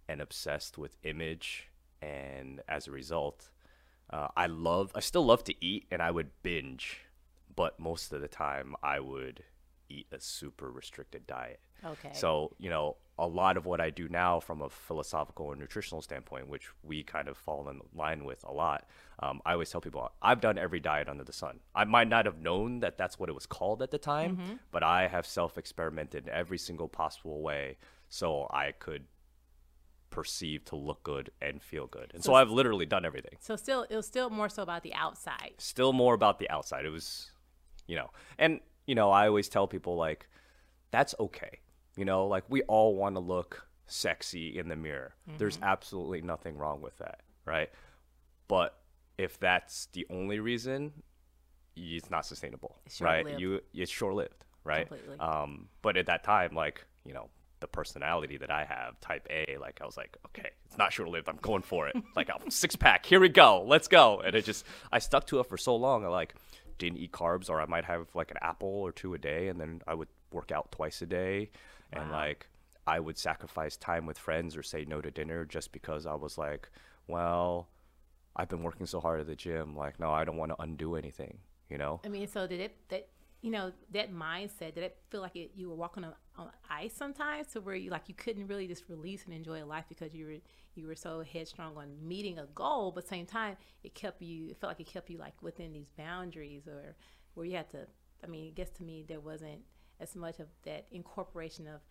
and 0.07 0.21
obsessed 0.21 0.77
with 0.77 0.97
image, 1.03 1.69
and 2.01 2.61
as 2.67 2.87
a 2.87 2.91
result, 2.91 3.49
uh, 4.11 4.27
I 4.35 4.47
love 4.47 4.91
I 4.95 4.99
still 4.99 5.25
love 5.25 5.43
to 5.45 5.65
eat, 5.65 5.87
and 5.91 6.01
I 6.01 6.11
would 6.11 6.29
binge, 6.43 7.01
but 7.55 7.79
most 7.79 8.13
of 8.13 8.21
the 8.21 8.27
time 8.27 8.75
I 8.83 8.99
would 8.99 9.43
eat 9.89 10.07
a 10.11 10.19
super 10.19 10.71
restricted 10.71 11.25
diet. 11.25 11.59
Okay. 11.83 12.11
So, 12.13 12.55
you 12.59 12.69
know, 12.69 12.97
a 13.19 13.27
lot 13.27 13.57
of 13.57 13.65
what 13.65 13.81
I 13.81 13.89
do 13.89 14.07
now 14.09 14.39
from 14.39 14.61
a 14.61 14.69
philosophical 14.69 15.45
or 15.47 15.55
nutritional 15.55 16.01
standpoint, 16.01 16.47
which 16.47 16.69
we 16.83 17.03
kind 17.03 17.27
of 17.27 17.37
fall 17.37 17.67
in 17.69 17.81
line 17.93 18.23
with 18.25 18.43
a 18.45 18.51
lot, 18.51 18.87
um, 19.19 19.41
I 19.45 19.53
always 19.53 19.69
tell 19.69 19.81
people 19.81 20.09
I've 20.21 20.41
done 20.41 20.57
every 20.57 20.79
diet 20.79 21.09
under 21.09 21.23
the 21.23 21.33
sun. 21.33 21.59
I 21.75 21.83
might 21.83 22.07
not 22.07 22.25
have 22.25 22.39
known 22.39 22.79
that 22.79 22.97
that's 22.97 23.19
what 23.19 23.29
it 23.29 23.33
was 23.35 23.45
called 23.45 23.81
at 23.81 23.91
the 23.91 23.97
time, 23.97 24.59
but 24.71 24.83
I 24.83 25.07
have 25.07 25.25
self 25.25 25.57
experimented 25.57 26.27
in 26.27 26.33
every 26.33 26.57
single 26.57 26.87
possible 26.87 27.41
way 27.41 27.77
so 28.07 28.47
I 28.51 28.71
could 28.71 29.05
perceive 30.09 30.65
to 30.65 30.75
look 30.75 31.03
good 31.03 31.29
and 31.41 31.61
feel 31.61 31.85
good. 31.87 32.11
And 32.13 32.23
so, 32.23 32.29
So- 32.31 32.35
I've 32.35 32.49
literally 32.49 32.85
done 32.85 33.05
everything 33.05 33.37
so 33.39 33.55
still, 33.55 33.85
it 33.89 33.95
was 33.95 34.07
still 34.07 34.29
more 34.29 34.49
so 34.49 34.63
about 34.63 34.81
the 34.83 34.93
outside. 34.93 35.53
still 35.59 35.93
more 35.93 36.13
about 36.15 36.39
the 36.39 36.49
outside. 36.49 36.85
It 36.85 36.89
was, 36.89 37.31
you 37.87 37.95
know, 37.95 38.09
and 38.37 38.59
you 38.87 38.95
know, 38.95 39.11
I 39.11 39.27
always 39.27 39.49
tell 39.49 39.67
people 39.67 39.95
like, 39.97 40.27
that's 40.89 41.13
okay. 41.19 41.59
You 41.99 42.05
know, 42.05 42.27
like 42.27 42.45
we 42.47 42.61
all 42.63 42.95
want 42.95 43.15
to 43.15 43.19
look 43.19 43.67
sexy 43.87 44.57
in 44.57 44.69
the 44.69 44.77
mirror. 44.77 45.15
There's 45.37 45.59
absolutely 45.61 46.21
nothing 46.21 46.57
wrong 46.57 46.79
with 46.79 46.97
that, 46.99 47.19
right? 47.45 47.69
But 48.47 48.77
if 49.17 49.37
that's 49.37 49.87
the 49.91 50.07
only 50.09 50.39
reason, 50.39 50.93
it's 51.75 52.09
not 52.09 52.25
sustainable, 52.25 52.77
It's 52.85 53.01
right? 53.01 53.37
You 53.37 53.59
it's 53.73 53.91
short 53.91 54.13
lived, 54.15 54.45
right? 54.63 54.87
Completely. 54.87 55.19
Um, 55.19 55.67
but 55.81 55.97
at 55.97 56.05
that 56.05 56.23
time, 56.23 56.55
like 56.55 56.85
you 57.03 57.13
know, 57.13 57.29
the 57.59 57.67
personality 57.67 58.37
that 58.37 58.49
I 58.49 58.63
have, 58.63 58.97
Type 59.01 59.27
A, 59.29 59.57
like 59.59 59.79
I 59.81 59.85
was 59.85 59.97
like, 59.97 60.15
okay, 60.27 60.51
it's 60.65 60.77
not 60.77 60.93
short 60.93 61.09
lived. 61.09 61.27
I'm 61.27 61.39
going 61.41 61.63
for 61.63 61.89
it. 61.89 61.97
like 62.15 62.29
I'm 62.33 62.49
six 62.49 62.77
pack. 62.77 63.05
Here 63.05 63.19
we 63.19 63.27
go. 63.27 63.65
Let's 63.67 63.89
go. 63.89 64.21
And 64.21 64.35
it 64.35 64.45
just 64.45 64.65
I 64.89 64.99
stuck 64.99 65.27
to 65.27 65.41
it 65.41 65.47
for 65.47 65.57
so 65.57 65.75
long. 65.75 66.05
I 66.05 66.07
like 66.07 66.33
didn't 66.77 66.99
eat 66.99 67.11
carbs, 67.11 67.49
or 67.49 67.59
I 67.59 67.65
might 67.65 67.83
have 67.83 68.07
like 68.15 68.31
an 68.31 68.37
apple 68.41 68.69
or 68.69 68.93
two 68.93 69.13
a 69.15 69.17
day, 69.17 69.49
and 69.49 69.59
then 69.59 69.81
I 69.85 69.95
would 69.95 70.07
work 70.31 70.53
out 70.53 70.71
twice 70.71 71.01
a 71.01 71.05
day, 71.05 71.49
and 71.93 72.09
Wow. 72.09 72.17
like 72.17 72.47
I 72.87 72.99
would 72.99 73.17
sacrifice 73.17 73.77
time 73.77 74.05
with 74.05 74.17
friends 74.17 74.57
or 74.57 74.63
say 74.63 74.85
no 74.85 75.01
to 75.01 75.11
dinner 75.11 75.45
just 75.45 75.71
because 75.71 76.05
I 76.05 76.15
was 76.15 76.37
like, 76.37 76.69
well, 77.07 77.69
I've 78.35 78.49
been 78.49 78.63
working 78.63 78.85
so 78.85 78.99
hard 78.99 79.19
at 79.19 79.27
the 79.27 79.35
gym. 79.35 79.75
Like, 79.75 79.99
no, 79.99 80.11
I 80.11 80.23
don't 80.23 80.37
want 80.37 80.51
to 80.51 80.61
undo 80.61 80.95
anything. 80.95 81.39
You 81.69 81.77
know? 81.77 82.01
I 82.03 82.09
mean, 82.09 82.27
so 82.27 82.47
did 82.47 82.59
it 82.59 82.75
that 82.89 83.07
you 83.41 83.51
know 83.51 83.71
that 83.91 84.11
mindset? 84.11 84.73
Did 84.73 84.83
it 84.83 84.97
feel 85.09 85.21
like 85.21 85.35
it, 85.35 85.51
you 85.55 85.69
were 85.69 85.75
walking 85.75 86.03
on, 86.03 86.13
on 86.35 86.49
ice 86.69 86.93
sometimes, 86.93 87.47
to 87.53 87.61
where 87.61 87.75
you 87.75 87.91
like 87.91 88.03
you 88.07 88.15
couldn't 88.15 88.47
really 88.47 88.67
just 88.67 88.85
release 88.89 89.25
and 89.25 89.33
enjoy 89.33 89.63
life 89.65 89.85
because 89.87 90.15
you 90.15 90.25
were 90.25 90.35
you 90.75 90.87
were 90.87 90.95
so 90.95 91.21
headstrong 91.21 91.77
on 91.77 91.89
meeting 92.01 92.39
a 92.39 92.47
goal, 92.47 92.91
but 92.91 93.07
same 93.07 93.25
time 93.27 93.55
it 93.83 93.93
kept 93.93 94.21
you. 94.21 94.49
It 94.49 94.57
felt 94.57 94.71
like 94.71 94.79
it 94.79 94.91
kept 94.91 95.09
you 95.09 95.19
like 95.19 95.39
within 95.43 95.73
these 95.73 95.91
boundaries, 95.95 96.67
or 96.67 96.95
where 97.35 97.45
you 97.45 97.55
had 97.55 97.69
to. 97.71 97.85
I 98.23 98.27
mean, 98.27 98.47
I 98.47 98.51
guess 98.51 98.71
to 98.71 98.83
me 98.83 99.05
there 99.07 99.19
wasn't 99.19 99.61
as 99.99 100.15
much 100.15 100.39
of 100.39 100.47
that 100.63 100.85
incorporation 100.91 101.67
of 101.67 101.81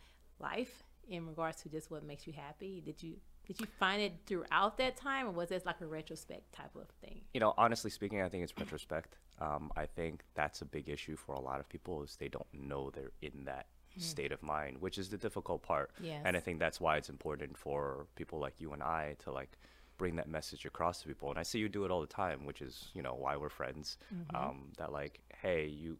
life 0.40 0.84
in 1.08 1.26
regards 1.26 1.62
to 1.62 1.68
just 1.68 1.90
what 1.90 2.04
makes 2.04 2.26
you 2.26 2.32
happy. 2.32 2.82
Did 2.84 3.02
you 3.02 3.16
did 3.46 3.60
you 3.60 3.66
find 3.78 4.02
it 4.02 4.12
throughout 4.26 4.76
that 4.76 4.96
time, 4.96 5.26
or 5.26 5.30
was 5.30 5.48
this 5.48 5.64
like 5.64 5.80
a 5.80 5.86
retrospect 5.86 6.52
type 6.52 6.74
of 6.76 6.88
thing? 7.00 7.22
you 7.32 7.40
know, 7.40 7.54
honestly 7.56 7.90
speaking, 7.90 8.20
I 8.20 8.28
think 8.28 8.42
it's 8.42 8.52
retrospect. 8.58 9.16
Um, 9.40 9.72
I 9.76 9.86
think 9.86 10.24
that's 10.34 10.60
a 10.60 10.64
big 10.66 10.88
issue 10.88 11.16
for 11.16 11.34
a 11.34 11.40
lot 11.40 11.60
of 11.60 11.68
people 11.68 12.02
is 12.02 12.16
they 12.16 12.28
don't 12.28 12.46
know 12.52 12.90
they're 12.90 13.12
in 13.22 13.44
that 13.44 13.66
state 13.96 14.32
of 14.32 14.42
mind, 14.42 14.78
which 14.80 14.98
is 14.98 15.08
the 15.08 15.16
difficult 15.16 15.62
part. 15.62 15.90
Yes. 16.00 16.22
And 16.24 16.36
I 16.36 16.40
think 16.40 16.58
that's 16.58 16.80
why 16.80 16.96
it's 16.98 17.08
important 17.08 17.56
for 17.56 18.06
people 18.14 18.38
like 18.38 18.60
you 18.60 18.72
and 18.72 18.82
I 18.82 19.16
to 19.24 19.32
like 19.32 19.58
bring 19.96 20.16
that 20.16 20.28
message 20.28 20.64
across 20.64 21.02
to 21.02 21.08
people. 21.08 21.30
And 21.30 21.38
I 21.38 21.42
see 21.42 21.58
you 21.58 21.68
do 21.68 21.84
it 21.84 21.90
all 21.90 22.00
the 22.00 22.06
time, 22.06 22.44
which 22.44 22.60
is 22.60 22.88
you 22.94 23.02
know 23.02 23.14
why 23.14 23.36
we're 23.36 23.48
friends. 23.48 23.96
Um, 24.34 24.72
that 24.78 24.92
like, 24.92 25.20
hey, 25.42 25.66
you. 25.66 25.98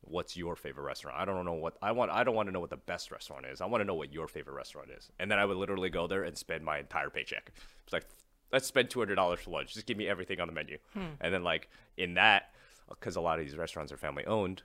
what's 0.00 0.36
your 0.36 0.56
favorite 0.56 0.84
restaurant? 0.84 1.18
I 1.20 1.26
don't 1.26 1.44
know 1.44 1.52
what 1.52 1.76
I 1.82 1.92
want. 1.92 2.10
I 2.10 2.24
don't 2.24 2.34
want 2.34 2.48
to 2.48 2.52
know 2.52 2.60
what 2.60 2.70
the 2.70 2.76
best 2.78 3.10
restaurant 3.10 3.44
is. 3.44 3.60
I 3.60 3.66
want 3.66 3.82
to 3.82 3.84
know 3.84 3.94
what 3.94 4.14
your 4.14 4.28
favorite 4.28 4.54
restaurant 4.54 4.88
is. 4.96 5.10
And 5.18 5.30
then 5.30 5.38
I 5.38 5.44
would 5.44 5.58
literally 5.58 5.90
go 5.90 6.06
there 6.06 6.24
and 6.24 6.38
spend 6.38 6.64
my 6.64 6.78
entire 6.78 7.10
paycheck. 7.10 7.52
It's 7.84 7.92
like 7.92 8.06
let's 8.52 8.66
spend 8.66 8.88
two 8.88 8.98
hundred 8.98 9.16
dollars 9.16 9.40
for 9.40 9.50
lunch. 9.50 9.74
Just 9.74 9.86
give 9.86 9.96
me 9.96 10.08
everything 10.08 10.40
on 10.40 10.48
the 10.48 10.54
menu, 10.54 10.78
hmm. 10.94 11.20
and 11.20 11.32
then 11.32 11.44
like 11.44 11.68
in 11.96 12.14
that, 12.14 12.54
because 12.88 13.16
a 13.16 13.20
lot 13.20 13.38
of 13.38 13.44
these 13.44 13.56
restaurants 13.56 13.92
are 13.92 13.96
family 13.96 14.24
owned, 14.24 14.62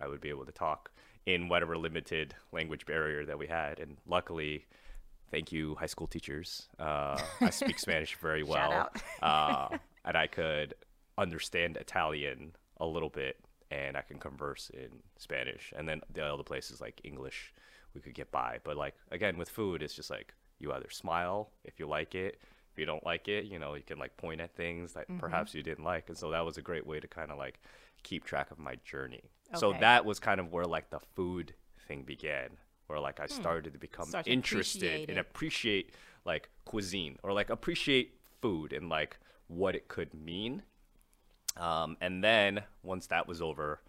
I 0.00 0.08
would 0.08 0.20
be 0.20 0.28
able 0.30 0.46
to 0.46 0.52
talk 0.52 0.90
in 1.26 1.48
whatever 1.48 1.76
limited 1.76 2.34
language 2.52 2.86
barrier 2.86 3.24
that 3.26 3.38
we 3.38 3.46
had, 3.46 3.78
and 3.78 3.96
luckily. 4.06 4.66
Thank 5.30 5.52
you, 5.52 5.76
high 5.76 5.86
school 5.86 6.08
teachers. 6.08 6.66
Uh, 6.76 7.16
I 7.40 7.50
speak 7.50 7.78
Spanish 7.78 8.16
very 8.16 8.42
well, 8.42 8.90
uh, 9.22 9.68
and 10.04 10.16
I 10.16 10.26
could 10.26 10.74
understand 11.16 11.76
Italian 11.76 12.56
a 12.80 12.86
little 12.86 13.10
bit, 13.10 13.36
and 13.70 13.96
I 13.96 14.00
can 14.00 14.18
converse 14.18 14.70
in 14.74 14.88
Spanish. 15.18 15.72
And 15.76 15.88
then 15.88 16.00
the 16.12 16.24
other 16.24 16.42
places 16.42 16.80
like 16.80 17.00
English, 17.04 17.52
we 17.94 18.00
could 18.00 18.14
get 18.14 18.32
by. 18.32 18.58
But 18.64 18.76
like 18.76 18.94
again, 19.12 19.36
with 19.38 19.48
food, 19.48 19.84
it's 19.84 19.94
just 19.94 20.10
like 20.10 20.34
you 20.58 20.72
either 20.72 20.90
smile 20.90 21.50
if 21.64 21.78
you 21.78 21.86
like 21.86 22.16
it. 22.16 22.40
You 22.80 22.86
don't 22.86 23.04
like 23.04 23.28
it, 23.28 23.44
you 23.44 23.58
know, 23.58 23.74
you 23.74 23.82
can 23.82 23.98
like 23.98 24.16
point 24.16 24.40
at 24.40 24.54
things 24.56 24.94
that 24.94 25.06
perhaps 25.18 25.54
you 25.54 25.62
didn't 25.62 25.84
like. 25.84 26.08
And 26.08 26.18
so 26.18 26.30
that 26.30 26.44
was 26.44 26.56
a 26.56 26.62
great 26.62 26.86
way 26.86 26.98
to 26.98 27.06
kind 27.06 27.30
of 27.30 27.38
like 27.38 27.60
keep 28.02 28.24
track 28.24 28.50
of 28.50 28.58
my 28.58 28.76
journey. 28.84 29.22
So 29.54 29.72
that 29.80 30.04
was 30.04 30.18
kind 30.18 30.40
of 30.40 30.52
where 30.52 30.64
like 30.64 30.90
the 30.90 31.00
food 31.14 31.54
thing 31.86 32.02
began, 32.02 32.50
where 32.86 32.98
like 33.00 33.20
I 33.20 33.26
started 33.26 33.72
to 33.72 33.78
become 33.78 34.06
Start 34.08 34.26
interested 34.26 34.82
appreciate 34.82 35.10
and 35.10 35.18
appreciate 35.18 35.90
like 36.24 36.48
cuisine 36.64 37.18
or 37.22 37.32
like 37.32 37.50
appreciate 37.50 38.14
food 38.40 38.72
and 38.72 38.88
like 38.88 39.18
what 39.48 39.74
it 39.74 39.88
could 39.88 40.14
mean. 40.14 40.62
Um, 41.56 41.96
and 42.00 42.22
then 42.22 42.62
once 42.82 43.06
that 43.08 43.26
was 43.26 43.42
over, 43.42 43.80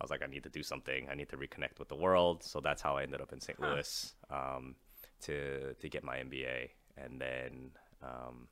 I 0.00 0.04
was 0.04 0.10
like, 0.10 0.22
I 0.22 0.26
need 0.26 0.44
to 0.44 0.48
do 0.48 0.62
something. 0.62 1.08
I 1.10 1.14
need 1.14 1.28
to 1.30 1.36
reconnect 1.36 1.78
with 1.78 1.88
the 1.88 1.96
world. 1.96 2.42
So 2.44 2.60
that's 2.60 2.80
how 2.80 2.96
I 2.96 3.02
ended 3.02 3.20
up 3.20 3.32
in 3.32 3.40
St. 3.40 3.60
Louis 3.60 4.14
um, 4.30 4.76
to 5.22 5.74
to 5.74 5.88
get 5.88 6.04
my 6.04 6.18
MBA. 6.18 6.70
And 6.96 7.20
then, 7.20 7.70
um, 8.02 8.48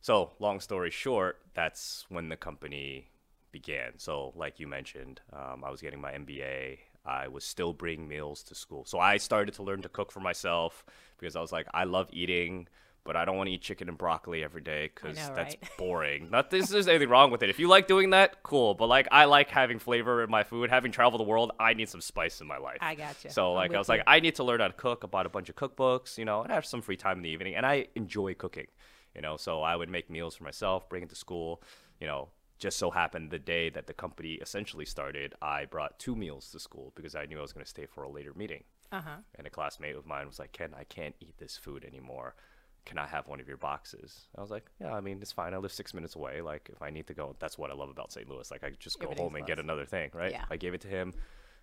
so 0.00 0.32
long 0.38 0.60
story 0.60 0.90
short, 0.90 1.40
that's 1.54 2.04
when 2.08 2.28
the 2.28 2.36
company 2.36 3.08
began. 3.52 3.98
So 3.98 4.32
like 4.36 4.60
you 4.60 4.66
mentioned, 4.66 5.20
um, 5.32 5.64
I 5.64 5.70
was 5.70 5.80
getting 5.80 6.00
my 6.00 6.12
MBA. 6.12 6.78
I 7.06 7.28
was 7.28 7.44
still 7.44 7.72
bringing 7.72 8.08
meals 8.08 8.42
to 8.44 8.54
school. 8.54 8.84
So 8.84 8.98
I 8.98 9.16
started 9.16 9.54
to 9.54 9.62
learn 9.62 9.82
to 9.82 9.88
cook 9.88 10.10
for 10.10 10.20
myself 10.20 10.84
because 11.18 11.36
I 11.36 11.40
was 11.40 11.52
like, 11.52 11.66
I 11.72 11.84
love 11.84 12.08
eating. 12.12 12.68
But 13.04 13.16
I 13.16 13.26
don't 13.26 13.36
want 13.36 13.48
to 13.48 13.52
eat 13.52 13.60
chicken 13.60 13.88
and 13.90 13.98
broccoli 13.98 14.42
every 14.42 14.62
day 14.62 14.90
because 14.94 15.16
that's 15.16 15.56
right? 15.60 15.70
boring. 15.76 16.30
Not 16.30 16.50
this 16.50 16.70
there's 16.70 16.88
anything 16.88 17.10
wrong 17.10 17.30
with 17.30 17.42
it. 17.42 17.50
If 17.50 17.58
you 17.58 17.68
like 17.68 17.86
doing 17.86 18.10
that, 18.10 18.42
cool. 18.42 18.74
But 18.74 18.86
like 18.86 19.08
I 19.12 19.26
like 19.26 19.50
having 19.50 19.78
flavor 19.78 20.24
in 20.24 20.30
my 20.30 20.42
food. 20.42 20.70
Having 20.70 20.92
traveled 20.92 21.20
the 21.20 21.24
world, 21.24 21.52
I 21.60 21.74
need 21.74 21.90
some 21.90 22.00
spice 22.00 22.40
in 22.40 22.46
my 22.46 22.56
life. 22.56 22.78
I 22.80 22.94
gotcha. 22.94 23.30
So 23.30 23.52
like 23.52 23.74
I 23.74 23.78
was 23.78 23.88
like. 23.88 24.02
I 24.06 24.20
need 24.20 24.36
to 24.36 24.44
learn 24.44 24.60
how 24.60 24.68
to 24.68 24.72
cook. 24.72 25.02
I 25.04 25.06
bought 25.06 25.26
a 25.26 25.28
bunch 25.28 25.48
of 25.48 25.56
cookbooks, 25.56 26.16
you 26.16 26.24
know, 26.24 26.42
and 26.42 26.50
I 26.50 26.54
have 26.54 26.64
some 26.64 26.80
free 26.80 26.96
time 26.96 27.18
in 27.18 27.22
the 27.22 27.28
evening, 27.28 27.54
and 27.54 27.66
I 27.66 27.88
enjoy 27.94 28.34
cooking, 28.34 28.66
you 29.14 29.20
know. 29.20 29.36
So 29.36 29.62
I 29.62 29.76
would 29.76 29.90
make 29.90 30.08
meals 30.08 30.34
for 30.36 30.44
myself, 30.44 30.88
bring 30.88 31.02
it 31.02 31.10
to 31.10 31.14
school, 31.16 31.62
you 32.00 32.06
know. 32.06 32.28
Just 32.58 32.78
so 32.78 32.90
happened 32.90 33.30
the 33.30 33.38
day 33.38 33.68
that 33.70 33.86
the 33.86 33.92
company 33.92 34.34
essentially 34.34 34.86
started, 34.86 35.34
I 35.42 35.64
brought 35.66 35.98
two 35.98 36.14
meals 36.14 36.50
to 36.52 36.60
school 36.60 36.92
because 36.94 37.14
I 37.14 37.26
knew 37.26 37.38
I 37.38 37.42
was 37.42 37.52
going 37.52 37.64
to 37.64 37.68
stay 37.68 37.84
for 37.84 38.04
a 38.04 38.08
later 38.08 38.32
meeting. 38.34 38.62
Uh 38.92 39.00
huh. 39.00 39.16
And 39.34 39.46
a 39.46 39.50
classmate 39.50 39.96
of 39.96 40.06
mine 40.06 40.26
was 40.26 40.38
like, 40.38 40.52
"Ken, 40.52 40.72
I 40.78 40.84
can't 40.84 41.16
eat 41.20 41.36
this 41.38 41.58
food 41.58 41.84
anymore. 41.84 42.36
Can 42.84 42.98
I 42.98 43.06
have 43.06 43.26
one 43.26 43.40
of 43.40 43.48
your 43.48 43.56
boxes?" 43.56 44.28
I 44.36 44.40
was 44.40 44.50
like, 44.50 44.64
"Yeah, 44.80 44.92
I 44.94 45.00
mean, 45.00 45.18
it's 45.22 45.32
fine. 45.32 45.54
I 45.54 45.58
live 45.58 45.72
six 45.72 45.94
minutes 45.94 46.16
away. 46.16 46.40
Like, 46.40 46.70
if 46.72 46.82
I 46.82 46.90
need 46.90 47.06
to 47.06 47.14
go, 47.14 47.34
that's 47.38 47.56
what 47.58 47.70
I 47.70 47.74
love 47.74 47.88
about 47.88 48.12
St. 48.12 48.28
Louis. 48.28 48.50
Like, 48.50 48.64
I 48.64 48.70
just 48.78 48.98
go 49.00 49.12
home 49.16 49.36
and 49.36 49.46
get 49.46 49.58
another 49.58 49.84
thing, 49.86 50.10
right?" 50.14 50.32
Yeah. 50.32 50.44
I 50.50 50.56
gave 50.56 50.74
it 50.74 50.80
to 50.82 50.88
him. 50.88 51.12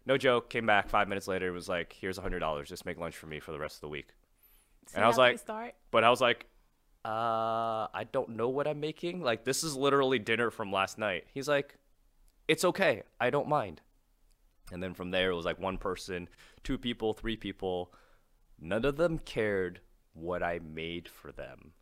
No 0.06 0.18
joke. 0.18 0.50
Came 0.50 0.66
back 0.66 0.90
five 0.90 1.08
minutes 1.08 1.28
later. 1.28 1.48
It 1.48 1.52
was 1.52 1.70
like, 1.70 1.94
"Here's 1.94 2.18
a 2.18 2.22
hundred 2.22 2.40
dollars. 2.40 2.70
Just 2.70 2.86
make 2.86 2.98
lunch 2.98 3.16
for 3.16 3.28
me 3.28 3.40
for 3.40 3.52
the 3.52 3.60
rest 3.60 3.76
of 3.76 3.82
the 3.82 3.90
week." 3.90 4.10
And 4.96 5.04
I 5.04 5.08
was 5.08 5.18
like- 5.18 5.38
start. 5.40 5.76
But 5.92 6.04
I 6.04 6.10
was 6.10 6.22
like, 6.22 6.48
uh, 7.06 7.88
I 7.94 8.08
don't 8.12 8.30
know 8.30 8.50
what 8.50 8.68
I'm 8.68 8.80
making. 8.80 9.22
Like, 9.22 9.44
this 9.44 9.64
is 9.64 9.76
literally 9.76 10.20
dinner 10.20 10.50
from 10.52 10.72
last 10.72 10.98
night. 10.98 11.26
He's 11.34 11.48
like, 11.48 11.76
it's 12.48 12.66
okay. 12.66 13.04
I 13.20 13.30
don't 13.30 13.48
mind. 13.48 13.82
And 14.72 14.82
then 14.82 14.94
from 14.94 15.12
there, 15.12 15.32
it 15.32 15.36
was 15.36 15.46
like 15.46 15.60
one 15.60 15.78
person, 15.78 16.30
two 16.64 16.78
people, 16.78 17.14
three 17.14 17.38
people. 17.38 17.94
None 18.60 18.86
of 18.86 18.98
them 18.98 19.20
cared 19.20 19.82
what 20.14 20.44
I 20.44 20.60
made 20.60 21.08
for 21.08 21.32
them 21.32 21.74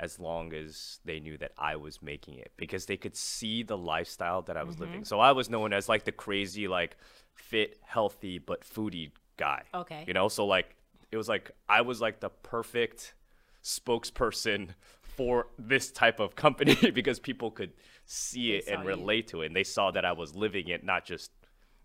as 0.00 0.20
long 0.20 0.52
as 0.52 1.00
they 1.04 1.18
knew 1.18 1.36
that 1.38 1.52
I 1.58 1.76
was 1.76 2.00
making 2.00 2.34
it 2.34 2.52
because 2.56 2.86
they 2.86 2.96
could 2.96 3.16
see 3.16 3.62
the 3.62 3.76
lifestyle 3.76 4.42
that 4.42 4.56
I 4.56 4.62
was 4.62 4.78
living. 4.78 5.00
Mm-hmm. 5.00 5.04
So 5.04 5.18
I 5.18 5.32
was 5.32 5.50
known 5.50 5.72
as 5.72 5.88
like 5.88 6.04
the 6.04 6.12
crazy, 6.12 6.68
like 6.68 6.96
fit, 7.34 7.78
healthy, 7.84 8.38
but 8.38 8.62
foodie 8.62 9.10
guy. 9.36 9.62
Okay. 9.74 10.04
You 10.06 10.14
know, 10.14 10.28
so 10.28 10.46
like 10.46 10.76
it 11.10 11.16
was 11.16 11.28
like 11.28 11.50
I 11.68 11.80
was 11.80 12.00
like 12.00 12.20
the 12.20 12.28
perfect 12.28 13.14
spokesperson 13.62 14.70
for 15.02 15.48
this 15.58 15.90
type 15.90 16.20
of 16.20 16.36
company 16.36 16.76
because 16.94 17.18
people 17.18 17.50
could 17.50 17.72
see 18.06 18.52
it 18.52 18.68
and 18.68 18.82
you. 18.82 18.88
relate 18.88 19.26
to 19.28 19.42
it 19.42 19.46
and 19.46 19.56
they 19.56 19.64
saw 19.64 19.90
that 19.90 20.04
I 20.04 20.12
was 20.12 20.36
living 20.36 20.68
it, 20.68 20.84
not 20.84 21.04
just 21.04 21.32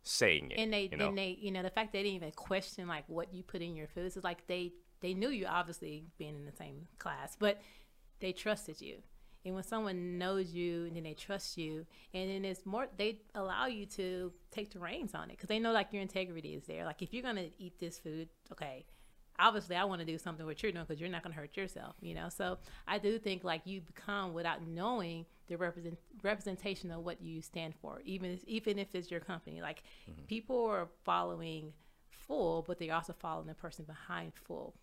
saying 0.03 0.51
it. 0.51 0.59
and 0.59 0.71
they 0.71 0.89
you 0.91 0.97
know? 0.97 1.05
then 1.05 1.15
they 1.15 1.37
you 1.39 1.49
know 1.49 1.63
the 1.63 1.69
fact 1.69 1.93
they 1.93 2.03
didn't 2.03 2.15
even 2.15 2.31
question 2.31 2.87
like 2.87 3.05
what 3.07 3.33
you 3.33 3.41
put 3.41 3.61
in 3.61 3.73
your 3.75 3.87
foods 3.87 4.17
is 4.17 4.23
like 4.23 4.45
they 4.47 4.73
they 5.03 5.13
knew 5.13 5.29
you 5.29 5.45
obviously 5.45 6.05
being 6.17 6.33
in 6.35 6.45
the 6.45 6.55
same 6.57 6.87
class 6.97 7.35
but 7.39 7.61
they 8.19 8.31
trusted 8.31 8.81
you. 8.81 8.97
And 9.45 9.53
when 9.55 9.65
someone 9.65 10.17
knows 10.17 10.53
you 10.53 10.85
and 10.85 10.95
then 10.95 11.03
they 11.03 11.13
trust 11.13 11.57
you 11.57 11.85
and 12.13 12.29
then 12.29 12.45
it's 12.45 12.65
more 12.65 12.87
they 12.97 13.19
allow 13.35 13.67
you 13.67 13.85
to 13.87 14.31
take 14.49 14.71
the 14.71 14.79
reins 14.79 15.13
on 15.13 15.29
it 15.29 15.33
because 15.37 15.49
they 15.49 15.59
know 15.59 15.73
like 15.73 15.91
your 15.91 16.01
integrity 16.01 16.55
is 16.55 16.63
there. 16.63 16.85
Like 16.85 17.01
if 17.01 17.13
you're 17.13 17.23
gonna 17.23 17.49
eat 17.59 17.79
this 17.79 17.99
food 17.99 18.29
okay 18.51 18.85
obviously 19.39 19.75
i 19.75 19.83
want 19.83 19.99
to 19.99 20.05
do 20.05 20.15
something 20.15 20.45
what 20.45 20.61
you're 20.61 20.71
doing 20.71 20.85
because 20.87 21.01
you're 21.01 21.09
not 21.09 21.23
going 21.23 21.33
to 21.33 21.39
hurt 21.39 21.57
yourself 21.57 21.95
you 22.01 22.13
know? 22.13 22.29
So 22.29 22.59
i 22.87 22.99
do 22.99 23.17
think 23.17 23.43
like 23.43 23.63
you 23.65 23.81
become 23.81 24.31
without 24.31 24.65
knowing 24.67 25.25
the 25.47 25.57
represent 25.57 25.97
representation 26.21 26.91
of 26.91 27.03
what 27.03 27.21
you 27.21 27.41
stand 27.41 27.73
for 27.75 28.01
even 28.05 28.31
if, 28.31 28.43
even 28.45 28.79
if 28.79 28.95
it's 28.95 29.11
your 29.11 29.19
company. 29.19 29.61
Like 29.61 29.83
mm-hmm. 30.09 30.23
people 30.27 30.65
are 30.65 30.87
following 31.03 31.73
Ful 32.09 32.63
but 32.65 32.79
they're 32.79 32.93
also 32.93 33.13
following 33.13 33.47
the 33.47 33.53
person 33.53 33.85
behind 33.85 34.33
Ful 34.35 34.73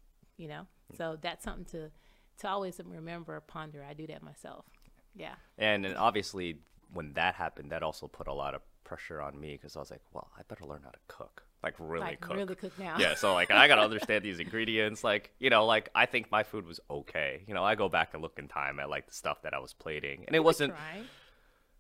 you 0.40 0.48
know 0.48 0.64
so 0.96 1.04
that's 1.20 1.44
something 1.44 1.64
to 1.74 1.90
to 2.38 2.48
always 2.48 2.80
remember 2.84 3.38
ponder 3.40 3.84
i 3.88 3.92
do 3.92 4.06
that 4.06 4.22
myself 4.22 4.64
yeah 5.14 5.34
And, 5.58 5.84
and 5.86 5.96
obviously, 5.96 6.48
when 6.92 7.12
that 7.14 7.34
happened, 7.34 7.72
that 7.72 7.82
also 7.82 8.06
put 8.08 8.26
a 8.28 8.32
lot 8.32 8.54
of 8.54 8.62
pressure 8.84 9.20
on 9.20 9.38
me 9.38 9.50
because 9.56 9.76
I 9.76 9.80
was 9.80 9.90
like, 9.90 10.04
well, 10.14 10.28
I 10.38 10.42
better 10.48 10.64
learn 10.64 10.82
how 10.84 10.90
to 10.90 10.98
cook, 11.08 11.42
like 11.62 11.74
really 11.78 12.00
like 12.10 12.20
cook. 12.20 12.36
really 12.36 12.54
cook 12.62 12.76
now 12.78 12.96
yeah, 12.98 13.14
so 13.14 13.34
like 13.34 13.50
I 13.50 13.68
gotta 13.68 13.82
understand 13.82 14.24
these 14.24 14.40
ingredients. 14.40 15.04
Like 15.04 15.24
you 15.38 15.50
know, 15.50 15.66
like 15.74 15.86
I 15.94 16.06
think 16.06 16.30
my 16.30 16.42
food 16.50 16.64
was 16.66 16.80
okay. 16.98 17.42
You 17.46 17.54
know, 17.54 17.64
I 17.64 17.74
go 17.74 17.88
back 17.88 18.08
and 18.14 18.22
look 18.22 18.38
in 18.38 18.48
time 18.48 18.80
at 18.80 18.88
like 18.88 19.06
the 19.10 19.14
stuff 19.22 19.42
that 19.42 19.52
I 19.52 19.58
was 19.58 19.72
plating, 19.74 20.24
and 20.26 20.34
it 20.34 20.42
wasn't 20.50 20.72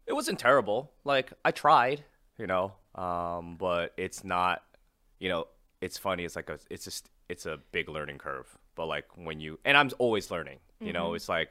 it 0.06 0.12
wasn't 0.12 0.38
terrible. 0.38 0.92
Like 1.04 1.32
I 1.44 1.50
tried, 1.52 2.04
you 2.36 2.46
know, 2.46 2.72
um, 2.94 3.56
but 3.56 3.92
it's 3.96 4.24
not, 4.24 4.62
you 5.18 5.28
know, 5.28 5.46
it's 5.80 5.98
funny. 5.98 6.24
It's 6.24 6.36
like 6.36 6.50
a, 6.50 6.58
it's 6.68 6.84
just, 6.84 7.08
it's 7.30 7.46
a 7.46 7.58
big 7.72 7.88
learning 7.88 8.18
curve. 8.18 8.46
But 8.74 8.86
like 8.86 9.06
when 9.16 9.40
you, 9.40 9.58
and 9.64 9.76
I'm 9.76 9.90
always 9.98 10.30
learning. 10.30 10.58
You 10.82 10.94
know, 10.94 11.12
it's 11.12 11.28
like 11.28 11.50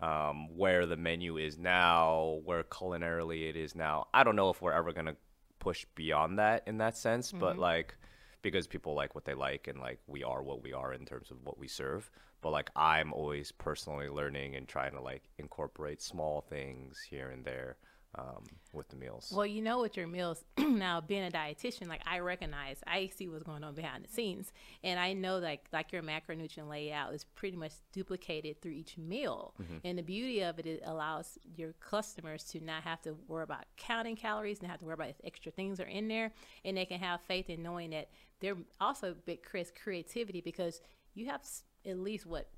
um, 0.00 0.54
where 0.54 0.84
the 0.84 0.96
menu 0.96 1.38
is 1.38 1.56
now, 1.56 2.40
where 2.44 2.62
culinarily 2.64 3.48
it 3.48 3.56
is 3.56 3.74
now. 3.74 4.08
I 4.12 4.24
don't 4.24 4.36
know 4.36 4.50
if 4.50 4.60
we're 4.60 4.72
ever 4.72 4.92
gonna 4.92 5.16
push 5.58 5.86
beyond 5.94 6.38
that 6.38 6.64
in 6.66 6.76
that 6.78 6.96
sense, 6.96 7.32
but 7.32 7.58
like 7.58 7.96
because 8.42 8.66
people 8.66 8.94
like 8.94 9.14
what 9.14 9.24
they 9.24 9.34
like 9.34 9.68
and 9.68 9.80
like 9.80 9.98
we 10.06 10.22
are 10.22 10.42
what 10.42 10.62
we 10.62 10.72
are 10.72 10.92
in 10.92 11.04
terms 11.04 11.30
of 11.30 11.38
what 11.42 11.58
we 11.58 11.66
serve 11.66 12.10
but 12.40 12.50
like 12.50 12.70
i'm 12.76 13.12
always 13.12 13.52
personally 13.52 14.08
learning 14.08 14.54
and 14.56 14.68
trying 14.68 14.92
to 14.92 15.00
like 15.00 15.24
incorporate 15.38 16.00
small 16.00 16.40
things 16.40 17.00
here 17.08 17.30
and 17.30 17.44
there 17.44 17.76
um, 18.14 18.44
with 18.72 18.88
the 18.88 18.96
meals. 18.96 19.32
Well, 19.34 19.46
you 19.46 19.62
know, 19.62 19.80
with 19.80 19.96
your 19.96 20.06
meals 20.06 20.44
now, 20.58 21.00
being 21.00 21.26
a 21.26 21.30
dietitian, 21.30 21.88
like 21.88 22.00
I 22.06 22.20
recognize, 22.20 22.80
I 22.86 23.10
see 23.14 23.28
what's 23.28 23.42
going 23.42 23.64
on 23.64 23.74
behind 23.74 24.04
the 24.04 24.08
scenes, 24.08 24.52
and 24.82 24.98
I 24.98 25.12
know 25.12 25.38
like 25.38 25.66
like 25.72 25.92
your 25.92 26.02
macronutrient 26.02 26.68
layout 26.68 27.14
is 27.14 27.24
pretty 27.24 27.56
much 27.56 27.72
duplicated 27.92 28.60
through 28.60 28.72
each 28.72 28.96
meal. 28.96 29.54
And 29.84 29.98
the 29.98 30.02
beauty 30.02 30.42
of 30.42 30.58
it, 30.58 30.66
it 30.66 30.82
allows 30.84 31.38
your 31.56 31.74
customers 31.74 32.44
to 32.44 32.60
not 32.60 32.82
have 32.82 33.02
to 33.02 33.16
worry 33.26 33.44
about 33.44 33.64
counting 33.76 34.16
calories, 34.16 34.60
and 34.60 34.70
have 34.70 34.80
to 34.80 34.86
worry 34.86 34.94
about 34.94 35.10
if 35.10 35.20
extra 35.24 35.52
things 35.52 35.80
are 35.80 35.86
in 35.86 36.08
there, 36.08 36.32
and 36.64 36.76
they 36.76 36.86
can 36.86 37.00
have 37.00 37.20
faith 37.22 37.50
in 37.50 37.62
knowing 37.62 37.90
that 37.90 38.08
they're 38.40 38.56
also 38.80 39.14
big 39.26 39.42
creates 39.42 39.72
creativity 39.82 40.40
because 40.40 40.80
you 41.14 41.26
have 41.26 41.42
at 41.86 41.98
least 41.98 42.26
what 42.26 42.48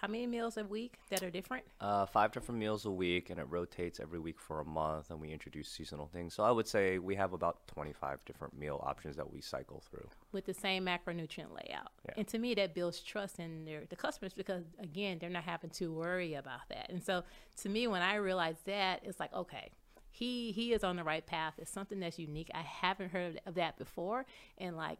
how 0.00 0.08
many 0.08 0.26
meals 0.26 0.56
a 0.56 0.64
week 0.64 0.98
that 1.10 1.22
are 1.22 1.30
different 1.30 1.64
uh, 1.80 2.06
five 2.06 2.32
different 2.32 2.58
meals 2.58 2.84
a 2.84 2.90
week 2.90 3.30
and 3.30 3.38
it 3.38 3.46
rotates 3.48 4.00
every 4.00 4.18
week 4.18 4.40
for 4.40 4.60
a 4.60 4.64
month 4.64 5.10
and 5.10 5.20
we 5.20 5.30
introduce 5.30 5.68
seasonal 5.68 6.06
things 6.06 6.34
so 6.34 6.42
i 6.42 6.50
would 6.50 6.66
say 6.66 6.98
we 6.98 7.14
have 7.14 7.32
about 7.32 7.66
25 7.66 8.24
different 8.24 8.56
meal 8.58 8.80
options 8.84 9.16
that 9.16 9.30
we 9.32 9.40
cycle 9.40 9.82
through 9.90 10.08
with 10.36 10.44
the 10.44 10.54
same 10.54 10.84
macronutrient 10.84 11.50
layout. 11.50 11.90
Yeah. 12.04 12.14
And 12.18 12.28
to 12.28 12.38
me, 12.38 12.54
that 12.54 12.74
builds 12.74 13.00
trust 13.00 13.38
in 13.40 13.64
their 13.64 13.84
the 13.88 13.96
customers 13.96 14.32
because 14.34 14.64
again, 14.78 15.18
they're 15.18 15.30
not 15.30 15.44
having 15.44 15.70
to 15.70 15.92
worry 15.92 16.34
about 16.34 16.68
that. 16.68 16.90
And 16.90 17.02
so, 17.02 17.24
to 17.62 17.68
me, 17.68 17.86
when 17.88 18.02
I 18.02 18.16
realized 18.16 18.66
that, 18.66 19.00
it's 19.02 19.18
like, 19.18 19.32
okay, 19.32 19.70
he 20.10 20.52
he 20.52 20.72
is 20.72 20.84
on 20.84 20.96
the 20.96 21.04
right 21.04 21.26
path. 21.26 21.54
It's 21.58 21.70
something 21.70 21.98
that's 21.98 22.18
unique. 22.18 22.50
I 22.54 22.60
haven't 22.60 23.10
heard 23.10 23.40
of 23.46 23.54
that 23.54 23.78
before, 23.78 24.26
and 24.58 24.76
like, 24.76 24.98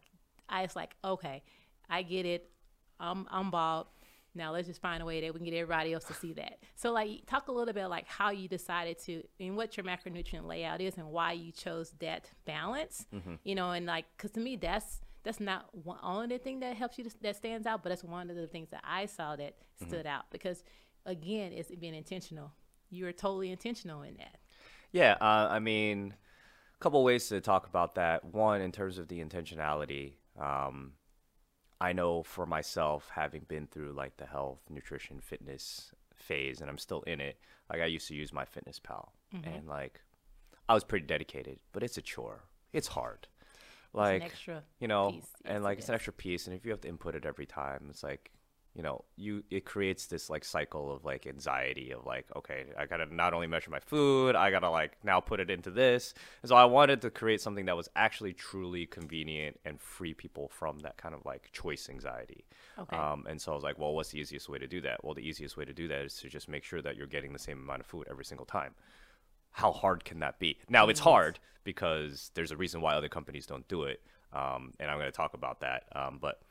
I 0.48 0.62
was 0.62 0.74
like, 0.74 0.96
okay, 1.04 1.42
I 1.88 2.02
get 2.02 2.26
it. 2.26 2.50
I'm 2.98 3.26
I'm 3.30 3.50
bald. 3.50 3.86
Now 4.36 4.52
let's 4.52 4.68
just 4.68 4.80
find 4.80 5.02
a 5.02 5.06
way 5.06 5.20
that 5.22 5.32
we 5.32 5.40
can 5.40 5.44
get 5.44 5.54
everybody 5.54 5.92
else 5.92 6.04
to 6.04 6.14
see 6.14 6.32
that. 6.34 6.58
So 6.74 6.92
like 6.92 7.26
talk 7.26 7.48
a 7.48 7.52
little 7.52 7.72
bit 7.74 7.86
like 7.86 8.06
how 8.06 8.30
you 8.30 8.48
decided 8.48 8.98
to 9.04 9.22
and 9.40 9.56
what 9.56 9.76
your 9.76 9.84
macronutrient 9.84 10.46
layout 10.46 10.80
is 10.80 10.96
and 10.96 11.08
why 11.08 11.32
you 11.32 11.52
chose 11.52 11.92
that 12.00 12.30
balance. 12.44 13.06
You 13.44 13.54
know, 13.54 13.70
and 13.72 13.86
like 13.86 14.04
cuz 14.18 14.32
to 14.32 14.40
me 14.40 14.56
that's 14.56 15.00
that's 15.22 15.40
not 15.40 15.66
one 15.72 15.98
only 16.02 16.28
the 16.28 16.38
thing 16.38 16.60
that 16.60 16.76
helps 16.76 16.98
you 16.98 17.04
to, 17.04 17.10
that 17.22 17.34
stands 17.34 17.66
out, 17.66 17.82
but 17.82 17.88
that's 17.88 18.04
one 18.04 18.30
of 18.30 18.36
the 18.36 18.46
things 18.46 18.68
that 18.70 18.82
I 18.84 19.06
saw 19.06 19.34
that 19.36 19.56
stood 19.84 20.06
out 20.06 20.30
because 20.30 20.62
again, 21.04 21.52
it's 21.52 21.70
being 21.70 21.94
intentional. 21.94 22.52
You 22.90 23.06
are 23.06 23.12
totally 23.12 23.50
intentional 23.50 24.02
in 24.02 24.16
that. 24.18 24.38
Yeah, 24.92 25.16
uh, 25.20 25.48
I 25.50 25.58
mean, 25.58 26.14
a 26.74 26.78
couple 26.82 27.02
ways 27.02 27.28
to 27.28 27.40
talk 27.40 27.66
about 27.66 27.94
that. 27.96 28.24
One, 28.24 28.60
in 28.60 28.72
terms 28.72 28.98
of 28.98 29.08
the 29.08 29.24
intentionality, 29.24 30.14
um, 30.38 30.92
I 31.80 31.92
know 31.92 32.22
for 32.22 32.46
myself, 32.46 33.10
having 33.14 33.42
been 33.48 33.66
through 33.66 33.92
like 33.92 34.16
the 34.16 34.26
health, 34.26 34.60
nutrition, 34.70 35.20
fitness 35.20 35.92
phase, 36.14 36.60
and 36.60 36.70
I'm 36.70 36.78
still 36.78 37.02
in 37.02 37.20
it. 37.20 37.38
Like 37.70 37.80
I 37.80 37.86
used 37.86 38.08
to 38.08 38.14
use 38.14 38.30
MyFitnessPal, 38.30 39.08
mm-hmm. 39.34 39.48
and 39.48 39.68
like 39.68 40.00
I 40.68 40.74
was 40.74 40.84
pretty 40.84 41.06
dedicated, 41.06 41.58
but 41.72 41.82
it's 41.82 41.98
a 41.98 42.02
chore. 42.02 42.44
It's 42.72 42.88
hard. 42.88 43.26
Like 43.92 44.22
extra 44.22 44.62
you 44.80 44.88
know, 44.88 45.12
piece. 45.12 45.26
And 45.44 45.64
like 45.64 45.78
it 45.78 45.80
it's 45.80 45.88
an 45.88 45.94
extra 45.94 46.12
piece, 46.12 46.46
and 46.46 46.56
if 46.56 46.64
you 46.64 46.70
have 46.70 46.80
to 46.82 46.88
input 46.88 47.14
it 47.14 47.26
every 47.26 47.46
time, 47.46 47.86
it's 47.90 48.02
like 48.02 48.30
you 48.76 48.82
know 48.82 49.02
you 49.16 49.42
it 49.50 49.64
creates 49.64 50.06
this 50.06 50.28
like 50.28 50.44
cycle 50.44 50.92
of 50.94 51.04
like 51.04 51.26
anxiety 51.26 51.92
of 51.92 52.04
like 52.04 52.26
okay 52.36 52.66
i 52.78 52.84
gotta 52.84 53.06
not 53.14 53.32
only 53.32 53.46
measure 53.46 53.70
my 53.70 53.80
food 53.80 54.36
i 54.36 54.50
gotta 54.50 54.68
like 54.68 54.96
now 55.02 55.18
put 55.18 55.40
it 55.40 55.50
into 55.50 55.70
this 55.70 56.12
and 56.42 56.48
so 56.50 56.54
i 56.54 56.64
wanted 56.64 57.00
to 57.00 57.10
create 57.10 57.40
something 57.40 57.64
that 57.64 57.76
was 57.76 57.88
actually 57.96 58.34
truly 58.34 58.84
convenient 58.84 59.58
and 59.64 59.80
free 59.80 60.12
people 60.12 60.48
from 60.48 60.78
that 60.80 60.96
kind 60.98 61.14
of 61.14 61.24
like 61.24 61.50
choice 61.52 61.88
anxiety 61.88 62.44
Okay. 62.78 62.96
um, 62.96 63.24
and 63.28 63.40
so 63.40 63.52
i 63.52 63.54
was 63.54 63.64
like 63.64 63.78
well 63.78 63.94
what's 63.94 64.10
the 64.10 64.20
easiest 64.20 64.48
way 64.48 64.58
to 64.58 64.66
do 64.66 64.80
that 64.82 65.02
well 65.02 65.14
the 65.14 65.26
easiest 65.26 65.56
way 65.56 65.64
to 65.64 65.72
do 65.72 65.88
that 65.88 66.02
is 66.04 66.14
to 66.18 66.28
just 66.28 66.46
make 66.48 66.62
sure 66.62 66.82
that 66.82 66.96
you're 66.96 67.06
getting 67.06 67.32
the 67.32 67.38
same 67.38 67.58
amount 67.58 67.80
of 67.80 67.86
food 67.86 68.06
every 68.10 68.24
single 68.24 68.46
time 68.46 68.74
how 69.52 69.72
hard 69.72 70.04
can 70.04 70.18
that 70.20 70.38
be? 70.38 70.58
Now 70.68 70.88
it's 70.90 71.00
hard 71.00 71.38
because 71.64 72.30
there's 72.34 72.50
a 72.50 72.56
reason 72.58 72.82
why 72.82 72.92
other 72.94 73.08
companies 73.08 73.46
don't 73.46 73.66
do 73.68 73.84
it, 73.84 74.02
um, 74.34 74.74
and 74.78 74.90
I'm 74.90 74.98
going 74.98 75.10
to 75.10 75.16
talk 75.16 75.32
about 75.32 75.60
that. 75.60 75.84
Um, 75.94 76.18
but 76.20 76.42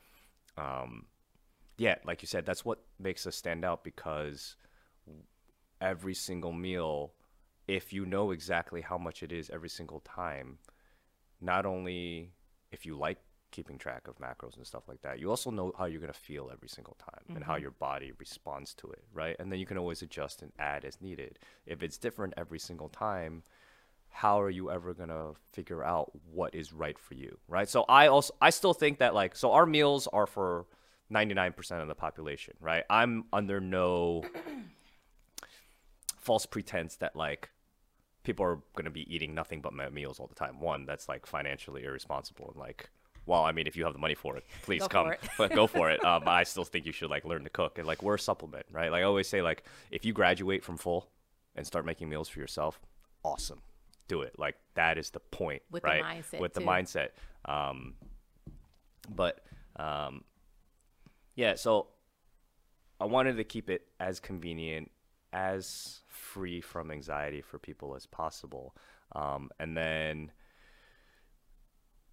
um, 0.58 1.04
yeah, 1.78 1.96
like 2.04 2.22
you 2.22 2.28
said, 2.28 2.46
that's 2.46 2.64
what 2.64 2.80
makes 2.98 3.26
us 3.26 3.36
stand 3.36 3.64
out 3.64 3.84
because 3.84 4.56
every 5.80 6.14
single 6.14 6.52
meal, 6.52 7.12
if 7.68 7.92
you 7.92 8.06
know 8.06 8.30
exactly 8.30 8.80
how 8.80 8.98
much 8.98 9.22
it 9.22 9.32
is 9.32 9.50
every 9.50 9.68
single 9.68 10.00
time, 10.00 10.58
not 11.40 11.66
only 11.66 12.30
if 12.72 12.86
you 12.86 12.96
like 12.96 13.18
keeping 13.50 13.78
track 13.78 14.08
of 14.08 14.18
macros 14.18 14.56
and 14.56 14.66
stuff 14.66 14.88
like 14.88 15.02
that, 15.02 15.18
you 15.18 15.30
also 15.30 15.50
know 15.50 15.72
how 15.78 15.84
you're 15.84 16.00
going 16.00 16.12
to 16.12 16.18
feel 16.18 16.50
every 16.52 16.68
single 16.68 16.96
time 16.98 17.24
and 17.34 17.44
how 17.44 17.54
mm-hmm. 17.54 17.62
your 17.62 17.70
body 17.72 18.12
responds 18.18 18.74
to 18.74 18.90
it, 18.90 19.04
right? 19.12 19.36
And 19.38 19.52
then 19.52 19.58
you 19.58 19.66
can 19.66 19.78
always 19.78 20.02
adjust 20.02 20.42
and 20.42 20.52
add 20.58 20.84
as 20.84 21.00
needed. 21.00 21.38
If 21.66 21.82
it's 21.82 21.98
different 21.98 22.34
every 22.36 22.58
single 22.58 22.88
time, 22.88 23.42
how 24.08 24.40
are 24.40 24.50
you 24.50 24.70
ever 24.70 24.94
going 24.94 25.10
to 25.10 25.34
figure 25.52 25.84
out 25.84 26.10
what 26.32 26.54
is 26.54 26.72
right 26.72 26.98
for 26.98 27.14
you, 27.14 27.38
right? 27.48 27.68
So 27.68 27.84
I 27.86 28.06
also 28.06 28.34
I 28.40 28.48
still 28.50 28.72
think 28.72 28.98
that 28.98 29.14
like 29.14 29.36
so 29.36 29.52
our 29.52 29.66
meals 29.66 30.08
are 30.10 30.26
for 30.26 30.66
99% 31.12 31.82
of 31.82 31.88
the 31.88 31.94
population, 31.94 32.54
right? 32.60 32.84
I'm 32.90 33.24
under 33.32 33.60
no 33.60 34.24
false 36.18 36.46
pretense 36.46 36.96
that 36.96 37.14
like 37.14 37.50
people 38.24 38.44
are 38.44 38.56
going 38.74 38.84
to 38.84 38.90
be 38.90 39.12
eating 39.14 39.34
nothing 39.34 39.60
but 39.60 39.72
me- 39.72 39.88
meals 39.92 40.18
all 40.18 40.26
the 40.26 40.34
time. 40.34 40.60
One, 40.60 40.84
that's 40.86 41.08
like 41.08 41.26
financially 41.26 41.84
irresponsible 41.84 42.50
and 42.50 42.56
like, 42.60 42.90
well, 43.24 43.42
I 43.44 43.52
mean, 43.52 43.66
if 43.66 43.76
you 43.76 43.84
have 43.84 43.92
the 43.92 43.98
money 43.98 44.14
for 44.14 44.36
it, 44.36 44.44
please 44.62 44.82
Go 44.82 44.88
come, 44.88 45.12
but 45.38 45.52
go 45.52 45.66
for 45.68 45.90
it. 45.90 46.04
Um, 46.04 46.24
I 46.26 46.42
still 46.44 46.64
think 46.64 46.86
you 46.86 46.92
should 46.92 47.10
like 47.10 47.24
learn 47.24 47.44
to 47.44 47.50
cook 47.50 47.78
and 47.78 47.86
like 47.86 48.02
we're 48.02 48.14
a 48.14 48.18
supplement, 48.18 48.66
right? 48.72 48.90
Like 48.90 49.00
I 49.00 49.04
always 49.04 49.28
say, 49.28 49.42
like 49.42 49.64
if 49.90 50.04
you 50.04 50.12
graduate 50.12 50.64
from 50.64 50.76
Ful 50.76 51.08
and 51.54 51.66
start 51.66 51.86
making 51.86 52.08
meals 52.08 52.28
for 52.28 52.40
yourself, 52.40 52.80
awesome, 53.24 53.62
do 54.08 54.22
it. 54.22 54.38
Like 54.38 54.56
that 54.74 54.98
is 54.98 55.10
the 55.10 55.20
point, 55.20 55.62
With 55.70 55.82
the 55.82 55.88
right? 55.88 56.04
mindset, 56.04 56.40
With 56.40 56.54
the 56.54 56.60
too. 56.60 56.66
mindset. 56.66 57.08
Um, 57.44 57.94
but 59.14 59.44
um, 59.76 60.24
yeah, 61.36 61.54
so 61.54 61.88
I 62.98 63.04
wanted 63.04 63.36
to 63.36 63.44
keep 63.44 63.70
it 63.70 63.86
as 64.00 64.18
convenient, 64.18 64.90
as 65.32 66.00
free 66.08 66.60
from 66.60 66.90
anxiety 66.90 67.42
for 67.42 67.58
people 67.58 67.94
as 67.94 68.06
possible. 68.06 68.74
Um, 69.14 69.50
and 69.60 69.76
then 69.76 70.32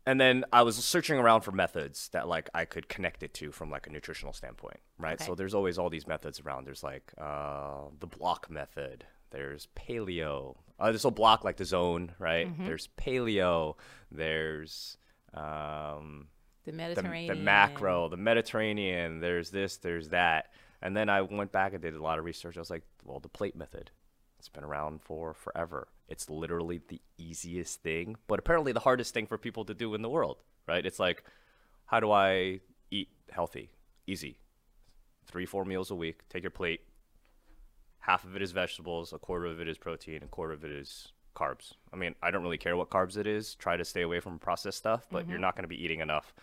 and 0.05 0.19
then 0.19 0.43
I 0.51 0.63
was 0.63 0.75
searching 0.75 1.17
around 1.17 1.41
for 1.41 1.51
methods 1.51 2.09
that 2.09 2.27
like 2.27 2.49
I 2.53 2.65
could 2.65 2.89
connect 2.89 3.23
it 3.23 3.33
to 3.36 3.51
from 3.51 3.71
like 3.71 3.88
a 3.88 3.89
nutritional 3.89 4.33
standpoint, 4.33 4.79
right? 4.99 5.13
Okay. 5.13 5.25
So 5.25 5.36
there's 5.36 5.53
always 5.53 5.77
all 5.77 5.89
these 5.89 6.07
methods 6.07 6.41
around. 6.41 6.65
There's 6.65 6.83
like 6.83 7.13
uh, 7.17 7.86
the 7.99 8.07
block 8.07 8.49
method. 8.49 9.05
There's 9.31 9.67
paleo. 9.75 10.57
Uh, 10.77 10.89
there's 10.91 11.05
a 11.05 11.12
block 11.12 11.43
like 11.43 11.57
the 11.57 11.65
zone, 11.65 12.12
right? 12.19 12.47
There's 12.65 12.89
paleo. 12.97 13.75
There's 14.12 14.97
um, 15.33 16.27
the 16.65 16.71
the, 16.71 16.78
Mediterranean. 16.78 17.38
the 17.38 17.43
macro, 17.43 18.10
the 18.10 18.17
Mediterranean. 18.17 19.19
There's 19.19 19.49
this, 19.49 19.78
there's 19.78 20.10
that. 20.10 20.52
And 20.82 20.95
then 20.95 21.10
I 21.10 21.21
went 21.21 21.52
back 21.52 21.73
and 21.73 21.82
did 21.82 21.95
a 21.95 22.02
lot 22.02 22.19
of 22.19 22.26
research. 22.26 22.58
I 22.58 22.60
was 22.60 22.69
like, 22.69 22.84
well, 23.06 23.19
the 23.19 23.30
plate 23.30 23.56
method. 23.56 23.91
It's 24.39 24.49
been 24.49 24.65
around 24.65 25.02
for 25.02 25.34
forever. 25.34 25.88
It's 26.10 26.30
literally 26.30 26.82
the 26.89 27.02
easiest 27.17 27.82
thing, 27.82 28.17
but 28.28 28.39
apparently 28.39 28.73
the 28.73 28.82
hardest 28.82 29.13
thing 29.13 29.26
for 29.26 29.38
people 29.38 29.63
to 29.65 29.73
do 29.73 29.93
in 29.93 30.02
the 30.02 30.10
world, 30.10 30.43
right? 30.67 30.86
It's 30.86 30.99
like, 30.99 31.23
how 31.86 32.02
do 32.02 32.12
I 32.12 32.60
eat 32.91 33.08
healthy? 33.32 33.71
Easy. 34.06 34.39
Three, 35.26 35.45
four 35.45 35.63
meals 35.63 35.91
a 35.91 35.95
week. 35.95 36.28
Take 36.28 36.43
your 36.43 36.52
plate. 36.52 36.82
Half 37.99 38.26
of 38.26 38.36
it 38.36 38.41
is 38.41 38.52
vegetables, 38.52 39.13
a 39.13 39.17
quarter 39.17 39.45
of 39.45 39.62
it 39.62 39.69
is 39.69 39.78
protein, 39.78 40.23
a 40.23 40.28
quarter 40.28 40.52
of 40.52 40.65
it 40.65 40.71
is 40.71 41.13
carbs. 41.43 41.73
I 41.91 41.95
mean, 41.95 42.15
I 42.21 42.32
don't 42.32 42.43
really 42.43 42.58
care 42.58 42.75
what 42.75 42.89
carbs 42.89 43.17
it 43.17 43.27
is. 43.27 43.56
Try 43.56 43.77
to 43.77 43.86
stay 43.86 44.01
away 44.01 44.19
from 44.19 44.39
processed 44.39 44.77
stuff, 44.77 45.06
but 45.12 45.27
you're 45.27 45.39
not 45.39 45.56
going 45.56 45.63
to 45.63 45.67
be 45.67 45.84
eating 45.84 45.99
enough 45.99 46.34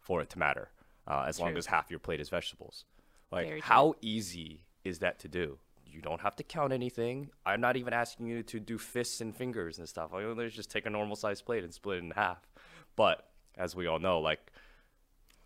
for 0.00 0.20
it 0.20 0.30
to 0.30 0.38
matter 0.38 0.68
uh, 1.06 1.24
as 1.26 1.40
long 1.40 1.56
as 1.56 1.66
half 1.66 1.90
your 1.90 2.00
plate 2.00 2.20
is 2.20 2.28
vegetables. 2.28 2.84
Like, 3.30 3.60
how 3.60 3.94
easy 4.00 4.64
is 4.84 4.98
that 4.98 5.18
to 5.20 5.28
do? 5.28 5.58
You 5.86 6.00
don't 6.00 6.20
have 6.22 6.36
to 6.36 6.42
count 6.42 6.72
anything. 6.72 7.30
I'm 7.44 7.60
not 7.60 7.76
even 7.76 7.92
asking 7.92 8.26
you 8.26 8.42
to 8.44 8.60
do 8.60 8.78
fists 8.78 9.20
and 9.20 9.36
fingers 9.36 9.78
and 9.78 9.88
stuff. 9.88 10.10
You 10.14 10.34
do 10.34 10.40
is 10.40 10.54
just 10.54 10.70
take 10.70 10.86
a 10.86 10.90
normal 10.90 11.16
sized 11.16 11.44
plate 11.44 11.64
and 11.64 11.72
split 11.72 11.98
it 11.98 12.04
in 12.04 12.10
half. 12.12 12.46
But 12.96 13.28
as 13.56 13.76
we 13.76 13.86
all 13.86 13.98
know, 13.98 14.20
like 14.20 14.52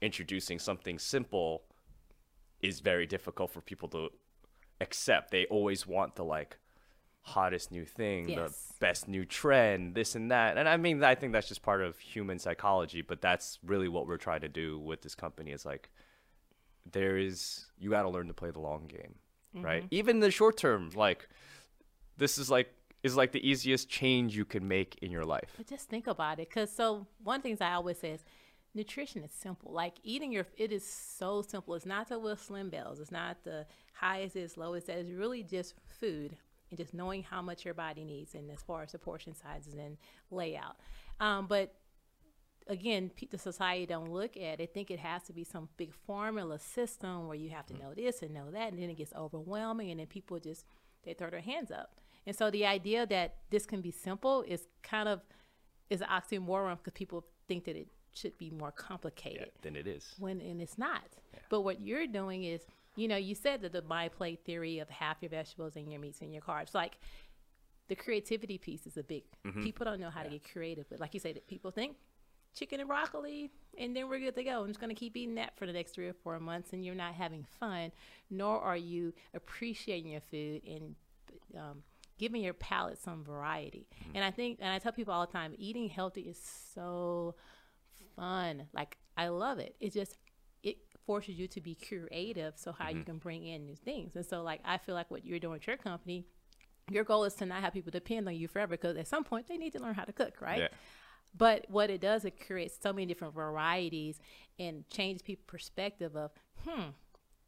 introducing 0.01 0.59
something 0.59 0.99
simple 0.99 1.63
is 2.61 2.81
very 2.81 3.07
difficult 3.07 3.51
for 3.51 3.61
people 3.61 3.89
to 3.89 4.11
accept. 4.81 5.31
They 5.31 5.47
always 5.47 5.87
want 5.87 6.15
the 6.15 6.25
like 6.25 6.59
hottest 7.27 7.73
new 7.73 7.85
thing, 7.85 8.29
Yes. 8.29 8.37
the 8.69 8.75
best 8.79 9.09
new 9.09 9.25
trend, 9.25 9.95
this 9.97 10.15
and 10.15 10.31
that. 10.31 10.57
And 10.57 10.69
I 10.69 10.77
mean, 10.77 11.03
I 11.03 11.17
think 11.17 11.33
that's 11.33 11.49
just 11.49 11.61
part 11.61 11.83
of 11.83 11.99
human 11.99 12.39
psychology, 12.39 13.03
but 13.03 13.21
that's 13.21 13.59
really 13.65 13.89
what 13.89 14.07
we're 14.07 14.17
trying 14.17 14.43
to 14.43 14.49
do 14.49 14.79
with 14.79 15.03
this 15.03 15.17
company 15.17 15.51
is 15.51 15.67
like 15.67 15.91
there 16.91 17.17
is 17.17 17.67
you 17.79 17.91
got 17.91 18.03
to 18.03 18.09
learn 18.11 18.29
to 18.29 18.35
play 18.35 18.51
the 18.53 18.61
long 18.61 18.87
game, 18.87 19.17
right? 19.55 19.83
Mm-hmm. 19.83 19.95
Even 20.01 20.21
the 20.21 20.31
short 20.31 20.57
term 20.57 20.91
like 20.95 21.29
this 22.17 22.39
is 22.39 22.49
like 22.49 22.73
is 23.03 23.17
like 23.17 23.33
the 23.33 23.45
easiest 23.49 23.89
change 23.89 24.37
you 24.37 24.45
can 24.45 24.67
make 24.69 24.97
in 25.03 25.11
your 25.11 25.25
life. 25.25 25.53
But 25.57 25.67
just 25.67 25.89
think 25.89 26.07
about 26.07 26.39
it, 26.39 26.49
because 26.49 26.71
so 26.71 27.07
one 27.25 27.43
thing 27.43 27.59
I 27.61 27.73
always 27.73 27.99
say 27.99 28.13
is 28.13 28.25
nutrition 28.73 29.25
is 29.25 29.33
simple. 29.33 29.73
Like 29.73 29.95
eating 30.05 30.31
your, 30.33 30.47
it 30.57 30.71
is 30.71 30.87
so 30.87 31.43
simple. 31.43 31.75
It's 31.75 31.87
not 31.87 32.09
the 32.09 32.19
with 32.19 32.41
slim 32.41 32.71
bells. 32.71 33.01
It's 33.01 33.11
not 33.11 33.43
the 33.43 33.67
highest, 33.95 34.37
it's 34.37 34.57
lowest. 34.57 34.89
It's 34.89 35.11
really 35.11 35.43
just 35.43 35.75
food 36.01 36.37
and 36.71 36.79
just 36.79 36.93
knowing 36.95 37.23
how 37.23 37.41
much 37.43 37.65
your 37.65 37.75
body 37.75 38.05
needs, 38.05 38.35
and 38.35 38.51
as 38.51 38.63
far 38.63 38.83
as 38.83 38.93
the 38.93 38.99
portion 38.99 39.35
sizes 39.35 39.75
and 39.75 39.97
layout. 40.31 40.77
Um, 41.21 41.47
but 41.47 41.75
again, 42.67 43.11
the 43.31 43.39
society 43.39 43.87
don't 43.87 44.11
look 44.11 44.37
at 44.37 44.61
it. 44.61 44.75
Think 44.75 44.91
it 44.91 44.99
has 44.99 45.23
to 45.25 45.33
be 45.33 45.45
some 45.45 45.69
big 45.77 45.93
formula 45.95 46.59
system 46.59 47.27
where 47.29 47.37
you 47.37 47.51
have 47.51 47.67
to 47.67 47.75
know 47.75 47.95
this 47.95 48.23
and 48.23 48.35
know 48.35 48.51
that, 48.51 48.73
and 48.73 48.83
then 48.83 48.91
it 48.91 48.97
gets 48.99 49.13
overwhelming, 49.15 49.91
and 49.91 50.01
then 50.01 50.07
people 50.07 50.39
just 50.39 50.65
they 51.05 51.15
throw 51.15 51.31
their 51.31 51.41
hands 51.41 51.71
up. 51.71 52.01
And 52.27 52.35
so 52.35 52.51
the 52.51 52.67
idea 52.67 53.07
that 53.07 53.37
this 53.51 53.67
can 53.67 53.81
be 53.81 53.93
simple 53.93 54.43
is 54.49 54.67
kind 54.83 55.09
of 55.09 55.21
is 55.89 56.01
an 56.01 56.09
oxymoron 56.09 56.79
because 56.79 56.95
people 56.95 57.25
think 57.47 57.65
that 57.67 57.77
it 57.77 57.87
should 58.13 58.37
be 58.39 58.51
more 58.51 58.73
complicated 58.73 59.41
Yeah, 59.43 59.61
then 59.63 59.77
it 59.77 59.87
is. 59.87 60.15
when 60.19 60.41
and 60.41 60.61
it's 60.61 60.77
not. 60.79 61.05
But 61.49 61.61
what 61.61 61.81
you're 61.81 62.09
doing 62.09 62.43
is, 62.43 62.63
you 62.97 63.09
know, 63.09 63.17
you 63.17 63.35
said 63.35 63.63
that 63.63 63.73
the 63.73 63.83
my 63.83 64.09
plate 64.09 64.41
theory 64.45 64.79
of 64.79 64.89
half 64.91 65.19
your 65.21 65.31
vegetables 65.31 65.77
and 65.77 65.91
your 65.91 66.01
meats 66.01 66.21
and 66.21 66.33
your 66.33 66.43
carbs, 66.43 66.75
like 66.75 66.99
the 67.89 67.95
creativity 67.95 68.59
piece 68.59 68.87
is 68.87 68.97
a 68.97 69.03
big. 69.03 69.25
People 69.63 69.85
don't 69.85 70.01
know 70.01 70.11
how 70.11 70.23
to 70.23 70.29
get 70.29 70.51
creative, 70.51 70.87
but 70.91 70.99
like 70.99 71.15
you 71.15 71.21
said, 71.21 71.41
people 71.47 71.71
think 71.71 71.97
chicken 72.55 72.81
and 72.81 72.89
broccoli, 72.89 73.51
and 73.79 73.95
then 73.95 74.09
we're 74.09 74.19
good 74.19 74.35
to 74.35 74.43
go. 74.43 74.63
I'm 74.63 74.69
just 74.69 74.81
going 74.81 74.89
to 74.89 74.99
keep 74.99 75.17
eating 75.17 75.35
that 75.37 75.57
for 75.57 75.67
the 75.67 75.73
next 75.73 75.93
three 75.93 76.09
or 76.09 76.15
four 76.15 76.41
months, 76.41 76.73
and 76.73 76.85
you're 76.85 76.95
not 76.95 77.15
having 77.15 77.45
fun, 77.61 77.93
nor 78.31 78.61
are 78.61 78.77
you 78.77 79.13
appreciating 79.35 80.11
your 80.11 80.23
food 80.23 80.63
and 80.67 80.95
um, 81.57 81.83
giving 82.19 82.43
your 82.43 82.55
palate 82.55 82.99
some 82.99 83.23
variety. 83.23 83.87
And 84.15 84.25
I 84.25 84.31
think, 84.31 84.59
and 84.61 84.73
I 84.73 84.79
tell 84.79 84.93
people 84.93 85.13
all 85.13 85.27
the 85.27 85.33
time, 85.33 85.55
eating 85.59 85.89
healthy 85.89 86.23
is 86.23 86.41
so 86.75 87.35
fun. 88.17 88.67
Like 88.73 88.97
I 89.17 89.29
love 89.29 89.59
it. 89.59 89.77
It's 89.81 89.95
just 89.95 90.17
forces 91.07 91.37
you 91.39 91.47
to 91.49 91.61
be 91.61 91.75
creative 91.77 92.55
so 92.57 92.73
how 92.73 92.87
Mm-hmm. 92.87 92.99
you 92.99 93.05
can 93.05 93.19
bring 93.19 93.47
in 93.47 93.65
new 93.65 93.77
things. 93.77 94.17
And 94.17 94.27
so 94.27 94.43
like 94.43 94.61
I 94.65 94.79
feel 94.79 94.95
like 94.95 95.11
what 95.11 95.25
you're 95.25 95.39
doing 95.39 95.53
with 95.55 95.67
your 95.67 95.77
company, 95.77 96.25
your 96.91 97.05
goal 97.05 97.25
is 97.25 97.35
to 97.35 97.47
not 97.47 97.63
have 97.63 97.73
people 97.73 97.91
depend 97.91 98.27
on 98.29 98.35
you 98.37 98.49
forever 98.49 98.73
because 98.77 98.97
at 98.97 99.07
some 99.07 99.25
point 99.25 99.49
they 99.49 99.57
need 99.57 99.73
to 99.73 99.81
learn 99.81 99.95
how 99.95 100.05
to 100.05 100.13
cook, 100.13 100.41
right? 100.41 100.59
Yeah. 100.63 100.69
But 101.37 101.67
what 101.69 101.91
it 101.91 102.01
does, 102.01 102.25
it 102.25 102.45
creates 102.47 102.79
so 102.81 102.93
many 102.93 103.07
different 103.07 103.35
varieties 103.35 104.21
and 104.59 104.89
changes 104.89 105.21
people's 105.23 105.47
perspective 105.47 106.17
of, 106.17 106.31
hmm, 106.65 106.91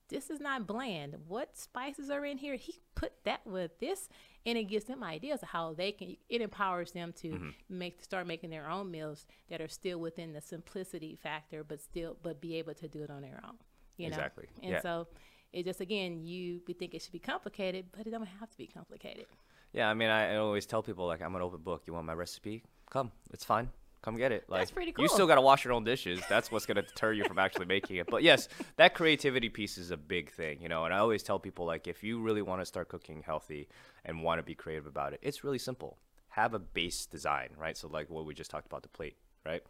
this 0.09 0.31
is 0.31 0.41
not 0.41 0.67
bland. 0.67 1.17
What 1.27 1.57
spices 1.57 2.11
are 2.11 2.25
in 2.25 2.39
here? 2.39 2.57
He 2.57 2.81
put 2.95 3.13
that 3.25 3.47
with 3.47 3.79
this, 3.79 4.09
and 4.47 4.57
it 4.59 4.65
gives 4.65 4.85
them 4.85 5.03
ideas 5.05 5.43
of 5.43 5.49
how 5.51 5.75
they 5.75 5.93
can. 5.93 6.17
It 6.29 6.41
empowers 6.41 6.93
them 6.93 7.13
to 7.23 7.29
Mm-hmm. 7.29 7.49
make 7.69 8.03
start 8.03 8.27
making 8.27 8.51
their 8.51 8.69
own 8.69 8.91
meals 8.91 9.27
that 9.51 9.61
are 9.61 9.69
still 9.69 9.99
within 9.99 10.33
the 10.33 10.41
simplicity 10.41 11.17
factor, 11.23 11.63
but 11.65 11.81
still 11.81 12.17
but 12.23 12.41
be 12.41 12.57
able 12.57 12.75
to 12.75 12.89
do 12.89 13.03
it 13.03 13.11
on 13.11 13.23
their 13.23 13.41
own. 13.45 13.57
You 13.97 14.11
know, 14.11 14.17
Exactly. 14.17 14.47
and 14.63 14.73
Yeah. 14.73 14.81
so 14.81 15.09
it 15.53 15.65
just 15.65 15.81
again 15.81 16.23
you 16.25 16.61
we 16.67 16.75
think 16.75 16.95
it 16.95 17.03
should 17.03 17.13
be 17.13 17.19
complicated, 17.19 17.87
but 17.97 18.07
it 18.07 18.11
don't 18.11 18.27
have 18.27 18.51
to 18.51 18.57
be 18.59 18.67
complicated. 18.67 19.27
Yeah, 19.73 19.91
I 19.91 19.95
mean, 19.95 20.09
I, 20.09 20.33
I 20.33 20.37
always 20.37 20.65
tell 20.65 20.83
people 20.83 21.07
like 21.07 21.21
I'm 21.21 21.35
an 21.37 21.43
open 21.43 21.61
book. 21.61 21.83
You 21.87 21.93
want 21.93 22.07
my 22.07 22.15
recipe? 22.15 22.65
Come, 22.91 23.13
it's 23.33 23.45
fine. 23.45 23.69
Come 24.03 24.17
get 24.17 24.31
it. 24.31 24.45
Like 24.49 24.61
That's 24.61 24.71
pretty 24.71 24.95
You 24.97 25.09
still 25.09 25.27
got 25.27 25.35
to 25.35 25.41
wash 25.41 25.65
your 25.65 25.73
own 25.73 25.85
dishes. 25.85 26.21
That's 26.29 26.53
what's 26.53 26.67
gonna 26.67 26.83
deter 26.83 27.13
you 27.13 27.25
from 27.25 27.39
actually 27.39 27.67
making 27.67 27.97
it. 27.97 28.07
But 28.09 28.23
yes, 28.23 28.49
that 28.77 28.95
creativity 28.95 29.49
piece 29.49 29.77
is 29.77 29.91
a 29.91 29.97
big 29.97 30.31
thing, 30.31 30.61
you 30.63 30.69
know. 30.69 30.85
And 30.85 30.95
I 30.95 30.99
always 30.99 31.23
tell 31.23 31.39
people 31.39 31.67
like 31.67 31.89
if 31.89 32.05
you 32.05 32.21
really 32.21 32.43
want 32.43 32.61
to 32.61 32.67
start 32.67 32.89
cooking 32.89 33.23
healthy 33.23 33.69
and 34.05 34.23
want 34.23 34.39
to 34.39 34.45
be 34.45 34.55
creative 34.55 34.87
about 34.87 35.15
it, 35.15 35.21
it's 35.23 35.43
really 35.43 35.59
simple. 35.59 35.99
Have 36.29 36.55
a 36.55 36.59
base 36.61 37.07
design, 37.07 37.49
right? 37.59 37.77
So 37.77 37.89
like 37.89 38.09
what 38.09 38.25
we 38.25 38.35
just 38.35 38.51
talked 38.51 38.67
about 38.67 38.83
the 38.83 38.89
plate, 38.89 39.17
right? 39.45 39.63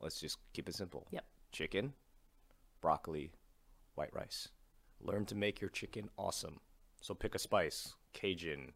Let's 0.00 0.20
just 0.20 0.38
keep 0.52 0.68
it 0.68 0.74
simple. 0.74 1.08
Yep. 1.10 1.24
Chicken, 1.50 1.94
broccoli, 2.80 3.32
white 3.96 4.14
rice. 4.14 4.48
Learn 5.00 5.26
to 5.26 5.34
make 5.34 5.60
your 5.60 5.70
chicken 5.70 6.10
awesome. 6.16 6.60
So 7.00 7.12
pick 7.12 7.34
a 7.34 7.38
spice, 7.38 7.94
Cajun, 8.12 8.72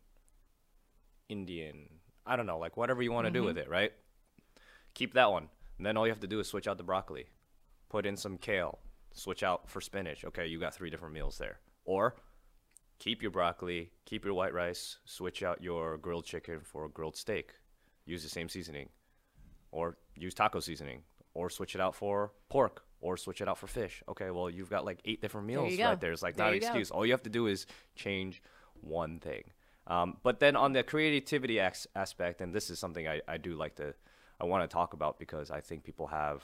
Indian, 1.28 1.88
I 2.26 2.36
don't 2.36 2.46
know, 2.46 2.58
like 2.58 2.76
whatever 2.76 3.02
you 3.02 3.12
want 3.12 3.26
to 3.26 3.30
do 3.30 3.40
mm-hmm. 3.40 3.46
with 3.46 3.58
it, 3.58 3.68
right? 3.70 3.92
Keep 4.94 5.14
that 5.14 5.30
one. 5.30 5.48
And 5.76 5.86
then 5.86 5.96
all 5.96 6.06
you 6.06 6.12
have 6.12 6.20
to 6.20 6.26
do 6.26 6.40
is 6.40 6.48
switch 6.48 6.66
out 6.66 6.76
the 6.76 6.82
broccoli. 6.84 7.26
Put 7.88 8.06
in 8.06 8.16
some 8.16 8.36
kale. 8.38 8.78
Switch 9.12 9.42
out 9.42 9.68
for 9.68 9.80
spinach. 9.80 10.24
Okay, 10.24 10.46
you 10.46 10.58
got 10.58 10.74
three 10.74 10.90
different 10.90 11.14
meals 11.14 11.38
there. 11.38 11.60
Or 11.84 12.16
keep 12.98 13.22
your 13.22 13.30
broccoli, 13.30 13.90
keep 14.04 14.24
your 14.24 14.34
white 14.34 14.52
rice, 14.52 14.98
switch 15.04 15.42
out 15.42 15.62
your 15.62 15.96
grilled 15.98 16.24
chicken 16.24 16.60
for 16.62 16.84
a 16.84 16.88
grilled 16.88 17.16
steak. 17.16 17.52
Use 18.04 18.22
the 18.22 18.28
same 18.28 18.48
seasoning. 18.48 18.88
Or 19.70 19.96
use 20.16 20.34
taco 20.34 20.60
seasoning. 20.60 21.02
Or 21.34 21.48
switch 21.50 21.74
it 21.74 21.80
out 21.80 21.94
for 21.94 22.32
pork. 22.48 22.82
Or 23.00 23.16
switch 23.16 23.40
it 23.40 23.48
out 23.48 23.58
for 23.58 23.68
fish. 23.68 24.02
Okay, 24.08 24.30
well, 24.30 24.50
you've 24.50 24.70
got 24.70 24.84
like 24.84 24.98
eight 25.04 25.22
different 25.22 25.46
meals 25.46 25.76
go. 25.76 25.84
right 25.84 26.00
there. 26.00 26.10
It's 26.12 26.22
like 26.22 26.36
There 26.36 26.46
not 26.46 26.50
an 26.50 26.54
you 26.56 26.60
go. 26.60 26.66
excuse. 26.66 26.90
All 26.90 27.06
you 27.06 27.12
have 27.12 27.22
to 27.22 27.30
do 27.30 27.46
is 27.46 27.66
change 27.94 28.42
one 28.80 29.20
thing. 29.20 29.44
Um, 29.86 30.16
but 30.22 30.40
then 30.40 30.56
on 30.56 30.72
the 30.72 30.82
creativity 30.82 31.60
as- 31.60 31.86
aspect, 31.94 32.40
and 32.40 32.52
this 32.52 32.68
is 32.70 32.78
something 32.78 33.06
I, 33.06 33.20
I 33.28 33.36
do 33.38 33.54
like 33.54 33.76
to, 33.76 33.94
I 34.40 34.44
want 34.44 34.68
to 34.68 34.72
talk 34.72 34.92
about 34.92 35.18
because 35.18 35.50
I 35.50 35.60
think 35.60 35.84
people 35.84 36.06
have 36.06 36.42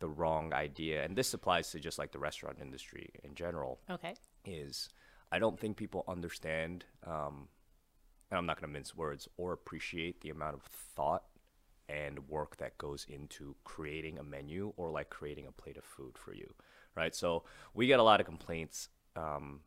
the 0.00 0.08
wrong 0.08 0.52
idea, 0.52 1.04
and 1.04 1.16
this 1.16 1.34
applies 1.34 1.70
to 1.70 1.80
just 1.80 1.98
like 1.98 2.12
the 2.12 2.18
restaurant 2.18 2.58
industry 2.60 3.10
in 3.22 3.34
general. 3.34 3.80
Okay. 3.90 4.14
Is 4.44 4.88
I 5.30 5.38
don't 5.38 5.58
think 5.58 5.76
people 5.76 6.04
understand, 6.08 6.84
um, 7.06 7.48
and 8.30 8.38
I'm 8.38 8.46
not 8.46 8.60
going 8.60 8.68
to 8.68 8.72
mince 8.72 8.96
words, 8.96 9.28
or 9.36 9.52
appreciate 9.52 10.20
the 10.20 10.30
amount 10.30 10.54
of 10.54 10.62
thought 10.62 11.24
and 11.88 12.28
work 12.28 12.56
that 12.58 12.78
goes 12.78 13.04
into 13.08 13.56
creating 13.64 14.18
a 14.18 14.22
menu 14.22 14.72
or 14.76 14.90
like 14.90 15.10
creating 15.10 15.46
a 15.46 15.52
plate 15.52 15.76
of 15.76 15.84
food 15.84 16.16
for 16.16 16.32
you, 16.32 16.52
right? 16.94 17.14
So 17.14 17.44
we 17.74 17.86
get 17.86 18.00
a 18.00 18.02
lot 18.02 18.20
of 18.20 18.26
complaints, 18.26 18.88
um, 19.16 19.60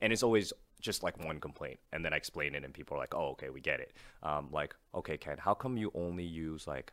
and 0.00 0.12
it's 0.12 0.22
always 0.22 0.52
just 0.82 1.02
like 1.02 1.24
one 1.24 1.40
complaint, 1.40 1.80
and 1.92 2.04
then 2.04 2.12
I 2.12 2.16
explain 2.16 2.54
it, 2.54 2.64
and 2.64 2.74
people 2.74 2.96
are 2.96 3.00
like, 3.00 3.14
"Oh, 3.14 3.30
okay, 3.30 3.48
we 3.50 3.60
get 3.60 3.80
it." 3.80 3.92
Um, 4.22 4.48
like, 4.52 4.74
okay, 4.94 5.16
Ken, 5.16 5.38
how 5.38 5.54
come 5.54 5.76
you 5.76 5.90
only 5.94 6.24
use 6.24 6.66
like 6.66 6.92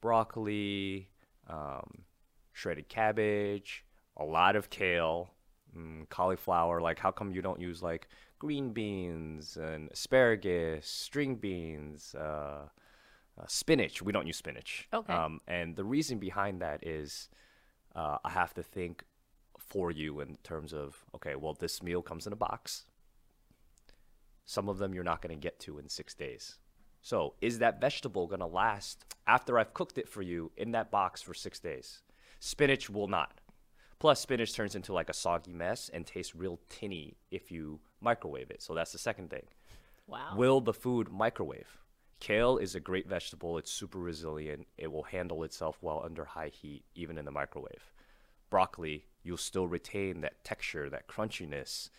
broccoli, 0.00 1.10
um, 1.48 2.04
shredded 2.52 2.88
cabbage, 2.88 3.84
a 4.16 4.24
lot 4.24 4.56
of 4.56 4.70
kale, 4.70 5.30
mm, 5.76 6.08
cauliflower? 6.08 6.80
Like, 6.80 6.98
how 6.98 7.12
come 7.12 7.30
you 7.32 7.42
don't 7.42 7.60
use 7.60 7.82
like 7.82 8.08
green 8.38 8.72
beans 8.72 9.56
and 9.56 9.90
asparagus, 9.92 10.86
string 10.88 11.36
beans? 11.36 12.14
Uh, 12.14 12.68
uh, 13.40 13.44
spinach. 13.46 14.02
We 14.02 14.12
don't 14.12 14.26
use 14.26 14.36
spinach. 14.36 14.88
Okay. 14.92 15.12
Um, 15.12 15.40
and 15.46 15.76
the 15.76 15.84
reason 15.84 16.18
behind 16.18 16.60
that 16.60 16.84
is 16.84 17.28
uh, 17.94 18.18
I 18.24 18.30
have 18.30 18.52
to 18.54 18.62
think 18.62 19.04
for 19.58 19.90
you 19.90 20.20
in 20.20 20.36
terms 20.42 20.72
of 20.72 21.04
okay, 21.14 21.34
well, 21.36 21.54
this 21.54 21.82
meal 21.82 22.02
comes 22.02 22.26
in 22.26 22.32
a 22.32 22.36
box. 22.36 22.86
Some 24.48 24.70
of 24.70 24.78
them 24.78 24.94
you're 24.94 25.04
not 25.04 25.20
going 25.20 25.38
to 25.38 25.40
get 25.40 25.60
to 25.60 25.78
in 25.78 25.90
six 25.90 26.14
days. 26.14 26.56
So, 27.02 27.34
is 27.42 27.58
that 27.58 27.82
vegetable 27.82 28.26
going 28.26 28.40
to 28.40 28.46
last 28.46 29.04
after 29.26 29.58
I've 29.58 29.74
cooked 29.74 29.98
it 29.98 30.08
for 30.08 30.22
you 30.22 30.50
in 30.56 30.72
that 30.72 30.90
box 30.90 31.20
for 31.20 31.34
six 31.34 31.60
days? 31.60 32.00
Spinach 32.40 32.88
will 32.88 33.08
not. 33.08 33.42
Plus, 33.98 34.20
spinach 34.20 34.54
turns 34.54 34.74
into 34.74 34.94
like 34.94 35.10
a 35.10 35.12
soggy 35.12 35.52
mess 35.52 35.90
and 35.92 36.06
tastes 36.06 36.34
real 36.34 36.58
tinny 36.70 37.18
if 37.30 37.52
you 37.52 37.78
microwave 38.00 38.50
it. 38.50 38.62
So, 38.62 38.72
that's 38.72 38.92
the 38.92 38.98
second 38.98 39.28
thing. 39.28 39.44
Wow. 40.06 40.32
Will 40.34 40.62
the 40.62 40.72
food 40.72 41.12
microwave? 41.12 41.76
Kale 42.18 42.56
is 42.56 42.74
a 42.74 42.80
great 42.80 43.06
vegetable. 43.06 43.58
It's 43.58 43.70
super 43.70 43.98
resilient. 43.98 44.66
It 44.78 44.90
will 44.90 45.02
handle 45.02 45.44
itself 45.44 45.76
well 45.82 46.00
under 46.02 46.24
high 46.24 46.48
heat, 46.48 46.84
even 46.94 47.18
in 47.18 47.26
the 47.26 47.30
microwave. 47.30 47.92
Broccoli, 48.48 49.04
you'll 49.22 49.36
still 49.36 49.68
retain 49.68 50.22
that 50.22 50.42
texture, 50.42 50.88
that 50.88 51.06
crunchiness. 51.06 51.90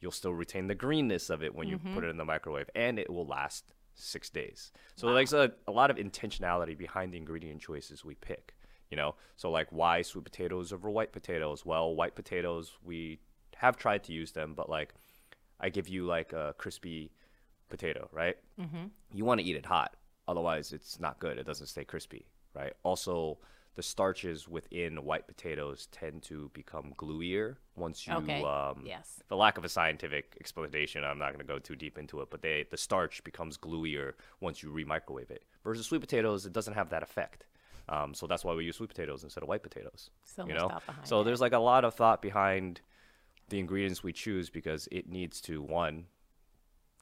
You'll 0.00 0.12
still 0.12 0.34
retain 0.34 0.68
the 0.68 0.74
greenness 0.74 1.30
of 1.30 1.42
it 1.42 1.54
when 1.54 1.68
you 1.68 1.78
put 1.78 2.04
it 2.04 2.08
in 2.08 2.16
the 2.16 2.24
microwave, 2.24 2.70
and 2.74 2.98
it 2.98 3.10
will 3.10 3.26
last 3.26 3.72
six 3.94 4.30
days. 4.30 4.70
So 4.94 5.12
there's 5.12 5.32
a, 5.32 5.52
a 5.66 5.72
lot 5.72 5.90
of 5.90 5.96
intentionality 5.96 6.78
behind 6.78 7.12
the 7.12 7.18
ingredient 7.18 7.60
choices 7.60 8.04
we 8.04 8.14
pick. 8.14 8.54
You 8.90 8.96
know, 8.96 9.16
so 9.36 9.50
like 9.50 9.66
why 9.70 10.02
sweet 10.02 10.24
potatoes 10.24 10.72
over 10.72 10.88
white 10.88 11.12
potatoes? 11.12 11.66
Well, 11.66 11.94
white 11.94 12.14
potatoes 12.14 12.72
we 12.82 13.20
have 13.56 13.76
tried 13.76 14.04
to 14.04 14.12
use 14.12 14.32
them, 14.32 14.54
but 14.54 14.70
like 14.70 14.94
I 15.60 15.68
give 15.68 15.88
you 15.88 16.06
like 16.06 16.32
a 16.32 16.54
crispy 16.56 17.10
potato, 17.68 18.08
right? 18.12 18.36
Mm-hmm. 18.60 18.86
You 19.12 19.24
want 19.24 19.40
to 19.40 19.46
eat 19.46 19.56
it 19.56 19.66
hot, 19.66 19.96
otherwise 20.26 20.72
it's 20.72 20.98
not 21.00 21.18
good. 21.18 21.38
It 21.38 21.46
doesn't 21.46 21.66
stay 21.66 21.84
crispy, 21.84 22.26
right? 22.54 22.72
Also, 22.82 23.38
the 23.78 23.82
starches 23.84 24.48
within 24.48 25.04
white 25.04 25.28
potatoes 25.28 25.86
tend 25.92 26.20
to 26.20 26.50
become 26.52 26.92
gluier 26.96 27.54
once 27.76 28.08
you. 28.08 28.12
Okay. 28.12 28.42
Um, 28.42 28.82
Yes. 28.84 29.22
For 29.28 29.36
lack 29.36 29.56
of 29.56 29.64
a 29.64 29.68
scientific 29.68 30.36
explanation, 30.40 31.04
I'm 31.04 31.16
not 31.16 31.28
going 31.28 31.38
to 31.38 31.44
go 31.44 31.60
too 31.60 31.76
deep 31.76 31.96
into 31.96 32.20
it, 32.20 32.28
but 32.28 32.42
they 32.42 32.66
the 32.68 32.76
starch 32.76 33.22
becomes 33.22 33.56
gluier 33.56 34.14
once 34.40 34.64
you 34.64 34.72
re-microwave 34.72 35.30
it. 35.30 35.44
Versus 35.62 35.86
sweet 35.86 36.00
potatoes, 36.00 36.44
it 36.44 36.52
doesn't 36.52 36.74
have 36.74 36.90
that 36.90 37.04
effect. 37.04 37.46
Um, 37.88 38.14
so 38.14 38.26
that's 38.26 38.44
why 38.44 38.52
we 38.52 38.64
use 38.64 38.74
sweet 38.74 38.88
potatoes 38.88 39.22
instead 39.22 39.44
of 39.44 39.48
white 39.48 39.62
potatoes. 39.62 40.10
So 40.24 40.42
you 40.42 40.54
much 40.54 40.60
know, 40.60 40.68
thought 40.70 40.86
behind 40.86 41.06
so 41.06 41.18
that. 41.18 41.24
there's 41.26 41.40
like 41.40 41.52
a 41.52 41.58
lot 41.60 41.84
of 41.84 41.94
thought 41.94 42.20
behind 42.20 42.80
the 43.48 43.60
ingredients 43.60 44.02
we 44.02 44.12
choose 44.12 44.50
because 44.50 44.88
it 44.90 45.08
needs 45.08 45.40
to 45.42 45.62
one 45.62 46.06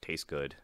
taste 0.03 0.27
good, 0.29 0.57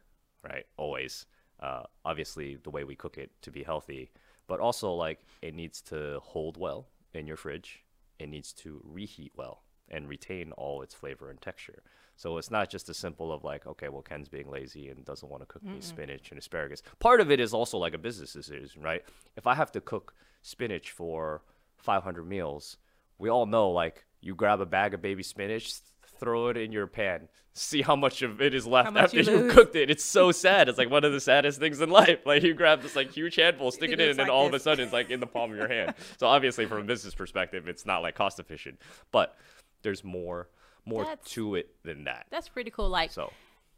right? 0.44 0.66
Always. 0.76 1.24
Uh, 1.58 1.84
obviously, 2.04 2.56
the 2.56 2.70
way 2.70 2.84
we 2.84 2.96
cook 2.96 3.16
it 3.16 3.30
to 3.40 3.50
be 3.50 3.62
healthy, 3.62 4.10
but 4.46 4.60
also 4.60 4.92
like 4.92 5.20
it 5.40 5.54
needs 5.54 5.80
to 5.82 6.20
hold 6.22 6.56
well 6.56 6.88
in 7.14 7.26
your 7.26 7.36
fridge. 7.36 7.84
It 8.18 8.28
needs 8.28 8.52
to 8.54 8.80
reheat 8.84 9.32
well 9.36 9.62
and 9.88 10.08
retain 10.08 10.52
all 10.52 10.82
its 10.82 10.94
flavor 10.94 11.30
and 11.30 11.40
texture. 11.40 11.82
So 12.16 12.38
it's 12.38 12.50
not 12.50 12.70
just 12.70 12.88
as 12.88 12.96
simple 12.96 13.32
of 13.32 13.44
like, 13.44 13.66
okay, 13.66 13.88
well, 13.88 14.02
Ken's 14.02 14.28
being 14.28 14.50
lazy 14.50 14.88
and 14.88 15.04
doesn't 15.04 15.28
want 15.28 15.42
to 15.42 15.46
cook 15.46 15.64
me 15.64 15.80
spinach 15.80 16.30
and 16.30 16.38
asparagus. 16.38 16.82
Part 16.98 17.20
of 17.20 17.30
it 17.30 17.40
is 17.40 17.52
also 17.52 17.78
like 17.78 17.94
a 17.94 17.98
business 17.98 18.32
decision, 18.32 18.82
right? 18.82 19.02
If 19.36 19.46
I 19.46 19.54
have 19.54 19.72
to 19.72 19.80
cook 19.80 20.14
spinach 20.42 20.90
for 20.90 21.42
500 21.78 22.24
meals, 22.26 22.76
we 23.18 23.28
all 23.28 23.46
know 23.46 23.70
like 23.70 24.04
you 24.20 24.34
grab 24.34 24.60
a 24.60 24.66
bag 24.66 24.94
of 24.94 25.02
baby 25.02 25.22
spinach, 25.22 25.74
throw 26.22 26.46
it 26.48 26.56
in 26.56 26.70
your 26.70 26.86
pan, 26.86 27.28
see 27.52 27.82
how 27.82 27.96
much 27.96 28.22
of 28.22 28.40
it 28.40 28.54
is 28.54 28.64
left 28.64 28.96
after 28.96 29.20
you 29.20 29.46
you 29.46 29.50
cooked 29.50 29.74
it. 29.74 29.90
It's 29.90 30.04
so 30.04 30.30
sad. 30.30 30.68
It's 30.68 30.78
like 30.78 30.88
one 30.88 31.04
of 31.04 31.12
the 31.12 31.20
saddest 31.20 31.58
things 31.58 31.80
in 31.80 31.90
life. 31.90 32.20
Like 32.26 32.44
you 32.44 32.54
grab 32.54 32.80
this 32.80 32.94
like 32.94 33.10
huge 33.10 33.34
handful, 33.34 33.72
stick 33.72 33.90
It 33.90 33.98
it 33.98 34.04
in, 34.04 34.08
and 34.10 34.18
like 34.18 34.28
all 34.28 34.46
of 34.46 34.54
a 34.54 34.60
sudden 34.60 34.84
it's 34.84 34.92
like 34.92 35.10
in 35.10 35.18
the 35.18 35.26
palm 35.26 35.50
of 35.50 35.56
your 35.56 35.68
hand. 35.68 35.94
So 36.18 36.28
obviously, 36.28 36.66
from 36.66 36.78
a 36.78 36.84
business 36.84 37.14
perspective, 37.14 37.66
it's 37.66 37.84
not 37.84 38.02
like 38.02 38.14
cost 38.14 38.38
efficient, 38.38 38.78
but 39.10 39.36
there's 39.82 40.04
more 40.04 40.48
more 40.84 41.04
That's- 41.04 41.30
to 41.32 41.56
it 41.56 41.74
than 41.82 42.04
that. 42.04 42.26
That's 42.30 42.48
pretty 42.48 42.70
cool. 42.70 42.88
Like 42.88 43.10
So 43.10 43.32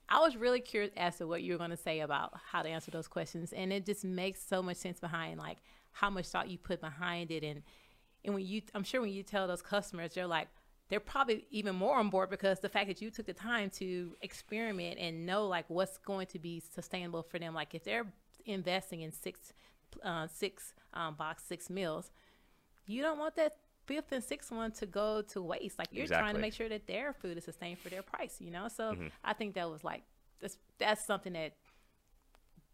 I 0.09 0.21
was 0.21 0.37
really 0.37 0.61
curious 0.61 0.93
as 0.97 1.17
to 1.17 1.27
what 1.27 1.43
you 1.43 1.53
were 1.53 1.59
going 1.59 1.71
to 1.71 1.77
say 1.77 2.01
about 2.01 2.33
how 2.51 2.63
to 2.63 2.69
answer 2.69 2.91
those 2.91 3.09
questions, 3.09 3.55
and 3.55 3.73
it 3.73 3.87
just 3.87 4.05
makes 4.05 4.43
so 4.47 4.63
much 4.63 4.77
sense 4.77 5.01
behind 5.01 5.39
like 5.39 5.59
how 5.93 6.11
much 6.11 6.27
thought 6.27 6.51
you 6.51 6.59
put 6.59 6.81
behind 6.83 7.31
it, 7.31 7.43
and 7.43 7.63
and 8.25 8.35
when 8.35 8.45
you, 8.47 8.63
I'm 8.75 8.85
sure 8.85 9.01
when 9.01 9.11
you 9.11 9.23
tell 9.23 9.47
those 9.47 9.63
customers, 9.63 10.15
they're 10.15 10.27
like, 10.27 10.49
they're 10.89 11.01
probably 11.01 11.47
even 11.51 11.75
more 11.75 11.97
on 11.97 12.11
board 12.11 12.31
because 12.31 12.61
the 12.61 12.69
fact 12.69 12.89
that 12.89 13.01
you 13.01 13.11
took 13.11 13.27
the 13.27 13.33
time 13.33 13.71
to 13.71 14.15
experiment 14.23 14.99
and 14.99 15.27
know 15.27 15.47
like 15.47 15.65
what's 15.69 15.99
going 15.99 16.27
to 16.29 16.39
be 16.39 16.61
sustainable 16.61 17.23
for 17.23 17.39
them. 17.39 17.55
Like 17.55 17.75
if 17.75 17.85
they're 17.85 18.07
investing 18.45 19.01
in 19.01 19.13
six, 19.13 19.53
uh, 20.05 20.27
six 20.27 20.75
um, 20.93 21.15
box 21.15 21.43
six 21.45 21.71
meals, 21.71 22.11
you 22.87 23.03
don't 23.03 23.19
want 23.19 23.37
that 23.37 23.55
fifth 23.87 24.13
and 24.13 24.23
sixth 24.23 24.51
one 24.53 24.73
to 24.73 24.87
go 24.87 25.23
to 25.23 25.43
waste. 25.43 25.79
Like 25.79 25.89
you're 25.93 26.07
trying 26.07 26.35
to 26.35 26.41
make 26.41 26.55
sure 26.55 26.69
that 26.69 26.87
their 26.87 27.13
food 27.13 27.39
is 27.39 27.45
sustained 27.45 27.79
for 27.79 27.89
their 27.89 28.03
price, 28.03 28.37
you 28.41 28.51
know? 28.51 28.69
So 28.69 28.95
Mm-hmm. 28.95 29.09
I 29.25 29.33
think 29.33 29.55
that 29.55 29.71
was 29.71 29.83
like 29.85 30.03
that's 30.41 30.59
that's 30.79 31.05
something 31.07 31.33
that 31.35 31.55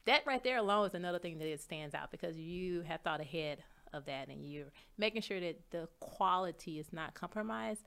that 0.06 0.22
right 0.26 0.42
there 0.42 0.58
alone 0.58 0.86
is 0.86 0.94
another 0.94 1.18
thing 1.18 1.38
that 1.38 1.48
it 1.48 1.60
stands 1.60 1.94
out 1.94 2.10
because 2.10 2.36
you 2.36 2.82
have 2.82 3.00
thought 3.02 3.20
ahead 3.20 3.62
of 3.92 4.06
that 4.06 4.28
and 4.28 4.44
you're 4.44 4.72
making 4.98 5.22
sure 5.22 5.40
that 5.40 5.58
the 5.70 5.88
quality 6.00 6.78
is 6.78 6.92
not 6.92 7.14
compromised 7.14 7.82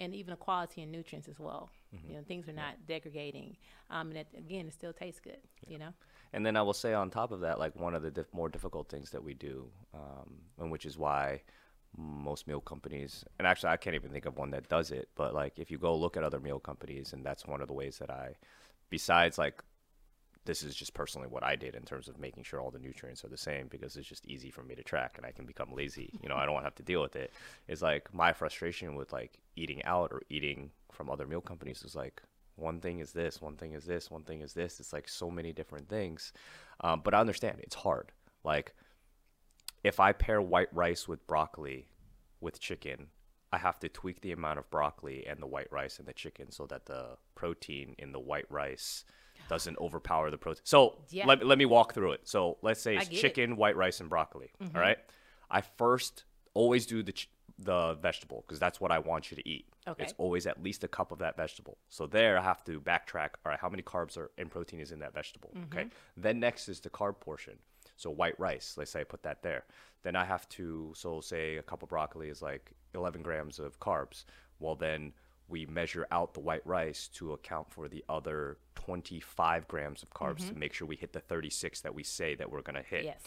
and 0.00 0.14
even 0.14 0.30
the 0.30 0.36
quality 0.36 0.82
and 0.82 0.90
nutrients 0.90 1.28
as 1.28 1.38
well. 1.38 1.70
Mm-hmm. 1.94 2.10
You 2.10 2.16
know, 2.16 2.22
things 2.26 2.48
are 2.48 2.52
not 2.52 2.86
degrading. 2.86 3.56
Um, 3.90 4.08
and 4.08 4.18
it, 4.18 4.28
again, 4.36 4.66
it 4.66 4.72
still 4.72 4.92
tastes 4.92 5.20
good, 5.20 5.38
you 5.66 5.78
know? 5.78 5.94
And 6.32 6.44
then 6.44 6.56
I 6.56 6.62
will 6.62 6.72
say 6.72 6.92
on 6.92 7.10
top 7.10 7.30
of 7.30 7.40
that, 7.40 7.58
like 7.58 7.76
one 7.76 7.94
of 7.94 8.02
the 8.02 8.26
more 8.32 8.48
difficult 8.48 8.88
things 8.88 9.10
that 9.10 9.22
we 9.22 9.34
do, 9.34 9.70
um, 9.94 10.34
and 10.58 10.70
which 10.70 10.84
is 10.84 10.98
why 10.98 11.42
most 11.96 12.48
meal 12.48 12.60
companies, 12.60 13.24
and 13.38 13.46
actually 13.46 13.70
I 13.70 13.76
can't 13.76 13.94
even 13.94 14.10
think 14.10 14.26
of 14.26 14.36
one 14.36 14.50
that 14.50 14.68
does 14.68 14.90
it, 14.90 15.08
but 15.14 15.32
like 15.32 15.60
if 15.60 15.70
you 15.70 15.78
go 15.78 15.96
look 15.96 16.16
at 16.16 16.24
other 16.24 16.40
meal 16.40 16.58
companies, 16.58 17.12
and 17.12 17.24
that's 17.24 17.46
one 17.46 17.60
of 17.60 17.68
the 17.68 17.74
ways 17.74 17.98
that 17.98 18.10
I, 18.10 18.34
besides 18.90 19.38
like, 19.38 19.62
this 20.44 20.62
is 20.62 20.74
just 20.74 20.94
personally 20.94 21.28
what 21.28 21.42
I 21.42 21.56
did 21.56 21.74
in 21.74 21.82
terms 21.82 22.06
of 22.06 22.18
making 22.18 22.44
sure 22.44 22.60
all 22.60 22.70
the 22.70 22.78
nutrients 22.78 23.24
are 23.24 23.28
the 23.28 23.36
same 23.36 23.66
because 23.68 23.96
it's 23.96 24.08
just 24.08 24.26
easy 24.26 24.50
for 24.50 24.62
me 24.62 24.74
to 24.74 24.82
track 24.82 25.14
and 25.16 25.26
I 25.26 25.32
can 25.32 25.46
become 25.46 25.72
lazy. 25.74 26.10
You 26.22 26.28
know, 26.28 26.36
I 26.36 26.44
don't 26.46 26.62
have 26.62 26.74
to 26.76 26.82
deal 26.82 27.00
with 27.00 27.16
it. 27.16 27.24
it. 27.24 27.32
Is 27.72 27.82
like 27.82 28.12
my 28.14 28.32
frustration 28.32 28.94
with 28.94 29.12
like 29.12 29.38
eating 29.56 29.82
out 29.84 30.12
or 30.12 30.22
eating 30.28 30.70
from 30.92 31.10
other 31.10 31.26
meal 31.26 31.40
companies 31.40 31.82
is 31.82 31.96
like 31.96 32.22
one 32.56 32.80
thing 32.80 33.00
is 33.00 33.12
this, 33.12 33.42
one 33.42 33.56
thing 33.56 33.72
is 33.72 33.84
this, 33.84 34.10
one 34.10 34.22
thing 34.22 34.40
is 34.40 34.52
this. 34.52 34.78
It's 34.78 34.92
like 34.92 35.08
so 35.08 35.30
many 35.30 35.52
different 35.52 35.88
things. 35.88 36.32
Um, 36.80 37.00
but 37.02 37.14
I 37.14 37.20
understand 37.20 37.58
it's 37.60 37.74
hard. 37.74 38.12
Like 38.44 38.74
if 39.82 39.98
I 39.98 40.12
pair 40.12 40.40
white 40.40 40.72
rice 40.72 41.08
with 41.08 41.26
broccoli 41.26 41.88
with 42.40 42.60
chicken, 42.60 43.08
I 43.52 43.58
have 43.58 43.78
to 43.80 43.88
tweak 43.88 44.20
the 44.20 44.32
amount 44.32 44.58
of 44.58 44.70
broccoli 44.70 45.26
and 45.26 45.40
the 45.40 45.46
white 45.46 45.70
rice 45.70 45.98
and 45.98 46.08
the 46.08 46.12
chicken 46.12 46.50
so 46.50 46.66
that 46.66 46.86
the 46.86 47.16
protein 47.34 47.94
in 47.98 48.12
the 48.12 48.20
white 48.20 48.50
rice 48.50 49.04
doesn't 49.48 49.78
overpower 49.78 50.30
the 50.30 50.38
protein. 50.38 50.62
So 50.64 50.98
Yeah. 51.10 51.26
let, 51.26 51.44
let 51.44 51.58
me 51.58 51.64
walk 51.66 51.94
through 51.94 52.12
it. 52.12 52.22
So 52.24 52.58
let's 52.62 52.80
say 52.80 52.96
it's 52.96 53.08
get 53.08 53.18
it. 53.18 53.20
chicken, 53.20 53.56
white 53.56 53.76
rice, 53.76 54.00
and 54.00 54.08
broccoli. 54.08 54.50
Mm-hmm. 54.62 54.76
all 54.76 54.82
right. 54.82 54.98
I 55.50 55.60
first 55.60 56.24
always 56.54 56.86
do 56.86 57.02
the 57.02 57.12
ch- 57.12 57.28
the 57.58 57.94
vegetable 58.02 58.42
because 58.46 58.58
that's 58.58 58.80
what 58.80 58.90
I 58.90 58.98
want 58.98 59.30
you 59.30 59.36
to 59.36 59.48
eat. 59.48 59.66
Okay. 59.86 60.02
It's 60.02 60.14
always 60.18 60.46
at 60.46 60.60
least 60.62 60.82
a 60.82 60.88
cup 60.88 61.12
of 61.12 61.18
that 61.18 61.36
vegetable. 61.36 61.78
So 61.88 62.06
there 62.06 62.36
I 62.38 62.42
have 62.42 62.64
to 62.64 62.80
backtrack. 62.80 63.30
All 63.44 63.50
right, 63.50 63.58
how 63.60 63.68
many 63.68 63.82
carbs 63.82 64.16
are 64.16 64.30
and 64.38 64.50
protein 64.50 64.80
is 64.80 64.90
in 64.90 64.98
that 65.00 65.14
vegetable? 65.14 65.50
Mm-hmm. 65.56 65.78
Okay. 65.78 65.88
Then 66.16 66.40
next 66.40 66.68
is 66.68 66.80
the 66.80 66.90
carb 66.90 67.20
portion. 67.20 67.54
So 67.96 68.10
white 68.10 68.38
rice. 68.40 68.74
Let's 68.76 68.90
say 68.90 69.02
I 69.02 69.04
put 69.04 69.22
that 69.22 69.42
there. 69.42 69.64
Then 70.02 70.16
I 70.16 70.24
have 70.24 70.48
to. 70.50 70.92
So 70.96 71.20
say 71.20 71.56
a 71.56 71.62
cup 71.62 71.82
of 71.84 71.90
broccoli 71.90 72.28
is 72.28 72.42
like 72.42 72.72
11 72.94 73.22
grams 73.22 73.58
of 73.60 73.78
carbs. 73.78 74.24
Well 74.58 74.74
then 74.74 75.12
we 75.48 75.66
measure 75.66 76.06
out 76.10 76.34
the 76.34 76.40
white 76.40 76.66
rice 76.66 77.08
to 77.08 77.32
account 77.32 77.70
for 77.70 77.88
the 77.88 78.04
other 78.08 78.58
25 78.76 79.68
grams 79.68 80.02
of 80.02 80.10
carbs 80.10 80.38
to 80.38 80.44
mm-hmm. 80.44 80.60
make 80.60 80.72
sure 80.72 80.86
we 80.86 80.96
hit 80.96 81.12
the 81.12 81.20
36 81.20 81.80
that 81.82 81.94
we 81.94 82.02
say 82.02 82.34
that 82.34 82.50
we're 82.50 82.62
gonna 82.62 82.82
hit. 82.82 83.04
Yes. 83.04 83.20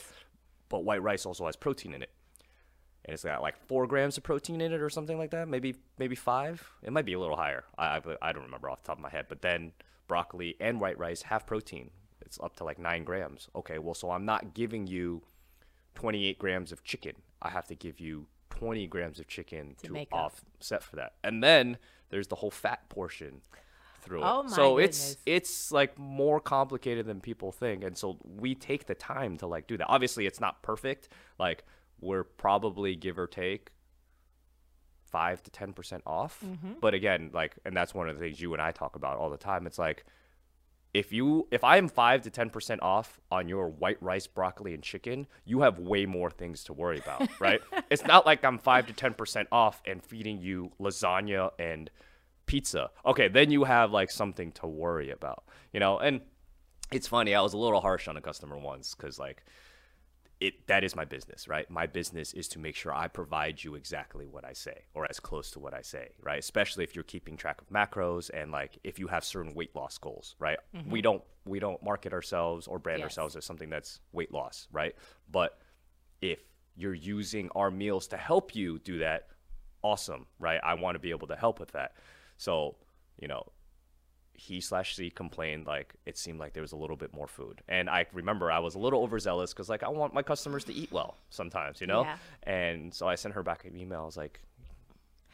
but 0.70 0.84
white 0.84 1.01
rice 1.01 1.26
also 1.26 1.45
has 1.45 1.55
protein 1.55 1.93
in 1.93 2.01
it. 2.01 2.09
And 3.05 3.13
it's 3.13 3.24
got 3.24 3.41
like 3.41 3.55
four 3.68 3.88
grams 3.88 4.18
of 4.18 4.24
protein 4.24 4.59
in 4.59 4.74
it 4.74 4.82
or 4.82 4.89
something 4.89 5.18
like 5.18 5.32
that 5.32 5.47
maybe 5.47 5.76
maybe 5.97 6.15
five? 6.15 6.70
It 6.84 6.91
might 6.91 7.05
be 7.05 7.13
a 7.13 7.20
little 7.20 7.38
higher. 7.38 7.63
I, 7.78 7.97
I, 7.97 8.01
I 8.22 8.32
don't 8.34 8.43
remember 8.43 8.70
off 8.70 8.84
the 8.84 8.88
top 8.88 8.97
of 8.97 9.01
my 9.01 9.09
head. 9.09 9.28
But 9.30 9.41
then 9.41 9.72
broccoli 10.07 10.55
and 10.59 10.82
white 10.82 10.97
rice 10.97 11.22
have 11.24 11.45
protein. 11.45 11.91
It's 12.22 12.39
up 12.41 12.55
to 12.57 12.63
like 12.63 12.80
nine 12.80 13.03
grams. 13.03 13.47
Okay 13.55 13.78
well 13.78 13.93
so 13.93 14.11
i'm 14.11 14.26
not 14.26 14.53
giving 14.53 14.88
you 14.88 15.22
28 15.95 16.38
grams 16.38 16.72
of 16.72 16.84
chicken. 16.84 17.13
I 17.41 17.49
have 17.49 17.68
to 17.68 17.76
give 17.76 17.99
you 17.99 18.28
20 18.51 18.88
grams 18.88 19.20
of 19.20 19.28
chicken 19.28 19.76
To 19.84 19.93
to, 19.93 20.05
offset 20.11 20.84
for 20.84 20.95
that. 20.95 21.13
And 21.24 21.43
then 21.43 21.78
there's 22.10 22.28
the 22.28 22.36
whole 22.36 22.51
fat 22.51 22.88
portion 22.89 23.41
through 24.01 24.22
Oh 24.24 24.43
it 24.43 24.49
so 24.49 24.78
it's 24.78 25.18
it's 25.26 25.72
like 25.72 25.97
more 25.97 26.39
complicated 26.39 27.05
than 27.05 27.20
people 27.20 27.51
think 27.51 27.84
and 27.84 27.97
so 27.97 28.18
we 28.24 28.55
take 28.55 28.88
the 28.88 28.95
time 28.95 29.38
to 29.38 29.47
like 29.47 29.68
do 29.68 29.78
that. 29.78 29.88
Obviously 29.88 30.26
it's 30.26 30.39
not 30.39 30.62
perfect. 30.62 31.10
Like 31.39 31.64
we're 31.99 32.24
probably 32.24 32.95
give 32.95 33.18
or 33.18 33.28
take 33.28 33.72
5 35.05 35.41
to 35.43 35.51
10% 35.51 36.01
off. 36.05 36.43
Mm-hmm. 36.45 36.74
but 36.82 36.93
again 36.93 37.32
like 37.34 37.58
and 37.66 37.76
that's 37.76 37.93
one 37.93 38.10
of 38.10 38.16
the 38.18 38.24
things 38.24 38.39
you 38.41 38.53
and 38.53 38.62
I 38.62 38.72
talk 38.72 38.95
about 38.95 39.18
all 39.18 39.30
the 39.30 39.38
time. 39.38 39.68
It's 39.68 39.80
like 39.80 40.05
if 40.97 41.13
you 41.13 41.47
if 41.51 41.63
I 41.63 41.77
am 41.77 41.87
5 41.87 42.23
to 42.23 42.31
10% 42.31 42.79
off 42.81 43.19
on 43.31 43.47
your 43.47 43.69
white 43.69 44.01
rice 44.01 44.27
broccoli 44.27 44.73
and 44.73 44.81
chicken 44.81 45.27
you 45.45 45.61
have 45.61 45.79
way 45.79 46.05
more 46.05 46.31
things 46.31 46.63
to 46.65 46.73
worry 46.73 46.99
about 46.99 47.29
right 47.39 47.61
it's 47.89 48.05
not 48.05 48.25
like 48.25 48.43
I'm 48.43 48.57
5 48.57 48.87
to 48.87 48.93
10% 48.93 49.45
off 49.51 49.81
and 49.85 50.03
feeding 50.03 50.41
you 50.41 50.71
lasagna 50.79 51.51
and 51.59 51.91
pizza. 52.47 52.89
Okay, 53.05 53.27
then 53.27 53.51
you 53.51 53.65
have 53.65 53.91
like 53.91 54.09
something 54.09 54.51
to 54.53 54.65
worry 54.65 55.11
about, 55.11 55.43
you 55.71 55.79
know. 55.79 55.99
And 55.99 56.21
it's 56.91 57.07
funny, 57.07 57.35
I 57.35 57.41
was 57.41 57.53
a 57.53 57.57
little 57.57 57.81
harsh 57.81 58.07
on 58.07 58.17
a 58.17 58.21
customer 58.21 58.57
once 58.57 58.95
because 58.95 59.19
like 59.19 59.45
it 60.39 60.67
that 60.67 60.83
is 60.83 60.95
my 60.95 61.05
business, 61.05 61.47
right? 61.47 61.69
My 61.69 61.88
business 61.88 62.33
is 62.33 62.47
to 62.49 62.59
make 62.59 62.75
sure 62.75 62.93
I 62.93 63.07
provide 63.07 63.63
you 63.63 63.73
exactly 63.75 64.27
what 64.27 64.45
I 64.45 64.53
say 64.53 64.85
or 64.93 65.07
as 65.09 65.19
close 65.19 65.49
to 65.51 65.59
what 65.59 65.73
I 65.73 65.81
say, 65.81 66.09
right? 66.21 66.38
Especially 66.38 66.83
if 66.83 66.93
you're 66.95 67.03
keeping 67.03 67.38
track 67.38 67.59
of 67.59 67.69
macros 67.69 68.29
and 68.31 68.51
like 68.51 68.77
if 68.83 68.99
you 68.99 69.07
have 69.07 69.23
certain 69.23 69.55
weight 69.55 69.75
loss 69.75 69.97
goals, 69.97 70.35
right? 70.38 70.59
Mm-hmm. 70.75 70.91
We 70.91 71.01
don't 71.01 71.23
we 71.45 71.59
don't 71.59 71.81
market 71.81 72.13
ourselves 72.13 72.67
or 72.67 72.77
brand 72.77 72.99
Yes. 72.99 73.05
ourselves 73.05 73.35
as 73.35 73.45
something 73.45 73.69
that's 73.69 73.99
weight 74.11 74.31
loss, 74.31 74.67
right? 74.71 74.95
But 75.31 75.57
if 76.21 76.39
you're 76.75 76.93
using 76.93 77.49
our 77.55 77.71
meals 77.71 78.07
to 78.09 78.17
help 78.17 78.55
you 78.55 78.77
do 78.79 78.99
that, 78.99 79.29
awesome, 79.81 80.27
right? 80.39 80.59
I 80.63 80.75
want 80.75 80.95
to 80.95 80.99
be 80.99 81.09
able 81.09 81.27
to 81.27 81.35
help 81.35 81.59
with 81.59 81.71
that. 81.71 81.93
So, 82.38 82.75
you 83.19 83.27
know, 83.27 83.43
he 84.39 84.61
slash 84.61 84.95
C 84.95 85.09
complained 85.09 85.65
like 85.65 85.95
it 86.05 86.17
seemed 86.17 86.39
like 86.39 86.53
there 86.53 86.61
was 86.61 86.71
a 86.71 86.77
little 86.77 86.95
bit 86.95 87.13
more 87.13 87.27
food, 87.27 87.61
and 87.67 87.89
I 87.89 88.05
remember 88.13 88.51
I 88.51 88.59
was 88.59 88.75
a 88.75 88.79
little 88.79 89.01
overzealous 89.01 89.51
because 89.51 89.67
like 89.67 89.83
I 89.83 89.89
want 89.89 90.13
my 90.13 90.21
customers 90.21 90.63
to 90.65 90.73
eat 90.73 90.91
well 90.91 91.17
sometimes, 91.29 91.81
you 91.81 91.88
know. 91.88 92.03
Yeah. 92.03 92.17
And 92.43 92.93
so 92.93 93.07
I 93.07 93.15
sent 93.15 93.33
her 93.33 93.43
back 93.43 93.65
an 93.65 93.75
email. 93.75 94.01
I 94.01 94.05
was 94.05 94.15
like, 94.15 94.39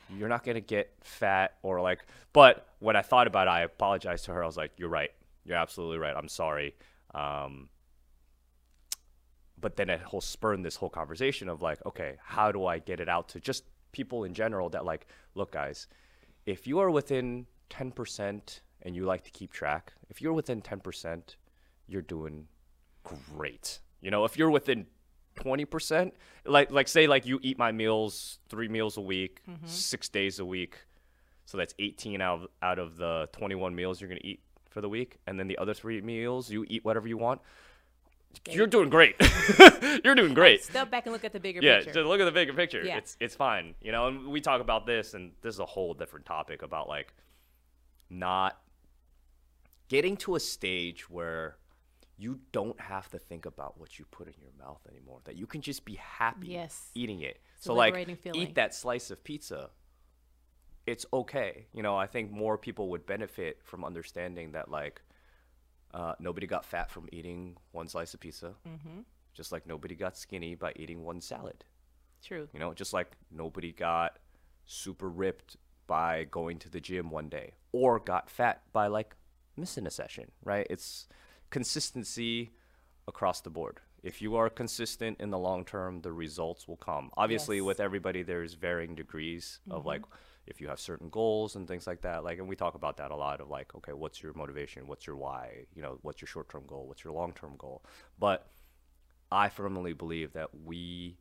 "You're 0.09 0.29
not 0.29 0.43
gonna 0.43 0.61
get 0.61 0.93
fat 1.01 1.57
or 1.61 1.81
like." 1.81 1.99
But 2.31 2.65
when 2.79 2.95
I 2.95 3.01
thought 3.01 3.27
about 3.27 3.47
it, 3.47 3.51
I 3.51 3.61
apologized 3.61 4.25
to 4.25 4.33
her. 4.33 4.41
I 4.41 4.45
was 4.45 4.57
like, 4.57 4.71
"You're 4.77 4.89
right. 4.89 5.11
You're 5.45 5.57
absolutely 5.57 5.97
right. 5.97 6.15
I'm 6.15 6.29
sorry." 6.29 6.73
Um, 7.13 7.69
but 9.59 9.75
then 9.75 9.89
it 9.89 10.01
whole 10.01 10.21
spurned 10.21 10.65
this 10.65 10.77
whole 10.77 10.89
conversation 10.89 11.49
of 11.49 11.61
like, 11.61 11.85
okay, 11.85 12.15
how 12.21 12.51
do 12.51 12.65
I 12.65 12.79
get 12.79 12.99
it 12.99 13.07
out 13.07 13.29
to 13.29 13.39
just 13.39 13.63
people 13.91 14.23
in 14.23 14.33
general 14.33 14.69
that 14.69 14.85
like, 14.85 15.07
look, 15.35 15.51
guys, 15.51 15.87
if 16.45 16.67
you 16.67 16.79
are 16.79 16.91
within 16.91 17.47
10% 17.69 18.59
and 18.83 18.95
you 18.95 19.05
like 19.05 19.23
to 19.23 19.31
keep 19.31 19.51
track, 19.51 19.93
if 20.09 20.21
you're 20.21 20.33
within 20.33 20.61
10%, 20.61 21.35
you're 21.87 22.01
doing 22.01 22.47
great. 23.03 23.79
You 24.01 24.11
know, 24.11 24.25
if 24.25 24.37
you're 24.37 24.51
within 24.51 24.85
20%, 25.35 26.11
like 26.45 26.71
like 26.71 26.87
say 26.87 27.07
like 27.07 27.25
you 27.25 27.39
eat 27.41 27.57
my 27.57 27.71
meals 27.71 28.39
3 28.49 28.67
meals 28.67 28.97
a 28.97 29.01
week, 29.01 29.41
mm-hmm. 29.49 29.65
6 29.65 30.09
days 30.09 30.39
a 30.39 30.45
week. 30.45 30.77
So 31.45 31.57
that's 31.57 31.73
18 31.79 32.21
out 32.21 32.43
of, 32.43 32.47
out 32.61 32.79
of 32.79 32.97
the 32.97 33.27
21 33.33 33.75
meals 33.75 33.99
you're 33.99 34.07
going 34.07 34.21
to 34.21 34.27
eat 34.27 34.41
for 34.69 34.81
the 34.81 34.89
week 34.89 35.17
and 35.27 35.39
then 35.39 35.47
the 35.47 35.57
other 35.57 35.73
3 35.73 36.01
meals 36.01 36.49
you 36.49 36.65
eat 36.67 36.85
whatever 36.85 37.07
you 37.07 37.17
want. 37.17 37.41
You're 38.49 38.67
doing 38.67 38.89
great. 38.89 39.15
you're 40.03 40.15
doing 40.15 40.33
great. 40.33 40.63
Step 40.73 40.89
back 40.89 41.05
and 41.05 41.13
look 41.13 41.23
at 41.23 41.33
the 41.33 41.39
bigger 41.39 41.59
Yeah, 41.61 41.77
picture. 41.77 41.93
just 41.93 42.07
look 42.07 42.19
at 42.19 42.25
the 42.25 42.31
bigger 42.31 42.53
picture. 42.53 42.83
Yeah. 42.83 42.97
It's 42.97 43.15
it's 43.19 43.35
fine, 43.35 43.75
you 43.79 43.91
know. 43.91 44.07
And 44.07 44.27
we 44.27 44.41
talk 44.41 44.59
about 44.59 44.85
this, 44.87 45.13
and 45.13 45.31
this 45.41 45.53
is 45.53 45.59
a 45.59 45.65
whole 45.65 45.93
different 45.93 46.25
topic 46.25 46.63
about 46.63 46.87
like 46.87 47.13
not 48.09 48.59
getting 49.87 50.17
to 50.17 50.35
a 50.35 50.39
stage 50.39 51.09
where 51.09 51.57
you 52.17 52.39
don't 52.51 52.79
have 52.79 53.09
to 53.09 53.17
think 53.19 53.45
about 53.45 53.79
what 53.79 53.97
you 53.99 54.05
put 54.05 54.27
in 54.27 54.33
your 54.41 54.51
mouth 54.57 54.79
anymore. 54.89 55.19
That 55.25 55.35
you 55.35 55.45
can 55.47 55.61
just 55.61 55.83
be 55.83 55.95
happy 55.95 56.49
Yes. 56.49 56.89
eating 56.93 57.21
it. 57.21 57.41
It's 57.55 57.65
so 57.65 57.73
like 57.73 57.93
feeling. 58.19 58.41
eat 58.41 58.55
that 58.55 58.73
slice 58.73 59.11
of 59.11 59.23
pizza. 59.23 59.71
It's 60.85 61.05
okay. 61.13 61.67
You 61.73 61.81
know, 61.81 61.95
I 61.95 62.07
think 62.07 62.31
more 62.31 62.57
people 62.57 62.89
would 62.89 63.05
benefit 63.05 63.59
from 63.63 63.83
understanding 63.83 64.51
that 64.51 64.69
like 64.69 65.01
uh, 65.93 66.13
nobody 66.19 66.47
got 66.47 66.65
fat 66.65 66.91
from 66.91 67.07
eating 67.11 67.57
one 67.71 67.87
slice 67.87 68.13
of 68.13 68.19
pizza. 68.19 68.53
Mm-hmm. 68.67 69.01
Just 69.33 69.51
like 69.51 69.65
nobody 69.65 69.95
got 69.95 70.17
skinny 70.17 70.55
by 70.55 70.73
eating 70.75 71.03
one 71.03 71.21
salad. 71.21 71.65
True. 72.23 72.47
You 72.53 72.59
know, 72.59 72.73
just 72.73 72.93
like 72.93 73.11
nobody 73.31 73.71
got 73.71 74.19
super 74.65 75.09
ripped 75.09 75.57
by 75.87 76.25
going 76.25 76.59
to 76.59 76.69
the 76.69 76.79
gym 76.79 77.09
one 77.09 77.27
day 77.29 77.53
or 77.71 77.99
got 77.99 78.29
fat 78.29 78.61
by 78.71 78.87
like 78.87 79.15
missing 79.57 79.87
a 79.87 79.91
session, 79.91 80.31
right? 80.43 80.67
It's 80.69 81.07
consistency 81.49 82.51
across 83.07 83.41
the 83.41 83.49
board. 83.49 83.79
If 84.01 84.21
you 84.21 84.35
are 84.35 84.49
consistent 84.49 85.19
in 85.21 85.29
the 85.29 85.37
long 85.39 85.63
term, 85.63 86.01
the 86.01 86.11
results 86.11 86.67
will 86.67 86.77
come. 86.77 87.09
Obviously, 87.15 87.57
Yes. 87.57 87.65
with 87.65 87.79
everybody, 87.79 88.23
there's 88.23 88.53
varying 88.53 88.95
degrees 88.95 89.59
of 89.69 89.79
mm-hmm. 89.79 89.87
like 89.87 90.01
if 90.45 90.59
you 90.59 90.67
have 90.67 90.79
certain 90.79 91.09
goals 91.09 91.55
and 91.55 91.67
things 91.67 91.87
like 91.87 92.01
that. 92.01 92.23
Like, 92.23 92.37
and 92.39 92.49
we 92.49 92.55
talk 92.55 92.75
about 92.75 92.97
that 92.97 93.11
a 93.11 93.15
lot 93.15 93.39
of 93.39 93.49
like, 93.49 93.73
okay, 93.75 93.93
what's 93.93 94.21
your 94.21 94.33
motivation? 94.33 94.87
What's 94.87 95.07
your 95.07 95.15
why? 95.15 95.65
You 95.73 95.81
know, 95.81 95.99
what's 96.01 96.21
your 96.21 96.27
short 96.27 96.49
term 96.49 96.63
goal? 96.67 96.87
What's 96.87 97.03
your 97.03 97.13
long 97.13 97.31
term 97.33 97.55
goal? 97.57 97.83
But 98.19 98.49
I 99.31 99.49
firmly 99.49 99.93
believe 99.93 100.33
that 100.33 100.49
we 100.65 101.17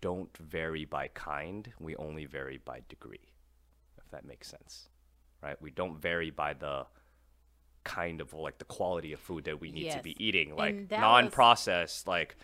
don't 0.00 0.34
vary 0.36 0.84
by 0.84 1.08
kind, 1.08 1.72
we 1.78 1.96
only 1.96 2.24
vary 2.24 2.58
by 2.58 2.82
degree, 2.88 3.32
if 3.98 4.10
that 4.10 4.24
makes 4.24 4.48
sense. 4.48 4.88
Right? 5.42 5.60
We 5.60 5.70
don't 5.70 6.00
vary 6.00 6.30
by 6.30 6.52
the 6.52 6.86
kind 7.84 8.20
of 8.20 8.32
like 8.32 8.58
the 8.58 8.64
quality 8.64 9.12
of 9.12 9.20
food 9.20 9.44
that 9.44 9.60
we 9.60 9.70
need 9.72 9.90
to 9.92 10.02
be 10.02 10.14
eating, 10.24 10.54
like 10.56 10.88
that 10.88 10.96
was- 10.96 11.00
non 11.00 11.30
processed, 11.30 12.06
like 12.06 12.36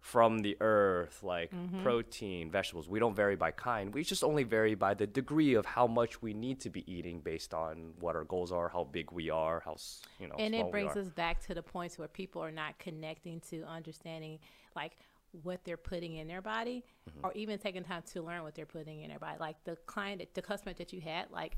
from 0.00 0.40
the 0.40 0.56
earth, 0.60 1.22
like 1.22 1.52
Mm-hmm. 1.52 1.82
protein, 1.84 2.50
vegetables. 2.50 2.88
We 2.88 2.98
don't 2.98 3.14
vary 3.14 3.36
by 3.36 3.52
kind. 3.52 3.94
We 3.94 4.02
just 4.02 4.24
only 4.24 4.42
vary 4.42 4.74
by 4.74 4.94
the 4.94 5.06
degree 5.06 5.54
of 5.54 5.64
how 5.64 5.86
much 5.86 6.20
we 6.20 6.34
need 6.34 6.58
to 6.62 6.70
be 6.70 6.82
eating 6.92 7.20
based 7.20 7.54
on 7.54 7.92
what 8.00 8.16
our 8.16 8.24
goals 8.24 8.50
are, 8.50 8.68
how 8.68 8.82
big 8.82 9.12
we 9.12 9.30
are, 9.30 9.62
how 9.64 9.76
you 10.18 10.26
know. 10.26 10.34
and 10.40 10.54
it 10.56 10.70
brings 10.72 10.96
us 10.96 11.08
back 11.08 11.40
to 11.46 11.54
the 11.54 11.62
points 11.62 11.98
where 11.98 12.08
people 12.08 12.42
are 12.42 12.50
not 12.50 12.76
connecting 12.80 13.38
to 13.50 13.62
understanding 13.62 14.40
like 14.74 14.96
what 15.44 15.64
they're 15.64 15.76
putting 15.76 16.16
in 16.16 16.26
their 16.26 16.42
body 16.42 16.84
Mm-hmm. 17.08 17.24
or 17.26 17.32
even 17.34 17.58
taking 17.58 17.82
time 17.84 18.02
to 18.12 18.22
learn 18.22 18.42
what 18.42 18.54
they're 18.56 18.66
putting 18.66 19.02
in 19.02 19.08
their 19.10 19.18
body 19.18 19.36
like 19.40 19.56
the 19.64 19.76
client 19.86 20.22
the 20.34 20.42
customer 20.42 20.72
that 20.74 20.92
you 20.92 21.00
had 21.00 21.30
like 21.30 21.56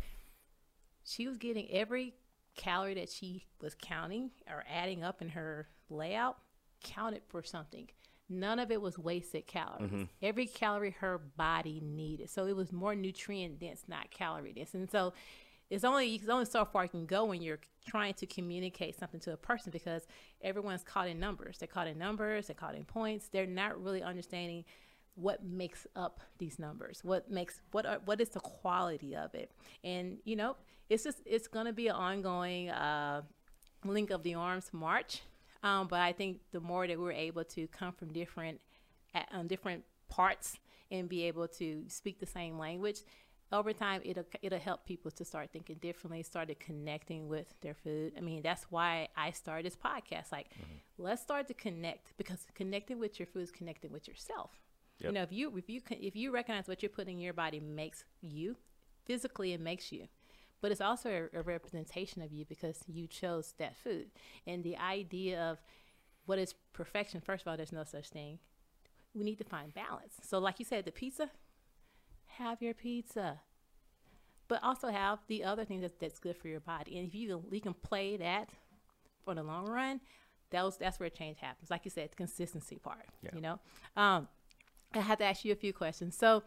she 1.05 1.27
was 1.29 1.37
getting 1.37 1.71
every 1.71 2.15
calorie 2.57 2.95
that 2.95 3.11
she 3.11 3.45
was 3.61 3.75
counting 3.81 4.31
or 4.49 4.65
adding 4.73 5.03
up 5.03 5.21
in 5.21 5.29
her 5.31 5.69
layout 5.89 6.39
counted 6.83 7.23
for 7.29 7.43
something 7.43 7.89
none 8.29 8.59
of 8.59 8.71
it 8.71 8.81
was 8.81 8.99
wasted 8.99 9.47
calories 9.47 9.91
mm-hmm. 9.91 10.03
every 10.23 10.47
calorie 10.47 10.95
her 10.99 11.19
body 11.37 11.81
needed 11.83 12.29
so 12.29 12.47
it 12.47 12.57
was 12.57 12.73
more 12.73 12.95
nutrient 12.95 13.59
dense 13.59 13.83
not 13.89 14.11
calorie 14.11 14.53
dense 14.53 14.75
and 14.75 14.91
so 14.91 15.13
it's 15.71 15.85
only 15.85 16.15
it's 16.15 16.29
only 16.29 16.45
so 16.45 16.65
far 16.65 16.85
you 16.85 16.89
can 16.89 17.07
go 17.07 17.25
when 17.25 17.43
you're 17.43 17.61
trying 17.87 18.15
to 18.15 18.27
communicate 18.27 18.99
something 18.99 19.21
to 19.21 19.33
a 19.33 19.37
person 19.37 19.71
because 19.71 20.07
everyone's 20.43 20.83
caught 20.83 21.09
in 21.09 21.19
numbers. 21.19 21.59
They're 21.59 21.69
caught 21.69 21.87
in 21.87 21.99
numbers. 21.99 22.47
They're 22.47 22.55
caught 22.55 22.75
in 22.75 22.85
points. 22.85 23.29
They're 23.29 23.47
not 23.47 23.83
really 23.83 24.03
understanding 24.03 24.65
what 25.17 25.45
makes 25.45 25.87
up 25.95 26.21
these 26.39 26.59
numbers. 26.59 27.01
What 27.03 27.31
makes 27.31 27.61
what 27.71 27.87
are, 27.87 27.99
what 28.05 28.21
is 28.21 28.31
the 28.31 28.41
quality 28.41 29.15
of 29.15 29.35
it? 29.35 29.51
And 29.83 30.19
you 30.25 30.37
know, 30.37 30.57
it's 30.89 31.05
just 31.05 31.19
it's 31.25 31.49
going 31.49 31.67
to 31.67 31.73
be 31.73 31.89
an 31.89 31.95
ongoing 31.95 32.71
uh, 32.71 33.23
link 33.85 34.11
of 34.11 34.23
the 34.23 34.35
arms 34.35 34.71
march. 34.73 35.23
Um, 35.63 35.89
but 35.89 36.01
I 36.01 36.13
think 36.13 36.41
the 36.53 36.61
more 36.61 36.87
that 36.87 36.99
we're 36.99 37.13
able 37.13 37.45
to 37.45 37.67
come 37.69 37.93
from 37.93 38.13
different 38.13 38.61
um, 39.31 39.47
different 39.47 39.85
parts 40.09 40.59
and 40.91 41.09
be 41.09 41.25
able 41.25 41.49
to 41.49 41.85
speak 41.89 42.21
the 42.21 42.27
same 42.27 42.59
language, 42.59 43.01
over 43.53 43.73
time 43.73 44.01
it'll 44.05 44.27
it'll 44.43 44.59
help 44.59 44.85
people 44.85 45.11
to 45.13 45.25
start 45.25 45.51
thinking 45.53 45.77
differently, 45.77 46.23
started 46.23 46.59
connecting 46.59 47.29
with 47.29 47.55
their 47.61 47.75
food. 47.75 48.13
I 48.19 48.21
mean, 48.21 48.43
that's 48.43 48.65
why 48.65 49.09
I 49.17 49.31
started 49.31 49.65
this 49.65 49.77
podcast. 49.77 50.33
Like, 50.33 50.51
let's 50.99 51.23
start 51.23 51.47
to 51.49 51.55
connect 51.55 52.17
because 52.17 52.47
connecting 52.55 52.99
with 52.99 53.19
your 53.19 53.27
food 53.27 53.43
is 53.43 53.51
connecting 53.51 53.93
with 53.93 54.09
yourself. 54.09 54.51
You 54.99 55.13
know, 55.13 55.23
if 55.23 55.33
you 55.33 55.55
if 55.57 55.69
you 55.69 55.81
can, 55.81 55.99
if 56.01 56.17
you 56.17 56.33
recognize 56.33 56.67
what 56.67 56.83
you're 56.83 56.91
putting 56.91 57.17
in 57.17 57.23
your 57.23 57.35
body 57.35 57.61
makes 57.61 58.05
you 58.21 58.57
physically, 59.05 59.53
it 59.53 59.61
makes 59.61 59.93
you. 59.93 60.09
But 60.61 60.73
it's 60.73 60.81
also 60.81 61.29
a, 61.35 61.39
a 61.39 61.43
representation 61.43 62.23
of 62.23 62.33
you 62.33 62.47
because 62.47 62.81
you 62.87 63.07
chose 63.07 63.53
that 63.59 63.77
food. 63.77 64.07
And 64.47 64.65
the 64.65 64.79
idea 64.79 65.43
of 65.43 65.59
what 66.25 66.39
is 66.39 66.55
perfection, 66.73 67.21
first 67.21 67.43
of 67.43 67.49
all, 67.49 67.57
there's 67.57 67.73
no 67.73 67.85
such 67.85 68.09
thing. 68.09 68.39
We 69.15 69.25
need 69.25 69.37
to 69.39 69.45
find 69.45 69.75
balance. 69.75 70.15
So, 70.23 70.39
like 70.39 70.59
you 70.59 70.65
said, 70.65 70.87
the 70.87 70.91
pizza, 70.91 71.31
have 72.39 72.63
your 72.63 72.73
pizza, 72.73 73.41
but 74.49 74.63
also 74.63 74.89
have 74.89 75.19
the 75.29 75.45
other 75.45 75.65
things 75.65 75.83
that's, 75.83 75.95
that's 76.01 76.19
good 76.19 76.37
for 76.37 76.49
your 76.49 76.61
body. 76.61 76.97
And 76.97 77.07
if 77.07 77.15
you 77.15 77.29
can, 77.29 77.53
you 77.53 77.61
can 77.61 77.75
play 77.75 78.17
that 78.17 78.49
for 79.25 79.35
the 79.35 79.43
long 79.43 79.67
run, 79.67 80.01
those 80.51 80.79
that's 80.79 80.99
where 80.99 81.11
change 81.11 81.39
happens. 81.41 81.71
Like 81.71 81.85
you 81.85 81.91
said, 81.91 82.11
the 82.11 82.17
consistency 82.17 82.77
part. 82.77 83.07
Yeah. 83.23 83.31
You 83.35 83.41
know, 83.41 83.61
um, 83.97 84.29
I 84.97 85.01
have 85.01 85.19
to 85.19 85.25
ask 85.25 85.45
you 85.45 85.53
a 85.53 85.57
few 85.57 85.73
questions. 85.73 86.17
So, 86.17 86.43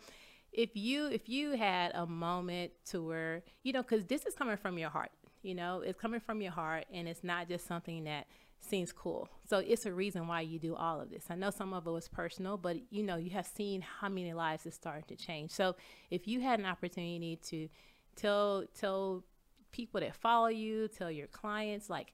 if 0.52 0.76
you 0.76 1.08
if 1.08 1.28
you 1.28 1.52
had 1.52 1.91
a 1.93 2.06
moment 2.06 2.72
to 2.88 3.04
where 3.04 3.43
you 3.64 3.74
know, 3.74 3.82
because 3.82 4.06
this 4.06 4.26
is 4.26 4.34
coming 4.34 4.58
from 4.58 4.78
your 4.78 4.89
heart, 4.89 5.12
you 5.43 5.56
know, 5.56 5.82
it's 5.82 6.00
coming 6.00 6.20
from 6.20 6.41
your 6.41 6.52
heart, 6.52 6.86
and 6.91 7.08
it's 7.08 7.24
not 7.24 7.48
just 7.48 7.68
something 7.68 8.06
that 8.06 8.28
seems 8.60 8.91
cool. 8.91 9.30
So 9.45 9.60
it's 9.60 9.86
a 9.86 9.93
reason 9.93 10.28
why 10.28 10.41
you 10.41 10.60
do 10.60 10.76
all 10.76 11.00
of 11.00 11.10
this. 11.10 11.26
I 11.30 11.36
know 11.36 11.52
some 11.52 11.74
of 11.74 11.88
it 11.88 11.91
was 11.91 12.08
personal, 12.08 12.58
but 12.58 12.78
you 12.91 13.04
know, 13.04 13.18
you 13.18 13.30
have 13.32 13.48
seen 13.48 13.82
how 13.82 14.10
many 14.10 14.34
lives 14.34 14.66
it's 14.66 14.76
starting 14.76 15.04
to 15.08 15.16
change. 15.16 15.52
So 15.52 15.76
if 16.10 16.28
you 16.28 16.41
had 16.41 16.60
an 16.60 16.66
opportunity 16.66 17.38
to 17.48 17.70
tell 18.16 18.66
tell 18.78 19.24
people 19.72 20.02
that 20.02 20.16
follow 20.16 20.48
you, 20.48 20.88
tell 20.88 21.12
your 21.12 21.28
clients, 21.28 21.89
like 21.89 22.14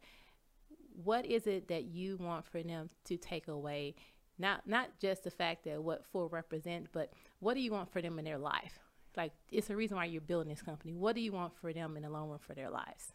what 1.03 1.25
is 1.25 1.47
it 1.47 1.67
that 1.69 1.85
you 1.85 2.17
want 2.17 2.45
for 2.45 2.61
them 2.61 2.89
to 3.05 3.17
take 3.17 3.47
away? 3.47 3.95
Not 4.39 4.67
not 4.67 4.99
just 4.99 5.23
the 5.23 5.31
fact 5.31 5.65
that 5.65 5.81
what 5.81 6.05
Ful 6.05 6.29
represent, 6.29 6.87
but 6.91 7.11
what 7.39 7.53
do 7.53 7.61
you 7.61 7.71
want 7.71 7.91
for 7.91 8.01
them 8.01 8.17
in 8.19 8.25
their 8.25 8.37
life? 8.37 8.79
Like 9.15 9.31
it's 9.51 9.69
a 9.69 9.75
reason 9.75 9.97
why 9.97 10.05
you're 10.05 10.21
building 10.21 10.49
this 10.49 10.61
company. 10.61 10.93
What 10.93 11.15
do 11.15 11.21
you 11.21 11.31
want 11.31 11.55
for 11.55 11.71
them 11.71 11.95
in 11.95 12.03
the 12.03 12.09
long 12.09 12.29
run 12.29 12.39
for 12.39 12.53
their 12.53 12.69
lives? 12.69 13.13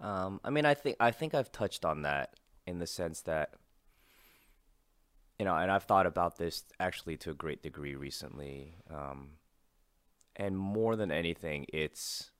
Um, 0.00 0.40
I 0.44 0.50
mean, 0.50 0.66
I 0.66 0.74
think 0.74 0.96
I 1.00 1.10
think 1.10 1.34
I've 1.34 1.50
touched 1.52 1.84
on 1.84 2.02
that 2.02 2.34
in 2.66 2.78
the 2.78 2.86
sense 2.86 3.22
that 3.22 3.50
you 5.38 5.44
know, 5.44 5.56
and 5.56 5.72
I've 5.72 5.84
thought 5.84 6.06
about 6.06 6.38
this 6.38 6.62
actually 6.78 7.16
to 7.16 7.30
a 7.30 7.34
great 7.34 7.62
degree 7.62 7.96
recently. 7.96 8.76
Um, 8.88 9.30
and 10.36 10.56
more 10.56 10.94
than 10.94 11.10
anything, 11.10 11.66
it's 11.72 12.30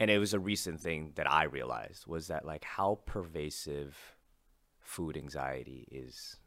and 0.00 0.10
it 0.10 0.18
was 0.18 0.34
a 0.34 0.40
recent 0.40 0.80
thing 0.80 1.12
that 1.14 1.30
I 1.30 1.44
realized 1.44 2.06
was 2.06 2.28
that 2.28 2.44
like 2.44 2.64
how 2.64 3.00
pervasive 3.06 4.16
food 4.80 5.16
anxiety 5.16 5.86
is 5.92 6.39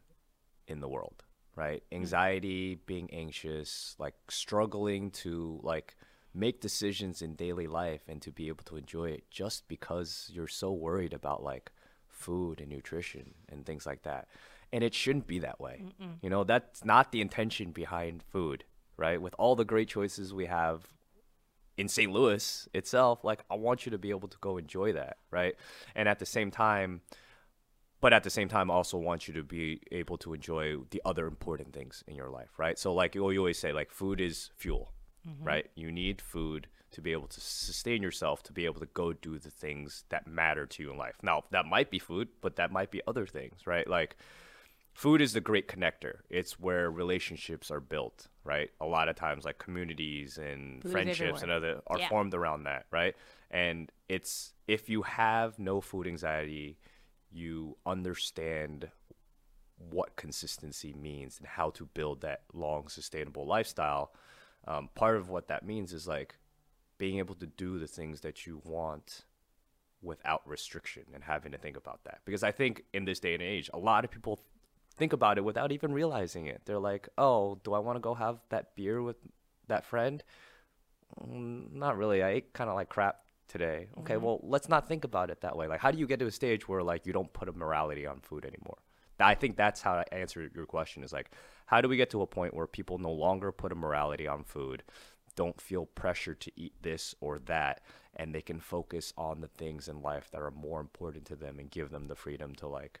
in 0.66 0.80
the 0.80 0.88
world, 0.88 1.24
right? 1.56 1.82
Mm-hmm. 1.84 1.96
Anxiety, 1.96 2.78
being 2.86 3.08
anxious, 3.12 3.94
like 3.98 4.14
struggling 4.28 5.10
to 5.10 5.60
like 5.62 5.96
make 6.34 6.60
decisions 6.60 7.22
in 7.22 7.34
daily 7.34 7.66
life 7.66 8.02
and 8.08 8.20
to 8.22 8.32
be 8.32 8.48
able 8.48 8.64
to 8.64 8.76
enjoy 8.76 9.10
it 9.10 9.24
just 9.30 9.68
because 9.68 10.30
you're 10.32 10.48
so 10.48 10.72
worried 10.72 11.12
about 11.12 11.42
like 11.42 11.70
food 12.08 12.60
and 12.60 12.70
nutrition 12.70 13.34
and 13.48 13.64
things 13.64 13.86
like 13.86 14.02
that. 14.02 14.26
And 14.72 14.82
it 14.82 14.94
shouldn't 14.94 15.28
be 15.28 15.38
that 15.40 15.60
way. 15.60 15.84
You 16.22 16.30
know, 16.30 16.42
that's 16.42 16.84
not 16.84 17.12
the 17.12 17.20
intention 17.20 17.70
behind 17.70 18.24
food, 18.24 18.64
right? 18.96 19.22
With 19.22 19.34
all 19.38 19.54
the 19.54 19.64
great 19.64 19.88
choices 19.88 20.34
we 20.34 20.46
have 20.46 20.88
in 21.76 21.88
St. 21.88 22.10
Louis 22.10 22.68
itself, 22.74 23.22
like 23.22 23.44
I 23.48 23.54
want 23.54 23.86
you 23.86 23.90
to 23.90 23.98
be 23.98 24.10
able 24.10 24.28
to 24.28 24.38
go 24.40 24.56
enjoy 24.56 24.92
that, 24.94 25.18
right? 25.30 25.54
And 25.94 26.08
at 26.08 26.18
the 26.18 26.26
same 26.26 26.50
time, 26.50 27.02
but 28.04 28.12
at 28.12 28.22
the 28.22 28.28
same 28.28 28.50
time, 28.50 28.70
also 28.70 28.98
want 28.98 29.26
you 29.26 29.32
to 29.32 29.42
be 29.42 29.80
able 29.90 30.18
to 30.18 30.34
enjoy 30.34 30.76
the 30.90 31.00
other 31.06 31.26
important 31.26 31.72
things 31.72 32.04
in 32.06 32.14
your 32.14 32.28
life, 32.28 32.50
right? 32.58 32.78
So, 32.78 32.92
like 32.92 33.14
you 33.14 33.22
always 33.24 33.58
say, 33.58 33.72
like 33.72 33.90
food 33.90 34.20
is 34.20 34.50
fuel, 34.58 34.92
mm-hmm. 35.26 35.42
right? 35.42 35.70
You 35.74 35.90
need 35.90 36.20
food 36.20 36.66
to 36.90 37.00
be 37.00 37.12
able 37.12 37.28
to 37.28 37.40
sustain 37.40 38.02
yourself, 38.02 38.42
to 38.42 38.52
be 38.52 38.66
able 38.66 38.80
to 38.80 38.90
go 38.92 39.14
do 39.14 39.38
the 39.38 39.48
things 39.48 40.04
that 40.10 40.26
matter 40.26 40.66
to 40.66 40.82
you 40.82 40.90
in 40.90 40.98
life. 40.98 41.14
Now, 41.22 41.44
that 41.50 41.64
might 41.64 41.90
be 41.90 41.98
food, 41.98 42.28
but 42.42 42.56
that 42.56 42.70
might 42.70 42.90
be 42.90 43.00
other 43.06 43.24
things, 43.26 43.66
right? 43.66 43.88
Like, 43.88 44.16
food 44.92 45.22
is 45.22 45.32
the 45.32 45.40
great 45.40 45.66
connector. 45.66 46.16
It's 46.28 46.60
where 46.60 46.90
relationships 46.90 47.70
are 47.70 47.80
built, 47.80 48.28
right? 48.44 48.68
A 48.82 48.86
lot 48.86 49.08
of 49.08 49.16
times, 49.16 49.46
like 49.46 49.56
communities 49.56 50.36
and 50.36 50.82
Food 50.82 50.92
friendships 50.92 51.40
and 51.40 51.50
other 51.50 51.80
are 51.86 52.00
Yeah. 52.00 52.10
formed 52.10 52.34
around 52.34 52.64
that, 52.64 52.84
right? 52.90 53.16
And 53.50 53.90
it's 54.10 54.52
if 54.66 54.90
you 54.90 55.00
have 55.04 55.58
no 55.58 55.80
food 55.80 56.06
anxiety, 56.06 56.76
you 57.34 57.76
understand 57.84 58.88
what 59.76 60.16
consistency 60.16 60.94
means 60.94 61.38
and 61.38 61.46
how 61.46 61.70
to 61.70 61.86
build 61.86 62.20
that 62.20 62.42
long 62.52 62.88
sustainable 62.88 63.46
lifestyle. 63.46 64.12
Um, 64.66 64.88
part 64.94 65.16
of 65.16 65.28
what 65.28 65.48
that 65.48 65.66
means 65.66 65.92
is 65.92 66.06
like 66.06 66.36
being 66.96 67.18
able 67.18 67.34
to 67.34 67.46
do 67.46 67.78
the 67.78 67.86
things 67.86 68.20
that 68.20 68.46
you 68.46 68.62
want 68.64 69.24
without 70.00 70.42
restriction 70.46 71.04
and 71.12 71.24
having 71.24 71.52
to 71.52 71.58
think 71.58 71.76
about 71.76 72.04
that. 72.04 72.20
Because 72.24 72.42
I 72.42 72.52
think 72.52 72.84
in 72.92 73.04
this 73.04 73.20
day 73.20 73.34
and 73.34 73.42
age, 73.42 73.68
a 73.74 73.78
lot 73.78 74.04
of 74.04 74.10
people 74.10 74.40
think 74.96 75.12
about 75.12 75.38
it 75.38 75.44
without 75.44 75.72
even 75.72 75.92
realizing 75.92 76.46
it. 76.46 76.62
They're 76.64 76.78
like, 76.78 77.08
"Oh, 77.18 77.58
do 77.64 77.72
I 77.72 77.78
want 77.80 77.96
to 77.96 78.00
go 78.00 78.14
have 78.14 78.38
that 78.50 78.76
beer 78.76 79.02
with 79.02 79.16
that 79.66 79.84
friend?" 79.84 80.22
Mm, 81.20 81.72
not 81.72 81.96
really. 81.96 82.22
I 82.22 82.30
ate 82.30 82.52
kind 82.52 82.70
of 82.70 82.76
like 82.76 82.88
crap 82.88 83.23
today. 83.48 83.88
Okay, 84.00 84.14
mm-hmm. 84.14 84.24
well, 84.24 84.40
let's 84.42 84.68
not 84.68 84.88
think 84.88 85.04
about 85.04 85.30
it 85.30 85.40
that 85.40 85.56
way. 85.56 85.66
Like, 85.66 85.80
how 85.80 85.90
do 85.90 85.98
you 85.98 86.06
get 86.06 86.18
to 86.20 86.26
a 86.26 86.30
stage 86.30 86.68
where 86.68 86.82
like 86.82 87.06
you 87.06 87.12
don't 87.12 87.32
put 87.32 87.48
a 87.48 87.52
morality 87.52 88.06
on 88.06 88.20
food 88.20 88.44
anymore? 88.44 88.78
I 89.20 89.34
think 89.34 89.56
that's 89.56 89.80
how 89.80 89.94
I 89.94 90.04
answer 90.12 90.50
your 90.54 90.66
question 90.66 91.04
is 91.04 91.12
like, 91.12 91.30
how 91.66 91.80
do 91.80 91.88
we 91.88 91.96
get 91.96 92.10
to 92.10 92.22
a 92.22 92.26
point 92.26 92.54
where 92.54 92.66
people 92.66 92.98
no 92.98 93.12
longer 93.12 93.52
put 93.52 93.72
a 93.72 93.76
morality 93.76 94.26
on 94.26 94.42
food, 94.44 94.82
don't 95.36 95.60
feel 95.60 95.86
pressure 95.86 96.34
to 96.34 96.52
eat 96.56 96.74
this 96.82 97.14
or 97.20 97.38
that, 97.46 97.82
and 98.16 98.34
they 98.34 98.42
can 98.42 98.60
focus 98.60 99.12
on 99.16 99.40
the 99.40 99.48
things 99.48 99.88
in 99.88 100.02
life 100.02 100.30
that 100.32 100.42
are 100.42 100.50
more 100.50 100.80
important 100.80 101.24
to 101.26 101.36
them 101.36 101.58
and 101.58 101.70
give 101.70 101.90
them 101.90 102.08
the 102.08 102.16
freedom 102.16 102.54
to 102.56 102.66
like 102.66 103.00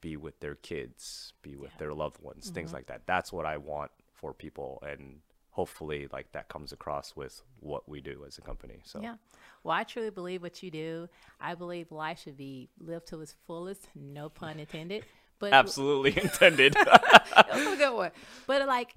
be 0.00 0.16
with 0.16 0.40
their 0.40 0.54
kids, 0.56 1.32
be 1.42 1.54
with 1.56 1.70
Yeah. 1.72 1.78
their 1.78 1.94
loved 1.94 2.20
ones, 2.20 2.50
things 2.50 2.68
mm-hmm. 2.68 2.76
like 2.76 2.86
that. 2.86 3.06
That's 3.06 3.32
what 3.32 3.46
I 3.46 3.56
want 3.56 3.90
for 4.12 4.34
people 4.34 4.82
and 4.86 5.20
hopefully 5.52 6.08
like 6.12 6.32
that 6.32 6.48
comes 6.48 6.72
across 6.72 7.14
with 7.14 7.42
what 7.60 7.88
we 7.88 8.00
do 8.00 8.24
as 8.26 8.38
a 8.38 8.40
company. 8.40 8.80
So 8.84 9.00
Yeah. 9.00 9.16
Well, 9.62 9.76
I 9.76 9.84
truly 9.84 10.10
believe 10.10 10.42
what 10.42 10.62
you 10.62 10.70
do. 10.70 11.08
I 11.40 11.54
believe 11.54 11.92
life 11.92 12.20
should 12.20 12.36
be 12.36 12.70
lived 12.80 13.06
to 13.08 13.20
its 13.20 13.34
fullest, 13.46 13.88
no 13.94 14.28
pun 14.28 14.58
intended. 14.58 15.04
But 15.38 15.54
absolutely 15.54 16.16
intended. 16.22 16.74
That 17.34 17.48
was 17.52 17.66
a 17.66 17.76
good 17.76 17.94
one. 17.94 18.12
But 18.46 18.68
like 18.68 18.94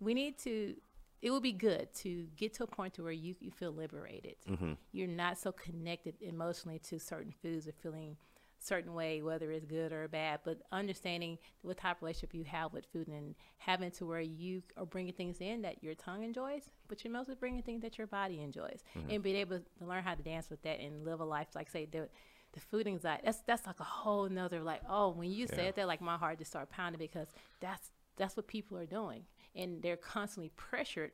we 0.00 0.12
need 0.12 0.38
to 0.38 0.74
it 1.22 1.30
would 1.30 1.42
be 1.42 1.52
good 1.52 1.88
to 1.94 2.26
get 2.36 2.52
to 2.54 2.64
a 2.64 2.66
point 2.66 2.94
to 2.94 3.02
where 3.02 3.12
you, 3.12 3.34
you 3.40 3.50
feel 3.52 3.70
liberated. 3.72 4.34
Mm-hmm. 4.50 4.72
You're 4.92 5.06
not 5.06 5.38
so 5.38 5.52
connected 5.52 6.16
emotionally 6.20 6.80
to 6.90 6.98
certain 6.98 7.32
foods 7.40 7.68
or 7.68 7.72
feeling 7.72 8.16
certain 8.64 8.94
way, 8.94 9.22
whether 9.22 9.50
it's 9.50 9.64
good 9.64 9.92
or 9.92 10.08
bad, 10.08 10.40
but 10.44 10.58
understanding 10.72 11.38
what 11.62 11.76
type 11.76 11.96
of 11.96 12.02
relationship 12.02 12.34
you 12.34 12.44
have 12.44 12.72
with 12.72 12.86
food 12.92 13.08
and 13.08 13.34
having 13.58 13.90
to 13.92 14.06
where 14.06 14.20
you 14.20 14.62
are 14.76 14.86
bringing 14.86 15.12
things 15.12 15.38
in 15.40 15.62
that 15.62 15.82
your 15.82 15.94
tongue 15.94 16.22
enjoys, 16.24 16.70
but 16.88 17.04
you're 17.04 17.12
mostly 17.12 17.34
bringing 17.34 17.62
things 17.62 17.82
that 17.82 17.98
your 17.98 18.06
body 18.06 18.40
enjoys, 18.40 18.82
Mm-hmm. 18.96 19.10
and 19.10 19.22
being 19.22 19.36
able 19.36 19.58
to 19.58 19.84
learn 19.84 20.02
how 20.02 20.14
to 20.14 20.22
dance 20.22 20.50
with 20.50 20.62
that 20.62 20.80
and 20.80 21.04
live 21.04 21.20
a 21.20 21.24
life 21.24 21.48
like 21.54 21.70
say 21.70 21.84
the 21.86 22.08
the 22.52 22.60
food 22.60 22.86
anxiety. 22.86 23.22
That's 23.24 23.40
that's 23.46 23.66
like 23.66 23.80
a 23.80 23.84
whole 23.84 24.28
nother 24.28 24.62
like 24.62 24.82
oh 24.88 25.10
when 25.10 25.30
you 25.30 25.46
Yeah. 25.48 25.54
said 25.56 25.74
that 25.76 25.86
like 25.88 26.00
my 26.00 26.16
heart 26.16 26.38
just 26.38 26.50
started 26.52 26.70
pounding 26.70 26.98
because 27.00 27.28
that's 27.60 27.90
that's 28.16 28.36
what 28.36 28.46
people 28.46 28.78
are 28.78 28.86
doing 28.86 29.24
and 29.56 29.82
they're 29.82 29.96
constantly 29.96 30.50
pressured 30.56 31.10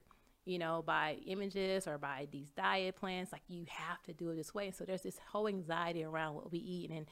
you 0.46 0.58
know, 0.58 0.82
by 0.84 1.18
images 1.26 1.86
or 1.86 1.98
by 1.98 2.26
these 2.32 2.48
diet 2.56 2.96
plans. 2.96 3.30
Like 3.30 3.42
you 3.48 3.66
have 3.68 4.02
to 4.04 4.12
do 4.14 4.30
it 4.30 4.36
this 4.36 4.54
way. 4.54 4.70
So 4.70 4.84
there's 4.84 5.02
this 5.02 5.18
whole 5.30 5.46
anxiety 5.46 6.02
around 6.02 6.34
what 6.34 6.50
we 6.50 6.58
eat, 6.58 6.90
and 6.90 7.06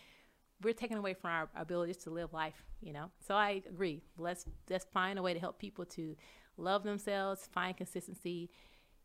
we're 0.62 0.74
taken 0.74 0.98
away 0.98 1.14
from 1.14 1.30
our 1.30 1.48
abilities 1.56 1.98
to 1.98 2.10
live 2.10 2.32
life. 2.32 2.64
You 2.80 2.92
know, 2.92 3.10
so 3.26 3.34
I 3.34 3.62
agree. 3.68 4.02
Let's 4.16 4.44
let's 4.70 4.86
find 4.92 5.18
a 5.18 5.22
way 5.22 5.34
to 5.34 5.40
help 5.40 5.58
people 5.58 5.84
to 5.86 6.16
love 6.56 6.82
themselves, 6.82 7.48
find 7.52 7.76
consistency, 7.76 8.50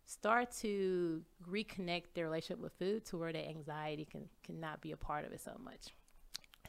start 0.05 0.51
to 0.61 1.21
reconnect 1.49 2.13
their 2.13 2.25
relationship 2.25 2.61
with 2.61 2.73
food 2.73 3.05
to 3.05 3.17
where 3.17 3.33
the 3.33 3.47
anxiety 3.47 4.05
can 4.05 4.27
cannot 4.43 4.81
be 4.81 4.91
a 4.91 4.97
part 4.97 5.25
of 5.25 5.31
it 5.31 5.41
so 5.41 5.55
much. 5.63 5.87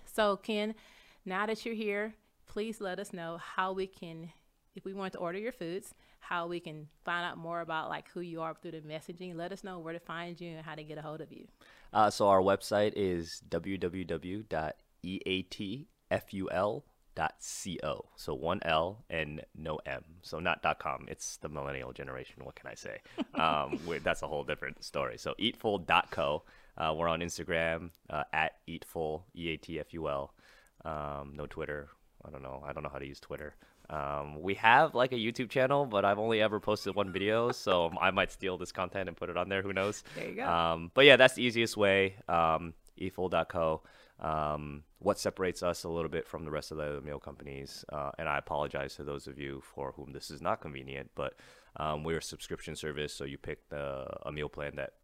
So 0.06 0.36
Ken, 0.36 0.74
now 1.24 1.46
that 1.46 1.64
you're 1.64 1.74
here, 1.74 2.14
please 2.46 2.80
let 2.80 2.98
us 2.98 3.12
know 3.12 3.38
how 3.38 3.72
we 3.72 3.86
can 3.86 4.30
if 4.74 4.84
we 4.84 4.92
want 4.92 5.12
to 5.12 5.18
order 5.18 5.38
your 5.38 5.52
foods, 5.52 5.94
how 6.24 6.46
we 6.46 6.58
can 6.58 6.88
find 7.04 7.24
out 7.26 7.36
more 7.36 7.60
about 7.60 7.90
like 7.90 8.08
who 8.10 8.20
you 8.20 8.40
are 8.40 8.54
through 8.54 8.70
the 8.72 8.80
messaging. 8.80 9.36
Let 9.36 9.52
us 9.52 9.62
know 9.62 9.78
where 9.78 9.92
to 9.92 10.00
find 10.00 10.40
you 10.40 10.56
and 10.56 10.64
how 10.64 10.74
to 10.74 10.82
get 10.82 10.96
a 10.96 11.02
hold 11.02 11.20
of 11.20 11.30
you. 11.30 11.46
Uh, 11.92 12.08
so 12.10 12.28
our 12.28 12.40
website 12.40 12.94
is 12.96 13.42
www.eatful.co. 13.48 14.44
So 18.16 18.34
one 18.34 18.60
L 18.62 19.04
and 19.10 19.42
no 19.54 19.78
M. 19.86 20.04
So 20.22 20.40
not 20.40 20.78
.com. 20.78 21.04
It's 21.08 21.36
the 21.36 21.50
millennial 21.50 21.92
generation. 21.92 22.44
What 22.44 22.54
can 22.54 22.70
I 22.70 22.74
say? 22.74 23.00
Um, 23.34 23.80
that's 24.04 24.22
a 24.22 24.28
whole 24.28 24.44
different 24.44 24.84
story. 24.84 25.18
So 25.18 25.34
eatful.co. 25.40 26.44
Uh, 26.78 26.94
we're 26.96 27.08
on 27.08 27.18
Instagram 27.20 27.90
uh, 28.08 28.22
at 28.32 28.52
eatful, 28.68 29.24
E 29.34 29.48
A 29.50 29.56
T 29.56 29.80
F 29.80 29.92
U 29.92 30.08
L. 30.08 30.32
Um, 30.84 31.32
no 31.34 31.46
Twitter. 31.46 31.88
I 32.24 32.30
don't 32.30 32.42
know. 32.42 32.62
I 32.64 32.72
don't 32.72 32.84
know 32.84 32.90
how 32.90 32.98
to 32.98 33.06
use 33.06 33.18
Twitter. 33.18 33.56
Um, 33.90 34.40
we 34.40 34.54
have 34.54 34.94
like 34.94 35.12
a 35.12 35.16
YouTube 35.16 35.50
channel, 35.50 35.86
but 35.86 36.04
I've 36.04 36.18
only 36.18 36.40
ever 36.40 36.60
posted 36.60 36.94
one 36.94 37.12
video, 37.12 37.52
so 37.52 37.90
I 38.00 38.10
might 38.10 38.32
steal 38.32 38.56
this 38.56 38.72
content 38.72 39.08
and 39.08 39.16
put 39.16 39.28
it 39.30 39.36
on 39.36 39.48
there. 39.48 39.62
Who 39.62 39.72
knows? 39.72 40.02
There 40.14 40.28
you 40.28 40.34
go. 40.36 40.48
Um, 40.48 40.90
but 40.94 41.04
yeah, 41.04 41.16
that's 41.16 41.34
the 41.34 41.42
easiest 41.42 41.76
way. 41.76 42.16
Um, 42.28 42.74
eatful.co. 42.98 43.82
Um, 44.20 44.84
what 45.00 45.18
separates 45.18 45.62
us 45.62 45.84
a 45.84 45.88
little 45.88 46.08
bit 46.08 46.26
from 46.26 46.44
the 46.44 46.50
rest 46.50 46.70
of 46.70 46.78
the 46.78 46.84
other 46.84 47.00
meal 47.00 47.18
companies, 47.18 47.84
uh, 47.92 48.12
and 48.18 48.28
I 48.28 48.38
apologize 48.38 48.94
to 48.96 49.04
those 49.04 49.26
of 49.26 49.38
you 49.38 49.62
for 49.74 49.92
whom 49.92 50.12
this 50.12 50.30
is 50.30 50.40
not 50.40 50.60
convenient, 50.60 51.10
but 51.14 51.34
um, 51.76 52.04
we're 52.04 52.18
a 52.18 52.22
subscription 52.22 52.76
service, 52.76 53.12
so 53.12 53.24
you 53.24 53.36
pick 53.36 53.68
the, 53.68 54.06
a 54.24 54.32
meal 54.32 54.48
plan 54.48 54.76
that 54.76 54.94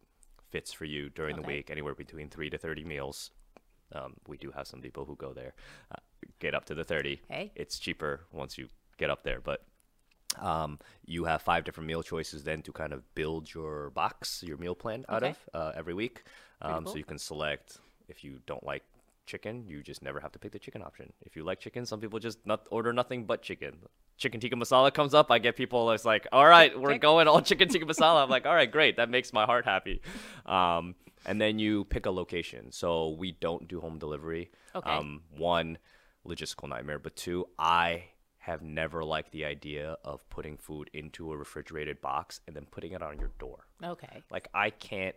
fits 0.48 0.72
for 0.72 0.84
you 0.84 1.10
during 1.10 1.36
the 1.36 1.42
week, 1.42 1.70
anywhere 1.70 1.94
between 1.94 2.28
three 2.28 2.50
to 2.50 2.58
30 2.58 2.84
meals. 2.84 3.30
Um, 3.92 4.14
we 4.28 4.36
do 4.36 4.52
have 4.52 4.68
some 4.68 4.80
people 4.80 5.04
who 5.04 5.16
go 5.16 5.32
there, 5.32 5.54
uh, 5.92 5.98
get 6.38 6.54
up 6.54 6.64
to 6.66 6.74
the 6.74 6.84
30. 6.84 7.20
Hey. 7.28 7.52
It's 7.54 7.78
cheaper 7.78 8.20
once 8.32 8.58
you 8.58 8.68
get 8.98 9.10
up 9.10 9.22
there, 9.22 9.40
but 9.40 9.62
um, 10.38 10.78
you 11.04 11.24
have 11.24 11.42
five 11.42 11.64
different 11.64 11.86
meal 11.88 12.02
choices 12.02 12.44
then 12.44 12.62
to 12.62 12.72
kind 12.72 12.92
of 12.92 13.02
build 13.14 13.52
your 13.52 13.90
box, 13.90 14.42
your 14.46 14.56
meal 14.56 14.74
plan 14.74 15.04
out 15.08 15.22
Okay. 15.22 15.34
of 15.54 15.60
uh, 15.60 15.72
every 15.76 15.94
week. 15.94 16.22
Um, 16.62 16.84
cool. 16.84 16.92
So 16.92 16.98
you 16.98 17.04
can 17.04 17.18
select 17.18 17.78
if 18.08 18.22
you 18.22 18.40
don't 18.46 18.64
like 18.64 18.82
chicken, 19.26 19.64
you 19.66 19.82
just 19.82 20.02
never 20.02 20.20
have 20.20 20.32
to 20.32 20.38
pick 20.38 20.52
the 20.52 20.58
chicken 20.58 20.82
option. 20.82 21.12
If 21.24 21.36
you 21.36 21.42
like 21.44 21.60
chicken, 21.60 21.84
some 21.86 22.00
people 22.00 22.18
just 22.18 22.44
not 22.46 22.66
order 22.70 22.92
nothing 22.92 23.24
but 23.24 23.42
chicken. 23.42 23.76
Chicken 24.18 24.38
tikka 24.40 24.56
masala 24.56 24.92
comes 24.92 25.14
up, 25.14 25.30
I 25.30 25.38
get 25.38 25.56
people 25.56 25.90
It's 25.92 26.04
like, 26.04 26.26
all 26.30 26.46
right, 26.46 26.78
we're 26.78 26.98
going 26.98 27.26
all 27.26 27.40
chicken 27.40 27.68
tikka 27.68 27.86
masala. 27.92 28.22
I'm 28.22 28.28
like, 28.28 28.44
all 28.46 28.54
right, 28.54 28.70
great, 28.70 28.96
that 28.98 29.08
makes 29.08 29.32
my 29.32 29.46
heart 29.46 29.64
happy. 29.64 30.02
Um, 30.46 30.94
and 31.26 31.40
then 31.40 31.58
you 31.58 31.84
pick 31.84 32.06
a 32.06 32.10
location. 32.10 32.70
So 32.72 33.10
we 33.10 33.32
don't 33.32 33.66
do 33.68 33.80
home 33.80 33.98
delivery. 33.98 34.50
Okay. 34.74 34.90
Um, 34.90 35.22
one, 35.36 35.78
logistical 36.26 36.68
nightmare, 36.68 36.98
but 36.98 37.16
two, 37.16 37.46
I 37.58 38.04
have 38.38 38.62
never 38.62 39.04
liked 39.04 39.32
the 39.32 39.44
idea 39.44 39.96
of 40.04 40.28
putting 40.30 40.56
food 40.56 40.90
into 40.92 41.30
a 41.30 41.36
refrigerated 41.36 42.00
box 42.00 42.40
and 42.46 42.56
then 42.56 42.66
putting 42.70 42.92
it 42.92 43.02
on 43.02 43.18
your 43.18 43.30
door. 43.38 43.66
Okay. 43.84 44.22
Like 44.30 44.48
I 44.54 44.70
can't 44.70 45.14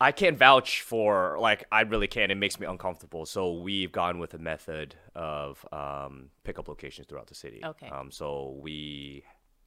I 0.00 0.12
can't 0.12 0.38
vouch 0.38 0.80
for 0.80 1.36
like 1.38 1.64
I 1.70 1.82
really 1.82 2.08
can't. 2.08 2.32
It 2.32 2.36
makes 2.36 2.58
me 2.58 2.66
uncomfortable. 2.66 3.26
So 3.26 3.60
we've 3.60 3.92
gone 3.92 4.18
with 4.18 4.32
a 4.32 4.38
method 4.38 4.94
of 5.14 5.64
um, 5.72 6.30
pickup 6.42 6.68
locations 6.68 7.06
throughout 7.06 7.26
the 7.26 7.34
city. 7.34 7.60
Okay. 7.62 7.88
Um, 7.88 8.10
so 8.10 8.58
we 8.62 9.24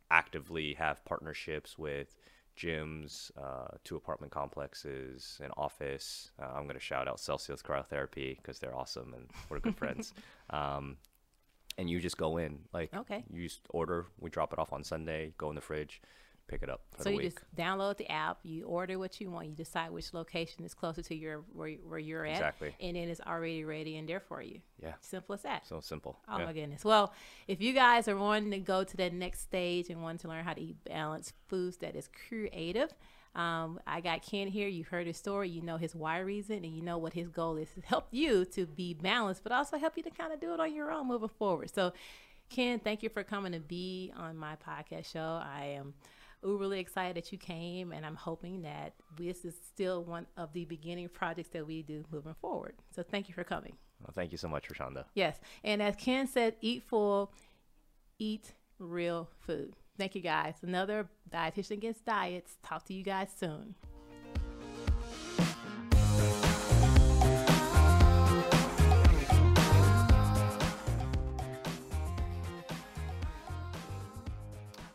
actively 0.10 0.74
have 0.74 1.06
partnerships 1.06 1.78
with 1.78 2.16
gyms, 2.58 3.32
uh, 3.38 3.68
two 3.84 3.96
apartment 3.96 4.32
complexes, 4.32 5.40
an 5.44 5.52
office. 5.58 6.32
Uh, 6.42 6.48
I'm 6.56 6.68
gonna 6.68 6.80
shout 6.80 7.08
out 7.08 7.20
Celsius 7.20 7.62
Cryotherapy 7.62 8.38
because 8.38 8.60
they're 8.60 8.76
awesome 8.76 9.14
and 9.14 9.30
we're 9.50 9.60
good 9.60 9.78
friends. 9.78 10.14
Um, 10.50 10.98
and 11.78 11.90
you 11.90 12.00
just 12.00 12.18
go 12.18 12.38
in 12.38 12.60
like 12.74 12.94
Okay. 12.96 13.24
you 13.34 13.44
just 13.48 13.62
order. 13.72 14.06
We 14.20 14.30
drop 14.30 14.54
it 14.54 14.60
off 14.60 14.72
on 14.74 14.84
Sunday. 14.84 15.34
Go 15.38 15.50
in 15.50 15.56
the 15.56 15.62
fridge, 15.62 16.02
pick 16.48 16.62
it 16.64 16.70
up 16.70 16.82
for 16.96 17.04
So 17.04 17.10
you 17.10 17.18
week. 17.18 17.34
just 17.34 17.56
download 17.56 17.98
the 17.98 18.12
app, 18.12 18.40
you 18.44 18.66
order 18.66 19.00
what 19.00 19.20
you 19.22 19.30
want, 19.32 19.48
you 19.48 19.56
decide 19.56 19.92
which 19.92 20.14
location 20.14 20.64
is 20.66 20.74
closer 20.74 21.02
to 21.02 21.16
your 21.16 21.44
where, 21.54 21.72
where 21.88 22.00
you're 22.00 22.26
at, 22.26 22.34
Exactly. 22.34 22.76
and 22.80 22.96
then 22.96 23.08
it's 23.10 23.22
already 23.22 23.64
ready 23.64 23.98
and 23.98 24.08
there 24.08 24.20
for 24.20 24.42
you. 24.42 24.60
Yeah. 24.82 24.94
Simple 25.02 25.34
as 25.36 25.42
that. 25.44 25.66
So 25.68 25.80
simple. 25.80 26.20
Oh 26.28 26.38
yeah. 26.40 26.46
my 26.46 26.54
goodness. 26.54 26.84
Well, 26.84 27.14
if 27.48 27.62
you 27.62 27.74
guys 27.74 28.08
are 28.08 28.18
wanting 28.18 28.52
to 28.52 28.60
go 28.60 28.84
to 28.84 28.98
that 28.98 29.14
next 29.14 29.42
stage 29.42 29.90
and 29.90 30.04
want 30.04 30.20
to 30.22 30.28
learn 30.28 30.44
how 30.44 30.54
to 30.54 30.62
eat 30.62 30.78
balanced 30.84 31.34
foods 31.48 31.78
that 31.78 31.96
is 31.96 32.10
creative, 32.28 32.94
um, 33.36 33.80
I 33.88 34.02
got 34.02 34.22
Ken 34.22 34.48
here. 34.48 34.68
You've 34.68 34.90
heard 34.90 35.08
his 35.08 35.18
story. 35.18 35.50
You 35.50 35.62
know 35.64 35.78
his 35.78 35.96
why 35.96 36.20
reason, 36.20 36.58
and 36.58 36.76
you 36.76 36.84
know 36.84 37.00
what 37.00 37.14
his 37.14 37.30
goal 37.30 37.58
is 37.58 37.70
to 37.72 37.82
help 37.82 38.08
you 38.12 38.46
to 38.46 38.68
be 38.68 38.94
balanced, 38.94 39.42
but 39.44 39.52
also 39.52 39.78
help 39.78 39.94
you 39.98 40.04
to 40.04 40.12
kind 40.12 40.32
of 40.32 40.40
do 40.40 40.54
it 40.54 40.60
on 40.60 40.76
your 40.76 40.92
own 40.92 41.08
moving 41.08 41.30
forward. 41.30 41.74
So, 41.74 41.94
Ken, 42.50 42.78
thank 42.80 43.02
you 43.02 43.10
for 43.10 43.24
coming 43.24 43.54
to 43.54 43.60
be 43.60 44.14
on 44.16 44.38
my 44.38 44.56
podcast 44.58 45.12
show. 45.12 45.42
I 45.44 45.78
am 45.78 45.96
really 46.44 46.80
excited 46.80 47.16
that 47.18 47.32
you 47.32 47.38
came, 47.38 47.92
and 47.92 48.06
I'm 48.06 48.16
hoping 48.16 48.62
that 48.64 48.94
this 49.18 49.46
is 49.46 49.56
still 49.68 50.04
one 50.04 50.28
of 50.38 50.54
the 50.54 50.66
beginning 50.66 51.10
projects 51.10 51.50
that 51.50 51.66
we 51.66 51.82
do 51.84 52.04
moving 52.12 52.36
forward. 52.36 52.74
So, 52.96 53.04
thank 53.04 53.28
you 53.28 53.34
for 53.34 53.44
coming. 53.44 53.78
Well, 54.02 54.12
thank 54.14 54.32
you 54.32 54.38
so 54.38 54.48
much, 54.48 54.68
Rashonda. 54.70 55.06
Yes. 55.14 55.40
And 55.64 55.82
as 55.82 55.96
Ken 55.96 56.28
said, 56.28 56.56
Eat 56.62 56.84
Ful, 56.84 57.32
eat 58.20 58.54
real 58.80 59.30
food. 59.40 59.76
Thank 59.98 60.16
you 60.16 60.22
guys. 60.22 60.56
Another 60.62 61.08
Dietitian 61.32 61.72
Against 61.72 62.06
Diets. 62.06 62.58
Talk 62.64 62.84
to 62.86 62.94
you 62.94 63.04
guys 63.04 63.30
soon. 63.36 63.76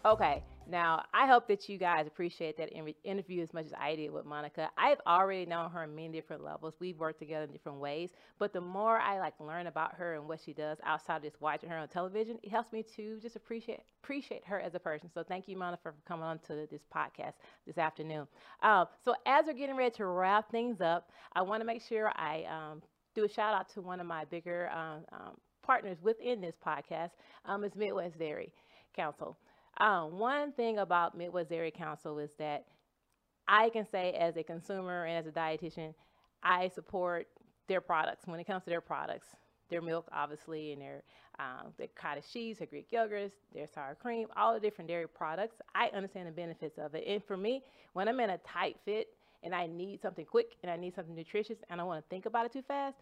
Okay, 0.04 0.42
now 0.68 1.02
I 1.14 1.26
hope 1.26 1.48
that 1.48 1.68
you 1.68 1.78
guys 1.78 2.06
appreciate 2.06 2.56
that 2.58 2.70
interview 3.04 3.42
as 3.42 3.52
much 3.52 3.66
as 3.66 3.72
I 3.78 3.96
did 3.96 4.10
with 4.12 4.26
Monica. 4.26 4.68
I've 4.76 5.00
already 5.06 5.46
known 5.46 5.70
her 5.70 5.82
on 5.82 5.94
many 5.94 6.10
different 6.10 6.44
levels. 6.44 6.74
We've 6.78 6.98
worked 6.98 7.18
together 7.18 7.44
in 7.44 7.52
different 7.52 7.78
ways, 7.78 8.10
but 8.38 8.52
the 8.52 8.60
more 8.60 8.98
I 8.98 9.18
like 9.18 9.34
learn 9.40 9.66
about 9.66 9.94
her 9.94 10.14
and 10.14 10.28
what 10.28 10.40
she 10.44 10.52
does 10.52 10.78
outside 10.84 11.16
of 11.16 11.22
just 11.22 11.40
watching 11.40 11.70
her 11.70 11.76
on 11.78 11.88
television, 11.88 12.38
it 12.42 12.50
helps 12.50 12.72
me 12.72 12.84
to 12.96 13.18
just 13.20 13.36
appreciate 13.36 13.80
appreciate 14.02 14.44
her 14.46 14.60
as 14.60 14.74
a 14.74 14.78
person. 14.78 15.10
So 15.12 15.22
thank 15.22 15.48
you, 15.48 15.56
Monica, 15.56 15.82
for 15.82 15.94
coming 16.06 16.24
on 16.24 16.38
to 16.40 16.66
this 16.70 16.82
podcast 16.94 17.34
this 17.66 17.78
afternoon. 17.78 18.26
Um, 18.62 18.86
so 19.04 19.14
as 19.26 19.46
we're 19.46 19.54
getting 19.54 19.76
ready 19.76 19.94
to 19.96 20.06
wrap 20.06 20.50
things 20.50 20.80
up, 20.80 21.10
I 21.32 21.42
want 21.42 21.60
to 21.60 21.66
make 21.66 21.82
sure 21.82 22.12
I 22.14 22.44
um, 22.44 22.82
do 23.14 23.24
a 23.24 23.28
shout 23.28 23.54
out 23.54 23.68
to 23.74 23.80
one 23.80 24.00
of 24.00 24.06
my 24.06 24.24
bigger 24.26 24.70
um, 24.70 25.04
um, 25.12 25.32
partners 25.62 25.98
within 26.02 26.40
this 26.40 26.54
podcast. 26.64 27.10
Um, 27.44 27.64
is 27.64 27.74
Midwest 27.74 28.18
Dairy 28.18 28.52
Council. 28.94 29.36
Um, 29.78 30.18
one 30.18 30.52
thing 30.52 30.78
about 30.78 31.16
Midwest 31.16 31.50
Dairy 31.50 31.70
Council 31.70 32.18
is 32.18 32.30
that 32.38 32.66
I 33.46 33.70
can 33.70 33.86
say, 33.86 34.12
as 34.12 34.36
a 34.36 34.42
consumer 34.42 35.04
and 35.04 35.16
as 35.16 35.26
a 35.26 35.30
dietitian, 35.30 35.94
I 36.42 36.68
support 36.68 37.28
their 37.68 37.80
products. 37.80 38.26
When 38.26 38.40
it 38.40 38.44
comes 38.46 38.64
to 38.64 38.70
their 38.70 38.80
products, 38.80 39.28
their 39.70 39.80
milk, 39.80 40.08
obviously, 40.12 40.72
and 40.72 40.82
their 40.82 41.02
um, 41.38 41.72
their 41.76 41.86
cottage 41.94 42.24
cheese, 42.32 42.58
their 42.58 42.66
Greek 42.66 42.90
yogurts, 42.90 43.32
their 43.54 43.68
sour 43.68 43.94
cream, 43.94 44.26
all 44.36 44.54
the 44.54 44.60
different 44.60 44.88
dairy 44.88 45.08
products. 45.08 45.56
I 45.74 45.88
understand 45.94 46.26
the 46.26 46.32
benefits 46.32 46.78
of 46.78 46.94
it. 46.96 47.04
And 47.06 47.22
for 47.22 47.36
me, 47.36 47.62
when 47.92 48.08
I'm 48.08 48.18
in 48.18 48.30
a 48.30 48.38
tight 48.38 48.76
fit 48.84 49.08
and 49.44 49.54
I 49.54 49.66
need 49.66 50.02
something 50.02 50.24
quick 50.24 50.56
and 50.62 50.70
I 50.70 50.76
need 50.76 50.96
something 50.96 51.14
nutritious 51.14 51.58
and 51.70 51.80
I 51.80 51.84
want 51.84 52.02
to 52.02 52.08
think 52.08 52.26
about 52.26 52.46
it 52.46 52.52
too 52.52 52.62
fast, 52.62 52.96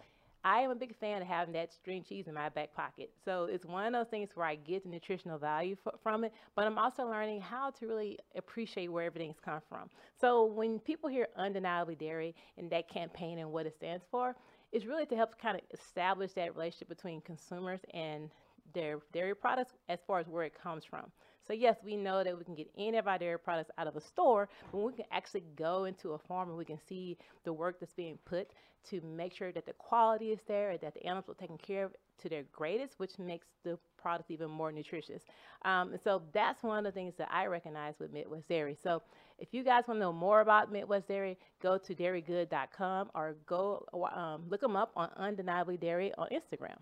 I 0.46 0.60
am 0.60 0.70
a 0.70 0.76
big 0.76 0.94
fan 0.94 1.22
of 1.22 1.26
having 1.26 1.52
that 1.54 1.72
string 1.72 2.04
cheese 2.08 2.28
in 2.28 2.34
my 2.34 2.48
back 2.48 2.72
pocket. 2.72 3.10
So 3.24 3.46
it's 3.46 3.64
one 3.64 3.84
of 3.84 3.92
those 3.92 4.08
things 4.08 4.28
where 4.36 4.46
I 4.46 4.54
get 4.54 4.84
the 4.84 4.88
nutritional 4.88 5.38
value 5.38 5.74
from 6.00 6.22
it, 6.22 6.32
but 6.54 6.68
I'm 6.68 6.78
also 6.78 7.04
learning 7.04 7.40
how 7.40 7.70
to 7.70 7.86
really 7.88 8.20
appreciate 8.36 8.86
where 8.86 9.04
everything's 9.04 9.40
come 9.44 9.60
from. 9.68 9.90
So 10.20 10.44
when 10.44 10.78
people 10.78 11.10
hear 11.10 11.26
undeniably 11.36 11.96
dairy 11.96 12.32
and 12.58 12.70
that 12.70 12.88
campaign 12.88 13.40
and 13.40 13.50
what 13.50 13.66
it 13.66 13.74
stands 13.74 14.04
for, 14.08 14.36
it's 14.70 14.84
really 14.84 15.04
to 15.06 15.16
help 15.16 15.36
kind 15.36 15.56
of 15.56 15.62
establish 15.76 16.32
that 16.34 16.54
relationship 16.54 16.90
between 16.90 17.22
consumers 17.22 17.80
and 17.92 18.30
their 18.72 19.00
dairy 19.12 19.34
products 19.34 19.72
as 19.88 19.98
far 20.06 20.20
as 20.20 20.28
where 20.28 20.44
it 20.44 20.54
comes 20.54 20.84
from. 20.84 21.10
So 21.46 21.52
yes, 21.52 21.76
we 21.84 21.96
know 21.96 22.24
that 22.24 22.36
we 22.36 22.44
can 22.44 22.54
get 22.54 22.70
any 22.76 22.98
of 22.98 23.06
our 23.06 23.18
dairy 23.18 23.38
products 23.38 23.70
out 23.78 23.86
of 23.86 23.96
a 23.96 24.00
store, 24.00 24.48
but 24.72 24.78
we 24.78 24.92
can 24.92 25.04
actually 25.12 25.44
go 25.56 25.84
into 25.84 26.12
a 26.12 26.18
farm 26.18 26.48
and 26.48 26.58
we 26.58 26.64
can 26.64 26.78
see 26.88 27.16
the 27.44 27.52
work 27.52 27.78
that's 27.80 27.94
being 27.94 28.18
put 28.24 28.50
to 28.90 29.00
make 29.00 29.32
sure 29.32 29.52
that 29.52 29.66
the 29.66 29.72
quality 29.74 30.30
is 30.30 30.38
there 30.46 30.70
and 30.70 30.80
that 30.80 30.94
the 30.94 31.04
animals 31.04 31.28
are 31.28 31.34
taken 31.34 31.58
care 31.58 31.86
of 31.86 31.92
to 32.22 32.28
their 32.28 32.44
greatest, 32.52 32.94
which 32.98 33.18
makes 33.18 33.46
the 33.62 33.78
product 33.98 34.30
even 34.30 34.50
more 34.50 34.72
nutritious. 34.72 35.22
Um, 35.64 35.92
and 35.92 36.00
so 36.02 36.22
that's 36.32 36.62
one 36.62 36.78
of 36.78 36.84
the 36.84 36.92
things 36.92 37.14
that 37.18 37.28
I 37.30 37.46
recognize 37.46 37.94
with 37.98 38.12
Midwest 38.12 38.48
Dairy. 38.48 38.76
So 38.82 39.02
if 39.38 39.52
you 39.52 39.62
guys 39.62 39.84
want 39.86 39.98
to 39.98 40.00
know 40.00 40.12
more 40.12 40.40
about 40.40 40.72
Midwest 40.72 41.08
Dairy, 41.08 41.36
go 41.62 41.78
to 41.78 41.94
dairygood.com 41.94 43.10
or 43.14 43.36
go 43.46 43.86
um, 44.14 44.44
look 44.48 44.60
them 44.60 44.76
up 44.76 44.92
on 44.96 45.10
Undeniably 45.16 45.76
Dairy 45.76 46.12
on 46.16 46.28
Instagram. 46.28 46.76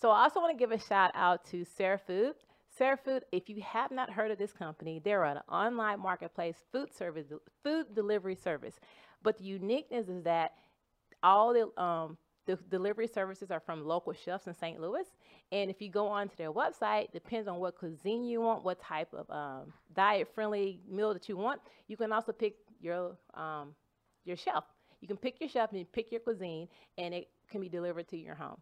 So 0.00 0.10
I 0.10 0.22
also 0.22 0.40
want 0.40 0.56
to 0.56 0.58
give 0.58 0.72
a 0.72 0.78
shout 0.78 1.10
out 1.14 1.44
to 1.46 1.64
Sarah 1.64 1.98
Food. 1.98 2.34
Sarah 2.76 2.96
Food, 2.96 3.24
if 3.32 3.48
you 3.48 3.60
have 3.62 3.90
not 3.90 4.10
heard 4.10 4.30
of 4.30 4.38
this 4.38 4.52
company, 4.52 5.00
they're 5.02 5.24
an 5.24 5.38
online 5.50 6.00
marketplace 6.00 6.56
food 6.72 6.94
service, 6.94 7.26
food 7.62 7.86
delivery 7.94 8.36
service. 8.36 8.78
But 9.22 9.38
the 9.38 9.44
uniqueness 9.44 10.08
is 10.08 10.22
that 10.24 10.52
all 11.22 11.52
the 11.52 11.82
um, 11.82 12.16
the 12.46 12.56
delivery 12.70 13.06
services 13.06 13.50
are 13.50 13.60
from 13.60 13.84
local 13.84 14.12
chefs 14.12 14.46
in 14.46 14.54
St. 14.54 14.80
Louis. 14.80 15.06
And 15.52 15.70
if 15.70 15.80
you 15.82 15.90
go 15.90 16.06
onto 16.06 16.34
their 16.36 16.52
website, 16.52 17.12
depends 17.12 17.48
on 17.48 17.58
what 17.58 17.76
cuisine 17.76 18.24
you 18.24 18.40
want, 18.40 18.64
what 18.64 18.80
type 18.80 19.12
of 19.12 19.30
um, 19.30 19.72
diet-friendly 19.94 20.80
meal 20.88 21.12
that 21.12 21.28
you 21.28 21.36
want. 21.36 21.60
You 21.86 21.96
can 21.96 22.12
also 22.12 22.32
pick 22.32 22.54
your 22.80 23.16
um, 23.34 23.74
your 24.24 24.36
chef. 24.36 24.64
You 25.00 25.08
can 25.08 25.16
pick 25.16 25.40
your 25.40 25.48
chef 25.48 25.72
and 25.72 25.90
pick 25.92 26.10
your 26.10 26.20
cuisine, 26.20 26.68
and 26.98 27.14
it 27.14 27.28
can 27.50 27.60
be 27.60 27.68
delivered 27.68 28.08
to 28.08 28.16
your 28.16 28.34
home. 28.34 28.58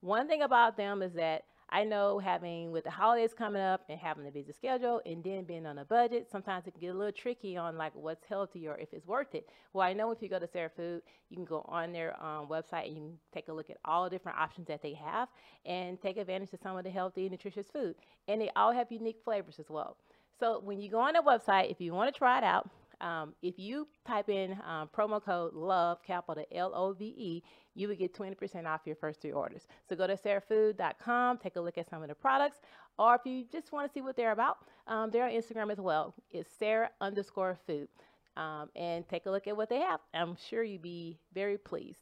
One 0.00 0.26
thing 0.28 0.42
about 0.42 0.76
them 0.76 1.02
is 1.02 1.12
that 1.14 1.44
I 1.74 1.84
know 1.84 2.18
having 2.18 2.70
with 2.70 2.84
the 2.84 2.90
holidays 2.90 3.32
coming 3.32 3.62
up 3.62 3.80
and 3.88 3.98
having 3.98 4.26
a 4.26 4.30
busy 4.30 4.52
schedule 4.52 5.00
and 5.06 5.24
then 5.24 5.44
being 5.44 5.64
on 5.64 5.78
a 5.78 5.86
budget, 5.86 6.28
sometimes 6.30 6.66
it 6.66 6.72
can 6.72 6.80
get 6.82 6.88
a 6.88 6.98
little 6.98 7.12
tricky 7.12 7.56
on 7.56 7.78
like 7.78 7.94
what's 7.94 8.26
healthy 8.26 8.68
or 8.68 8.76
if 8.76 8.92
it's 8.92 9.06
worth 9.06 9.34
it. 9.34 9.48
Well, 9.72 9.86
I 9.86 9.94
know 9.94 10.10
if 10.10 10.20
you 10.20 10.28
go 10.28 10.38
to 10.38 10.46
Sarah 10.46 10.70
Food, 10.76 11.00
you 11.30 11.36
can 11.36 11.46
go 11.46 11.64
on 11.66 11.92
their 11.92 12.22
um, 12.22 12.46
website 12.46 12.88
and 12.88 12.96
you 12.96 13.00
can 13.00 13.18
take 13.32 13.48
a 13.48 13.54
look 13.54 13.70
at 13.70 13.78
all 13.86 14.04
the 14.04 14.10
different 14.10 14.36
options 14.38 14.68
that 14.68 14.82
they 14.82 14.92
have 14.92 15.28
and 15.64 16.00
take 16.02 16.18
advantage 16.18 16.52
of 16.52 16.60
some 16.62 16.76
of 16.76 16.84
the 16.84 16.90
healthy, 16.90 17.26
nutritious 17.30 17.66
food. 17.72 17.94
And 18.28 18.38
they 18.38 18.50
all 18.54 18.72
have 18.72 18.92
unique 18.92 19.20
flavors 19.24 19.58
as 19.58 19.70
well. 19.70 19.96
So 20.38 20.60
when 20.62 20.78
you 20.78 20.90
go 20.90 21.00
on 21.00 21.14
their 21.14 21.22
website, 21.22 21.70
if 21.70 21.80
you 21.80 21.94
want 21.94 22.12
to 22.12 22.18
try 22.18 22.36
it 22.36 22.44
out, 22.44 22.68
um, 23.02 23.34
if 23.42 23.58
you 23.58 23.86
type 24.06 24.28
in 24.28 24.52
um, 24.66 24.88
promo 24.96 25.22
code 25.22 25.54
LOVE, 25.54 26.02
capital 26.02 26.44
L 26.52 26.72
O 26.74 26.92
V 26.92 27.04
E, 27.04 27.42
you 27.74 27.88
would 27.88 27.98
get 27.98 28.14
20% 28.14 28.66
off 28.66 28.82
your 28.84 28.96
first 28.96 29.20
three 29.20 29.32
orders. 29.32 29.66
So 29.88 29.96
go 29.96 30.06
to 30.06 30.16
sarahfood.com, 30.16 31.38
take 31.38 31.56
a 31.56 31.60
look 31.60 31.78
at 31.78 31.88
some 31.90 32.02
of 32.02 32.08
the 32.08 32.14
products, 32.14 32.58
or 32.98 33.14
if 33.14 33.22
you 33.24 33.44
just 33.50 33.72
want 33.72 33.88
to 33.88 33.92
see 33.92 34.02
what 34.02 34.16
they're 34.16 34.32
about, 34.32 34.58
um, 34.86 35.10
they're 35.10 35.24
on 35.24 35.30
Instagram 35.30 35.70
as 35.72 35.78
well. 35.78 36.14
It's 36.30 36.50
Sarah 36.58 36.90
underscore 37.00 37.58
food. 37.66 37.88
Um, 38.34 38.70
and 38.74 39.06
take 39.06 39.26
a 39.26 39.30
look 39.30 39.46
at 39.46 39.54
what 39.54 39.68
they 39.68 39.80
have. 39.80 40.00
I'm 40.14 40.38
sure 40.48 40.62
you'd 40.62 40.80
be 40.80 41.18
very 41.34 41.58
pleased. 41.58 42.00